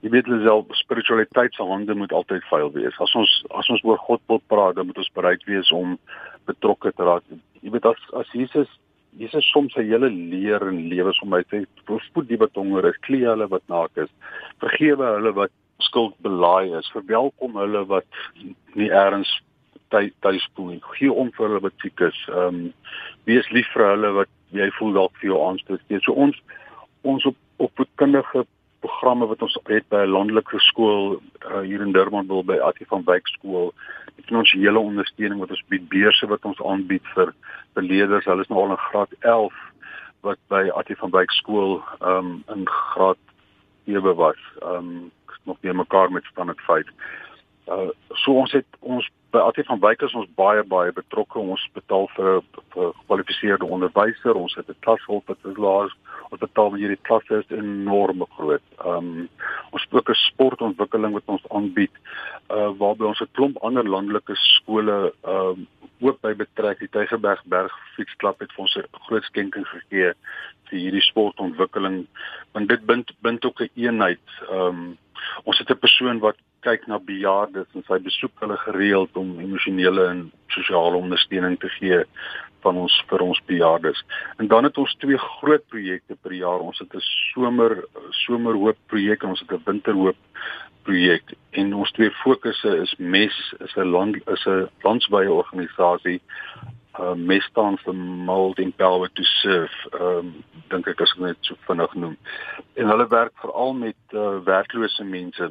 jy 0.00 0.12
weet 0.12 0.30
self 0.44 0.72
spiritualiteit 0.78 1.52
se 1.54 1.64
hande 1.68 1.94
moet 1.94 2.12
altyd 2.12 2.44
vuil 2.48 2.72
wees. 2.72 2.96
As 3.00 3.12
ons 3.14 3.34
as 3.52 3.68
ons 3.68 3.84
oor 3.84 4.00
God 4.06 4.22
wil 4.32 4.40
praat, 4.48 4.76
dan 4.76 4.86
moet 4.86 5.00
ons 5.00 5.12
bereid 5.12 5.44
wees 5.44 5.72
om 5.72 5.98
betrokke 6.48 6.92
te 6.92 7.04
raak. 7.04 7.28
Jy 7.60 7.74
weet 7.76 7.84
as 7.92 8.00
as 8.16 8.32
Jesus 8.32 8.72
Jesus 9.20 9.46
soms 9.52 9.76
sy 9.76 9.84
hele 9.86 10.08
leer 10.10 10.64
en 10.68 10.80
lewe 10.90 11.12
som 11.14 11.32
hy 11.36 11.42
sê 11.50 11.62
spoed 12.08 12.28
die 12.28 12.40
wat 12.40 12.56
honger 12.56 12.88
is, 12.88 13.00
klee 13.06 13.28
hulle 13.28 13.46
wat 13.52 13.68
naak 13.68 14.00
is, 14.00 14.10
vergewe 14.64 15.12
hulle 15.18 15.34
wat 15.36 15.52
skuld 15.84 16.16
belaai 16.24 16.72
is, 16.78 16.88
verwelkom 16.94 17.60
hulle 17.60 17.84
wat 17.90 18.08
nie 18.74 18.88
eers 18.88 19.30
tuis 20.24 20.48
voel 20.54 20.74
nie. 20.74 20.82
Gee 20.98 21.12
om 21.12 21.30
vir 21.36 21.48
hulle 21.48 21.60
wat 21.66 21.76
siek 21.82 22.00
is. 22.08 22.18
Ehm 22.32 22.48
um, 22.48 22.72
wees 23.28 23.48
lief 23.56 23.68
vir 23.72 23.86
hulle 23.88 24.10
wat 24.20 24.32
jy 24.54 24.68
voel 24.78 24.92
dalk 24.98 25.16
vir 25.20 25.30
jou 25.30 25.40
aanstoot 25.46 25.82
gee. 25.88 26.00
So 26.04 26.12
ons 26.26 26.36
ons 27.02 27.24
op 27.30 27.36
opvoedkundige 27.64 28.44
programme 28.84 29.26
wat 29.26 29.42
ons 29.42 29.56
het 29.70 29.88
by 29.88 30.04
'n 30.04 30.14
landelike 30.16 30.60
skool 30.60 31.20
uh, 31.50 31.60
hier 31.60 31.80
in 31.80 31.92
Durban 31.92 32.26
wil 32.26 32.44
by 32.44 32.58
Attie 32.58 32.86
van 32.86 33.04
Wyk 33.04 33.28
skool. 33.28 33.72
Dit 34.16 34.30
is 34.30 34.36
ons 34.36 34.52
hele 34.52 34.78
ondersteuning 34.78 35.40
wat 35.40 35.50
ons 35.50 35.64
bied 35.68 35.88
beurse 35.88 36.26
wat 36.26 36.44
ons 36.44 36.62
aanbied 36.62 37.06
vir 37.14 37.34
vir 37.74 37.82
leerders. 37.82 38.24
Hulle 38.24 38.42
is 38.42 38.48
nou 38.48 38.60
al 38.60 38.76
in 38.76 38.86
graad 38.88 39.12
11 39.20 39.52
wat 40.20 40.38
by 40.48 40.68
Attie 40.74 40.96
van 40.96 41.10
Wyk 41.10 41.30
skool 41.30 41.82
ehm 42.00 42.16
um, 42.16 42.44
in 42.54 42.68
graad 42.68 43.20
7 43.86 44.16
was. 44.16 44.40
Ehm 44.62 44.76
um, 44.76 45.10
nog 45.44 45.56
nie 45.60 45.72
mekaar 45.72 46.12
met 46.12 46.24
standaard 46.24 46.60
5. 46.60 46.86
Uh 47.66 47.90
so 48.14 48.32
ons 48.32 48.52
het 48.52 48.66
ons 48.80 49.06
by 49.34 49.40
Attie 49.42 49.64
van 49.66 49.80
Wyk 49.82 50.02
is 50.06 50.14
ons 50.14 50.30
baie 50.38 50.62
baie 50.68 50.92
betrokke. 50.94 51.40
Ons 51.40 51.64
betaal 51.74 52.06
vir 52.16 52.28
'n 52.38 52.42
gekwalifiseerde 52.74 53.66
onderwyser. 53.66 54.34
Ons 54.34 54.54
het 54.54 54.68
'n 54.68 54.82
klashulp 54.84 55.26
wat 55.26 55.38
is 55.44 55.56
laas. 55.56 55.92
Ons 56.30 56.40
betaal 56.40 56.70
vir 56.70 56.78
hierdie 56.78 57.02
klasse 57.08 57.34
is 57.42 57.56
enorm 57.58 58.24
groot. 58.36 58.66
Um 58.84 59.28
ons 59.70 59.86
ook 59.90 60.10
'n 60.10 60.14
sportontwikkeling 60.28 61.12
wat 61.12 61.26
ons 61.26 61.48
aanbied 61.48 61.94
uh 62.50 62.70
waarby 62.78 63.04
ons 63.04 63.20
'n 63.20 63.32
klomp 63.32 63.56
ander 63.62 63.88
landelike 63.88 64.34
skole 64.34 65.12
um 65.24 65.66
ook 66.00 66.20
by 66.20 66.34
betrek. 66.34 66.78
Die 66.78 66.88
Tygerberg 66.88 67.42
Berg 67.44 67.72
fietsklub 67.96 68.40
het 68.40 68.52
vir 68.52 68.62
ons 68.62 68.76
'n 68.76 68.86
groot 69.06 69.24
skenking 69.24 69.66
gegee 69.66 70.12
vir 70.68 70.78
hierdie 70.78 71.08
sportontwikkeling. 71.10 72.06
Want 72.52 72.68
dit 72.68 72.86
bind 72.86 73.12
bind 73.20 73.44
ook 73.44 73.60
'n 73.60 73.70
eenheid. 73.74 74.26
Um 74.50 74.98
ons 75.44 75.58
het 75.58 75.70
'n 75.70 75.78
persoon 75.78 76.18
wat 76.18 76.36
kyk 76.64 76.86
na 76.88 76.98
bejaardes 76.98 77.68
en 77.74 77.84
sy 77.88 77.98
besoek 78.04 78.40
hulle 78.40 78.56
gereeld 78.64 79.16
om 79.20 79.38
emosionele 79.40 80.08
en 80.12 80.24
sosiale 80.56 80.96
ondersteuning 80.96 81.58
te 81.60 81.70
gee 81.78 82.02
van 82.64 82.80
ons 82.80 82.94
vir 83.10 83.24
ons 83.24 83.40
bejaardes. 83.50 84.00
En 84.40 84.48
dan 84.48 84.64
het 84.64 84.78
ons 84.80 84.96
twee 85.02 85.18
groot 85.18 85.64
projekte 85.68 86.16
per 86.22 86.32
jaar. 86.32 86.64
Ons 86.64 86.80
het 86.80 86.94
'n 86.94 87.04
somer 87.32 87.84
somerhoop 88.24 88.78
projek 88.86 89.22
en 89.22 89.34
ons 89.34 89.40
het 89.40 89.52
'n 89.52 89.64
winterhoop 89.64 90.20
projek. 90.84 91.34
En 91.50 91.74
ons 91.74 91.92
twee 91.92 92.10
fokusse 92.10 92.76
is 92.84 92.94
MES 92.98 93.36
is 93.64 93.76
'n 93.76 93.90
land 93.96 94.16
is 94.36 94.46
'n 94.46 94.68
landwyse 94.82 95.32
organisasie 95.32 96.20
uh 96.98 97.14
MES 97.14 97.44
staan 97.44 97.78
vir 97.78 97.94
Mold 97.94 98.58
Empower 98.58 99.08
to 99.12 99.22
Serve. 99.22 99.76
Ehm 99.92 100.18
um, 100.18 100.44
dink 100.68 100.86
ek 100.86 101.00
as 101.00 101.12
ek 101.16 101.22
net 101.22 101.36
so 101.40 101.54
vinnig 101.66 101.94
noem. 101.94 102.16
En 102.74 102.86
hulle 102.86 103.06
werk 103.08 103.32
veral 103.42 103.72
met 103.74 103.96
uh 104.12 104.38
werklose 104.44 105.04
mense 105.04 105.50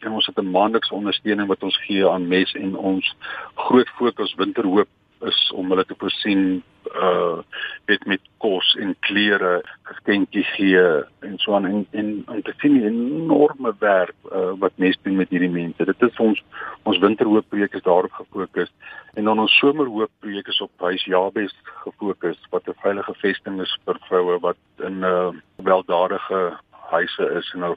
en 0.00 0.12
ons 0.12 0.26
het 0.26 0.38
'n 0.38 0.50
maandelikse 0.50 0.94
ondersteuning 0.94 1.48
wat 1.48 1.62
ons 1.62 1.76
gee 1.86 2.08
aan 2.08 2.28
mes 2.28 2.54
en 2.54 2.76
ons 2.76 3.14
groot 3.54 3.88
fokus 3.88 4.34
winterhoop 4.34 4.88
is 5.20 5.52
om 5.54 5.68
hulle 5.68 5.84
te 5.84 5.94
voorsien 5.98 6.62
uh 6.94 7.38
met 7.86 8.06
met 8.06 8.20
kos 8.38 8.74
en 8.80 8.94
klere, 9.00 9.62
geskenkie 9.82 10.44
gee 10.54 10.82
en 11.26 11.36
so 11.38 11.54
aan 11.54 11.66
en 11.66 11.86
en 11.90 12.22
om 12.26 12.42
te 12.42 12.54
sien 12.58 12.78
die 12.78 12.86
enorme 12.86 13.74
werk 13.78 14.14
uh, 14.32 14.52
wat 14.62 14.72
mes 14.76 14.96
doen 15.02 15.16
met 15.16 15.28
hierdie 15.28 15.50
mense. 15.50 15.84
Dit 15.84 16.02
is 16.02 16.16
ons 16.18 16.42
ons 16.82 16.98
winterhoop 16.98 17.48
projek 17.48 17.74
is 17.74 17.82
daarop 17.82 18.12
gefokus 18.12 18.72
en 19.14 19.24
dan 19.24 19.38
ons 19.38 19.58
somerhoop 19.58 20.10
projek 20.20 20.48
is 20.48 20.60
op 20.60 20.70
huis 20.88 21.04
Jabes 21.04 21.54
gefokus 21.84 22.40
wat 22.50 22.68
'n 22.68 22.80
veilige 22.82 23.14
vesting 23.14 23.60
is 23.60 23.76
vir 23.84 24.00
vroue 24.08 24.40
wat 24.40 24.58
in 24.78 25.00
'n 25.00 25.04
uh, 25.04 25.30
weldadige 25.56 26.58
huise 26.90 27.30
is 27.38 27.50
en 27.54 27.60
nou 27.60 27.76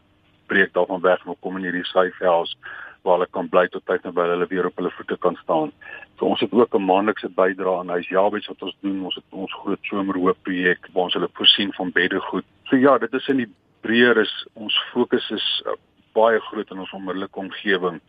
breek 0.53 0.73
daarvan 0.77 1.01
weg 1.01 1.25
en 1.25 1.41
kom 1.41 1.57
in 1.57 1.67
hierdie 1.67 1.85
safe 1.89 2.25
house 2.25 2.55
waar 3.03 3.17
hulle 3.17 3.27
kan 3.35 3.49
bly 3.51 3.65
tot 3.71 3.85
tyd 3.89 4.01
terwyl 4.05 4.31
hulle 4.33 4.47
weer 4.51 4.67
op 4.69 4.77
hulle 4.79 4.91
voete 4.97 5.17
kan 5.25 5.35
staan. 5.41 5.71
So 6.17 6.29
ons 6.31 6.39
het 6.39 6.53
ook 6.53 6.75
'n 6.75 6.85
maandelikse 6.89 7.29
bydrae 7.29 7.79
aan 7.79 7.95
huis 7.95 8.07
Jabes 8.07 8.47
wat 8.47 8.61
ons 8.61 8.77
doen. 8.81 9.03
Ons 9.03 9.15
het 9.15 9.23
ons 9.29 9.53
groot 9.53 9.79
somerhoop 9.81 10.37
projek 10.43 10.87
waar 10.93 11.03
ons 11.03 11.13
hulle 11.13 11.29
voorsien 11.33 11.73
van 11.73 11.91
beddegoed. 11.91 12.45
So 12.63 12.75
ja, 12.75 12.97
dit 12.97 13.13
is 13.13 13.27
in 13.27 13.37
die 13.37 13.51
breër 13.81 14.17
is 14.17 14.47
ons 14.53 14.75
fokus 14.93 15.29
is 15.31 15.63
uh, 15.65 15.75
baie 16.13 16.39
groot 16.39 16.71
in 16.71 16.79
ons 16.79 16.93
onmiddellike 16.93 17.39
omgewing 17.39 17.99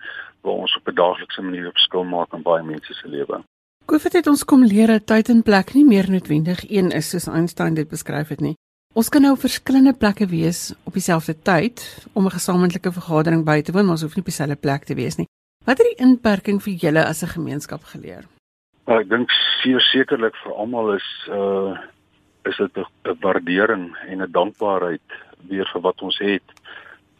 waar 0.42 0.61
ons 0.64 0.76
op 0.76 0.88
'n 0.88 0.94
daaglikse 0.94 1.42
manier 1.42 1.68
op 1.68 1.78
skil 1.78 2.04
maak 2.04 2.33
in 2.33 2.42
baie 2.42 2.62
mense 2.62 2.94
se 2.94 3.09
lewe. 3.09 3.42
COVID 3.87 4.12
het 4.12 4.26
ons 4.26 4.44
kom 4.44 4.64
leer 4.64 4.87
dat 4.87 5.07
tyd 5.07 5.28
en 5.28 5.42
plek 5.42 5.74
nie 5.74 5.85
meer 5.85 6.11
noodwendig 6.11 6.70
een 6.70 6.90
is 6.90 7.11
soos 7.11 7.26
Einstein 7.26 7.74
dit 7.74 7.88
beskryf 7.88 8.28
het 8.28 8.40
nie. 8.40 8.54
Ons 8.94 9.09
kan 9.11 9.24
nou 9.26 9.33
op 9.35 9.40
verskillende 9.42 9.90
plekke 9.98 10.26
wees 10.30 10.68
op 10.87 10.94
dieselfde 10.94 11.35
tyd 11.42 11.83
om 12.14 12.26
'n 12.26 12.37
gesamentlike 12.38 12.92
vergadering 12.92 13.44
by 13.44 13.61
te 13.61 13.72
woon, 13.72 13.85
maar 13.85 13.98
ons 13.98 14.02
hoef 14.02 14.14
nie 14.14 14.22
op 14.22 14.30
dieselfde 14.30 14.57
plek 14.57 14.85
te 14.85 14.94
wees 14.94 15.16
nie. 15.16 15.26
Wat 15.66 15.78
het 15.78 15.87
die 15.87 16.04
inperking 16.07 16.62
vir 16.62 16.72
julle 16.72 17.04
as 17.04 17.22
'n 17.22 17.35
gemeenskap 17.35 17.83
geleer? 17.83 18.22
Nou, 18.87 19.00
ek 19.00 19.09
dink 19.09 19.30
sekerlik 19.62 20.37
vir 20.37 20.52
almal 20.52 20.94
is 20.94 21.28
uh 21.28 21.74
is 22.44 22.57
dit 22.57 22.76
'n 22.76 23.18
waardering 23.20 23.96
en 24.07 24.22
'n 24.22 24.33
dankbaarheid 24.33 25.09
weer 25.48 25.68
vir 25.72 25.80
wat 25.80 26.02
ons 26.02 26.18
het. 26.18 26.46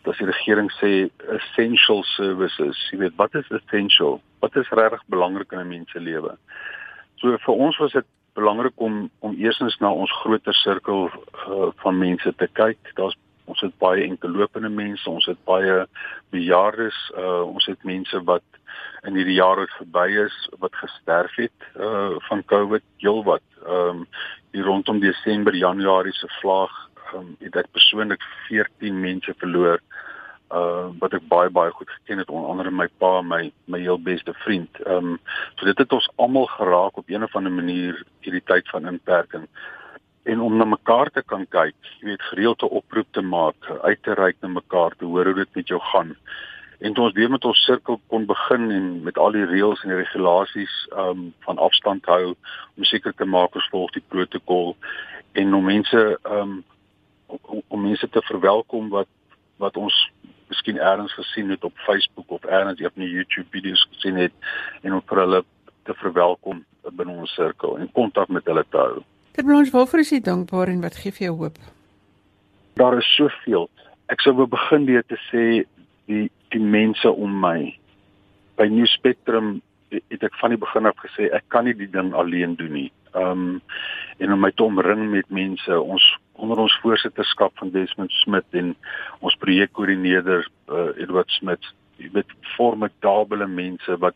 Dat 0.05 0.17
die 0.19 0.27
regering 0.27 0.71
sê 0.71 1.11
essential 1.29 2.05
services, 2.05 2.91
jy 2.93 2.99
weet, 2.99 3.17
wat 3.17 3.35
is 3.35 3.51
essential? 3.51 4.21
Wat 4.41 4.57
is 4.57 4.69
regtig 4.69 5.03
belangrik 5.09 5.53
in 5.53 5.59
'n 5.59 5.69
mens 5.69 5.91
se 5.91 6.01
lewe? 6.01 6.39
So 7.17 7.37
vir 7.39 7.55
ons 7.55 7.77
was 7.79 7.93
dit 7.93 8.05
belangrik 8.35 8.81
om 8.83 9.11
om 9.19 9.37
eersins 9.39 9.77
na 9.81 9.93
ons 9.93 10.13
groter 10.23 10.55
sirkel 10.55 11.07
uh, 11.09 11.71
van 11.83 11.99
mense 11.99 12.35
te 12.37 12.49
kyk. 12.53 12.95
Daar's 12.99 13.17
ons 13.45 13.61
het 13.61 13.75
baie 13.79 14.07
enkellopende 14.07 14.71
mense, 14.73 15.05
ons 15.11 15.27
het 15.29 15.41
baie 15.45 15.83
bejaardes, 16.33 16.97
uh, 17.13 17.43
ons 17.45 17.67
het 17.69 17.83
mense 17.85 18.23
wat 18.25 18.45
in 19.05 19.19
hierdie 19.19 19.37
jare 19.37 19.67
verby 19.77 20.07
is 20.25 20.37
wat 20.63 20.77
gesterf 20.81 21.35
het 21.37 21.69
uh 21.77 22.17
van 22.29 22.45
COVID 22.53 22.85
heelwat. 23.05 23.45
Ehm 23.67 24.05
um, 24.05 24.07
hier 24.55 24.65
rondom 24.65 25.01
Desember, 25.03 25.55
Januarie 25.55 26.15
se 26.15 26.29
vlaag, 26.41 26.73
um, 27.15 27.37
het 27.41 27.57
ek 27.57 27.71
persoonlik 27.75 28.23
14 28.49 29.01
mense 29.01 29.35
verloor 29.39 29.81
uh 30.53 30.91
wat 31.01 31.15
ek 31.17 31.29
baie 31.29 31.51
baie 31.51 31.71
goed 31.71 31.91
geken 31.91 32.19
het 32.19 32.31
onder 32.31 32.51
andere 32.51 32.71
my 32.71 32.89
pa 32.99 33.23
my 33.23 33.53
my 33.65 33.81
heel 33.81 33.99
beste 33.99 34.35
vriend. 34.45 34.81
Ehm 34.85 35.15
um, 35.15 35.19
so 35.55 35.67
dit 35.67 35.79
het 35.79 35.93
ons 35.93 36.11
almal 36.17 36.47
geraak 36.47 36.97
op 36.97 37.09
een 37.09 37.23
of 37.23 37.37
ander 37.37 37.53
manier 37.53 38.05
hierdie 38.21 38.45
tyd 38.45 38.69
van 38.69 38.87
inperking. 38.87 39.47
En 40.23 40.41
om 40.41 40.57
na 40.57 40.65
mekaar 40.65 41.11
te 41.11 41.23
kan 41.23 41.47
kyk, 41.49 41.75
jy 42.01 42.07
weet 42.07 42.23
gereelde 42.23 42.69
oproep 42.69 43.07
te 43.11 43.21
maak, 43.21 43.71
uit 43.83 44.03
te 44.03 44.15
reik 44.15 44.37
na 44.41 44.49
mekaar 44.49 44.97
te 44.97 45.05
hoor 45.05 45.25
hoe 45.25 45.35
dit 45.35 45.55
met 45.55 45.69
jou 45.69 45.81
gaan. 45.81 46.17
En 46.79 46.95
toe 46.95 47.05
ons 47.05 47.15
weer 47.15 47.31
met 47.31 47.45
ons 47.45 47.65
sirkel 47.65 48.01
kon 48.07 48.27
begin 48.27 48.71
en 48.71 49.03
met 49.03 49.19
al 49.19 49.33
die 49.33 49.45
reëls 49.45 49.83
en 49.83 49.93
die 49.95 50.03
regulasies 50.03 50.77
ehm 50.93 51.09
um, 51.09 51.33
van 51.47 51.59
afstand 51.59 52.05
hou 52.05 52.35
om 52.77 52.85
seker 52.85 53.15
te 53.15 53.25
maak 53.25 53.55
ons 53.55 53.69
volg 53.73 53.93
die 53.97 54.05
protokol 54.09 54.77
en 55.33 55.55
om 55.55 55.65
mense 55.65 56.07
ehm 56.23 56.41
um, 56.41 56.65
om, 57.27 57.63
om 57.69 57.83
mense 57.83 58.09
te 58.09 58.23
verwelkom 58.23 58.89
wat 58.93 59.09
wat 59.63 59.77
ons 59.77 59.97
miskien 60.49 60.79
eers 60.79 61.15
gesien 61.15 61.51
het 61.51 61.65
op 61.65 61.77
Facebook 61.87 62.31
of 62.31 62.45
eers 62.45 62.87
op 62.87 62.97
'n 62.97 63.03
YouTube 63.03 63.47
video's 63.51 63.87
gesien 63.93 64.17
het 64.17 64.33
en 64.83 64.93
om 64.93 65.03
vir 65.07 65.19
hulle 65.19 65.45
te 65.85 65.95
verwelkom 65.95 66.65
binne 66.93 67.13
ons 67.13 67.35
sirkel 67.35 67.79
en 67.79 67.93
kontak 67.93 68.29
met 68.29 68.45
hulle 68.45 68.65
te 68.71 68.77
hou. 68.77 69.03
Dit 69.35 69.47
beloof 69.47 69.71
waarvoor 69.71 70.01
is 70.01 70.11
jy 70.11 70.21
dankbaar 70.21 70.69
en 70.69 70.81
wat 70.81 70.97
gee 70.97 71.13
vir 71.13 71.27
jou 71.27 71.37
hoop? 71.37 71.57
Daar 72.75 72.99
is 72.99 73.15
soveel. 73.17 73.69
Ek 74.07 74.21
sou 74.21 74.35
wou 74.35 74.47
begin 74.47 74.87
deur 74.87 75.05
te 75.07 75.19
sê 75.31 75.65
die 76.07 76.31
die 76.55 76.63
mense 76.63 77.11
om 77.11 77.41
my 77.41 77.75
by 78.57 78.69
New 78.71 78.87
Spectrum 78.87 79.61
het 79.91 80.23
ek 80.23 80.37
van 80.39 80.55
die 80.55 80.61
begin 80.61 80.87
af 80.87 80.99
gesê 81.03 81.31
ek 81.35 81.49
kan 81.49 81.65
nie 81.65 81.75
die 81.75 81.91
ding 81.91 82.13
alleen 82.15 82.55
doen 82.55 82.73
nie. 82.73 82.91
Ehm 83.15 83.31
um, 83.31 83.63
en 84.23 84.33
om 84.33 84.41
my 84.41 84.51
te 84.55 84.63
omring 84.63 85.09
met 85.11 85.31
mense, 85.31 85.81
ons 85.81 86.05
onder 86.33 86.59
ons 86.59 86.79
voorsitterskap 86.83 87.57
van 87.59 87.71
Desmond 87.75 88.13
Smit 88.13 88.45
en 88.51 88.77
ons 89.19 89.37
projekkoördineerder 89.43 90.47
uh, 90.71 90.91
Edward 91.03 91.31
Smit, 91.35 91.67
weet 91.97 92.31
formidable 92.57 93.47
mense 93.47 93.99
wat 93.99 94.15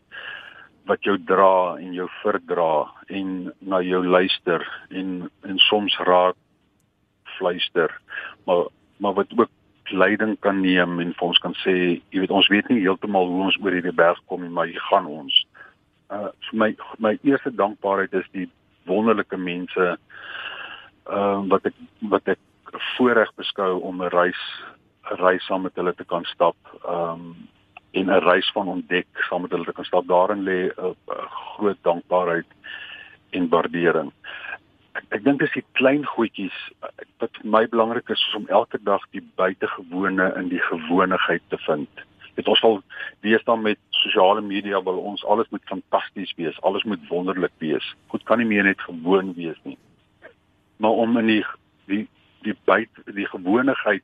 wat 0.89 1.03
jou 1.05 1.17
dra 1.21 1.77
en 1.77 1.93
jou 1.93 2.07
verdra 2.23 2.89
en 3.07 3.51
na 3.59 3.81
jou 3.85 4.01
luister 4.05 4.65
en 4.89 5.29
en 5.45 5.57
soms 5.67 5.97
raak 6.07 6.35
fluister 7.37 7.93
maar 8.45 8.67
maar 8.97 9.13
wat 9.13 9.33
ook 9.37 9.51
leiding 9.91 10.39
kan 10.39 10.61
neem 10.61 10.99
en 10.99 11.13
vir 11.13 11.27
ons 11.27 11.41
kan 11.43 11.55
sê 11.63 11.73
jy 12.11 12.21
weet 12.21 12.33
ons 12.35 12.49
weet 12.53 12.69
nie 12.69 12.81
heeltemal 12.83 13.27
hoe 13.29 13.43
ons 13.47 13.57
oor 13.63 13.75
hierdie 13.75 13.95
berg 13.95 14.19
kom 14.27 14.43
nie 14.43 14.53
maar 14.53 14.69
jy 14.69 14.77
gaan 14.89 15.09
ons. 15.09 15.35
Uh 16.13 16.29
vir 16.49 16.59
my 16.63 16.69
my 16.97 17.13
eerste 17.21 17.51
dankbaarheid 17.55 18.13
is 18.21 18.29
die 18.33 18.47
wonderlike 18.85 19.37
mense 19.37 19.97
uh 21.09 21.39
wat 21.51 21.65
ek 21.65 21.77
wat 22.09 22.27
ek 22.35 22.39
voorreg 22.95 23.31
beskou 23.35 23.79
om 23.81 24.01
'n 24.01 24.13
reis 24.13 24.43
'n 25.11 25.21
reis 25.23 25.45
saam 25.45 25.61
met 25.61 25.75
hulle 25.75 25.93
te 25.95 26.05
kan 26.05 26.25
stap 26.25 26.57
um 26.85 27.35
en 27.91 28.05
'n 28.05 28.25
reis 28.29 28.51
van 28.53 28.67
ontdek 28.67 29.07
saam 29.29 29.41
met 29.41 29.51
hulle 29.51 29.65
te 29.65 29.73
kan 29.73 29.85
stap 29.85 30.07
daarin 30.07 30.43
lê 30.43 30.69
'n 30.69 30.95
groot 31.55 31.77
dankbaarheid 31.81 32.49
en 33.31 33.49
waardering 33.49 34.11
ek, 34.99 35.05
ek 35.19 35.23
dink 35.25 35.41
dis 35.43 35.55
die 35.55 35.65
klein 35.79 36.05
goedjies 36.15 36.57
wat 37.21 37.31
vir 37.39 37.51
my 37.55 37.63
belangrik 37.71 38.09
is 38.13 38.23
om 38.37 38.47
elke 38.59 38.79
dag 38.83 39.03
die 39.15 39.23
buitengewone 39.39 40.29
in 40.39 40.49
die 40.53 40.61
gewonigheid 40.69 41.43
te 41.53 41.59
vind. 41.65 42.05
Dit 42.39 42.47
ons 42.47 42.61
wil 42.63 42.77
wees 43.25 43.43
dan 43.43 43.61
met 43.65 43.79
sosiale 43.99 44.41
media 44.41 44.79
wil 44.83 45.01
ons 45.11 45.25
alles 45.27 45.49
moet 45.51 45.65
fantasties 45.67 46.31
wees, 46.37 46.61
alles 46.63 46.85
moet 46.87 47.01
wonderlik 47.09 47.51
wees. 47.59 47.85
Goed 48.07 48.23
kan 48.23 48.39
nie 48.39 48.47
meer 48.47 48.63
net 48.63 48.81
gewoon 48.87 49.33
wees 49.35 49.59
nie. 49.67 49.77
Maar 50.79 51.01
om 51.03 51.17
in 51.19 51.33
die 51.33 51.43
die 51.91 52.05
die 52.47 52.55
buite 52.65 53.03
die 53.11 53.27
gewonigheid 53.27 54.03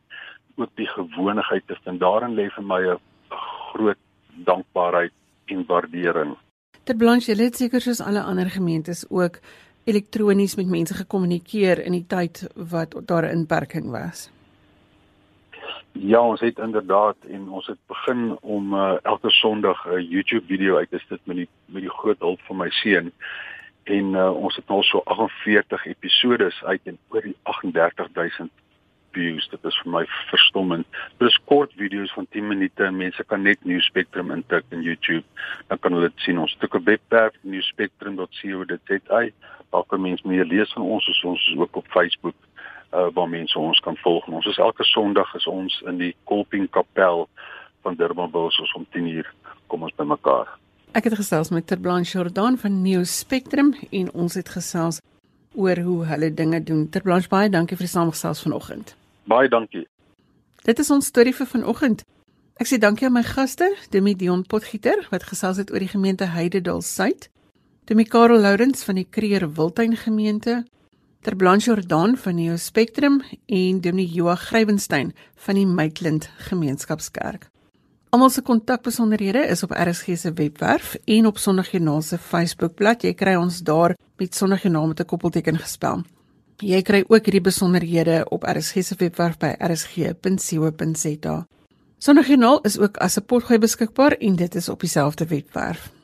ook 0.55 0.71
die 0.75 0.87
gewonigheid 0.87 1.63
te 1.67 1.77
vind, 1.83 1.99
daarin 1.99 2.35
lê 2.35 2.49
vir 2.51 2.63
my 2.63 2.81
'n 2.91 2.99
groot 3.71 4.01
dankbaarheid 4.43 5.13
en 5.45 5.65
waardering. 5.67 6.35
Ter 6.83 6.95
Blanche, 6.95 7.31
jy 7.31 7.43
het 7.43 7.55
seker 7.55 7.81
soos 7.81 8.01
alle 8.01 8.21
ander 8.21 8.49
gemeentes 8.49 9.05
ook 9.09 9.39
elektronies 9.85 10.55
met 10.55 10.67
mense 10.67 10.93
gekommunikeer 10.93 11.79
in 11.85 11.91
die 11.91 12.05
tyd 12.07 12.47
wat 12.55 12.95
daar 13.05 13.25
'n 13.25 13.37
inperking 13.37 13.91
was? 13.91 14.34
Ja, 15.99 16.19
ons 16.19 16.39
het 16.39 16.57
inderdaad 16.59 17.15
en 17.29 17.49
ons 17.49 17.67
het 17.67 17.77
begin 17.87 18.37
om 18.41 18.73
uh, 18.73 18.95
elke 19.01 19.29
Sondag 19.29 19.85
'n 19.87 20.01
YouTube 20.01 20.45
video 20.45 20.77
uit 20.77 20.89
te 20.89 20.99
sit 21.07 21.19
met 21.23 21.35
die 21.35 21.47
met 21.65 21.81
die 21.81 21.91
groot 21.91 22.19
hulp 22.19 22.39
van 22.41 22.57
my 22.57 22.69
seun. 22.69 23.11
En 23.83 24.05
uh, 24.13 24.35
ons 24.35 24.55
het 24.55 24.67
nou 24.67 24.83
so 24.83 25.01
48 25.05 25.85
episode 25.85 26.53
uit 26.63 26.81
en 26.83 26.97
oor 27.07 27.21
die 27.21 27.35
38000 27.43 28.51
views. 29.11 29.49
Dit 29.49 29.63
is 29.63 29.77
vir 29.83 29.91
my 29.91 30.05
verstommend. 30.29 30.87
Dit 31.17 31.27
is 31.27 31.39
kort 31.45 31.73
video's 31.73 32.13
van 32.13 32.27
10 32.29 32.47
minute. 32.47 32.91
Mense 32.91 33.23
kan 33.23 33.41
net 33.41 33.63
New 33.63 33.81
Spectrum 33.81 34.31
intik 34.31 34.63
in 34.69 34.81
YouTube. 34.81 35.23
Dan 35.67 35.79
kan 35.79 35.91
hulle 35.91 36.09
dit 36.09 36.19
sien. 36.27 36.39
Ons 36.39 36.57
het 36.59 36.73
'n 36.73 36.83
webwerf 36.83 37.33
newspectrum.co.za. 37.41 39.29
Daar 39.71 39.85
kan 39.87 40.01
mense 40.01 40.27
meer 40.27 40.45
lees 40.45 40.73
van 40.73 40.83
ons. 40.83 41.23
Ons 41.23 41.47
is 41.47 41.57
ook 41.57 41.75
op 41.75 41.87
Facebook 41.87 42.35
uh, 42.95 43.07
waar 43.13 43.29
mense 43.29 43.59
ons 43.59 43.79
kan 43.79 43.97
volg. 43.97 44.27
Ons 44.27 44.45
is 44.45 44.57
elke 44.57 44.83
Sondag 44.83 45.35
is 45.35 45.47
ons 45.47 45.81
in 45.87 45.97
die 45.97 46.13
Kolping 46.23 46.69
Kapel 46.69 47.27
van 47.83 47.95
Durbanville 47.95 48.51
soos 48.51 48.73
om 48.73 48.85
10uur 48.95 49.33
kom 49.67 49.83
ons 49.83 49.95
bymekaar. 49.95 50.47
Ek 50.95 51.09
het 51.09 51.17
gesels 51.19 51.51
met 51.51 51.67
Ter 51.67 51.79
Blanche 51.79 52.17
Jordan 52.17 52.57
van 52.57 52.81
New 52.81 53.03
Spectrum 53.05 53.73
en 53.91 54.11
ons 54.13 54.33
het 54.39 54.49
gesels 54.49 55.01
oor 55.55 55.79
hoe 55.83 56.05
hulle 56.05 56.33
dinge 56.33 56.63
doen. 56.63 56.89
Ter 56.89 57.03
Blanche 57.03 57.29
baie 57.29 57.49
dankie 57.49 57.77
vir 57.77 57.87
die 57.87 57.91
samestelling 57.91 58.43
vanoggend. 58.47 58.95
Baie 59.27 59.49
dankie. 59.49 59.87
Dit 60.63 60.79
is 60.79 60.91
ons 60.91 61.05
storie 61.11 61.35
vir 61.35 61.47
vanoggend. 61.47 62.05
Ek 62.55 62.69
sê 62.69 62.79
dankie 62.79 63.09
aan 63.09 63.17
my 63.17 63.23
gaste, 63.27 63.67
Demi 63.91 64.15
Dion 64.15 64.45
Potgieter 64.47 65.03
wat 65.11 65.27
gesels 65.27 65.59
het 65.59 65.73
oor 65.73 65.83
die 65.83 65.91
gemeente 65.91 66.29
Heidedal 66.31 66.79
Suid, 66.81 67.27
Demi 67.85 68.05
Karel 68.07 68.39
Lourens 68.41 68.85
van 68.87 68.95
die 68.95 69.05
Kreer 69.05 69.43
Wildtuin 69.57 69.97
gemeente, 69.99 70.63
Ter 71.25 71.35
Blanche 71.35 71.73
Jordan 71.73 72.17
van 72.17 72.35
Neo 72.35 72.55
Spectrum 72.55 73.23
en 73.45 73.81
Demi 73.81 74.05
Joa 74.05 74.35
Grywenstein 74.35 75.13
van 75.35 75.57
die 75.57 75.65
Maitland 75.65 76.27
Gemeenskapskerk. 76.37 77.47
Almal 78.13 78.29
se 78.29 78.43
kontakbesonderhede 78.45 79.41
is 79.49 79.63
op 79.63 79.71
RSG 79.73 80.19
se 80.21 80.33
webwerf 80.33 80.95
en 81.05 81.25
op 81.25 81.37
Sondagjoernaal 81.41 82.01
se 82.01 82.17
Facebookblad. 82.17 83.01
Jy 83.01 83.13
kry 83.17 83.33
ons 83.41 83.63
daar 83.65 83.95
met 84.21 84.35
Sondagjoernaal 84.35 84.87
met 84.87 84.99
'n 85.01 85.05
koppelteken 85.05 85.57
gespel. 85.57 86.03
Jy 86.57 86.81
kry 86.81 87.03
ook 87.07 87.25
hierdie 87.25 87.41
besonderhede 87.41 88.25
op 88.29 88.43
RSG 88.43 88.83
se 88.83 88.95
webwerf 88.97 89.37
by 89.37 89.55
rsg.co.za. 89.57 91.47
Sondagjoernaal 91.97 92.61
is 92.61 92.77
ook 92.77 92.97
as 92.97 93.17
'n 93.17 93.25
potgooi 93.25 93.59
beskikbaar 93.59 94.11
en 94.11 94.35
dit 94.35 94.55
is 94.55 94.69
op 94.69 94.79
dieselfde 94.79 95.25
webwerf. 95.25 95.94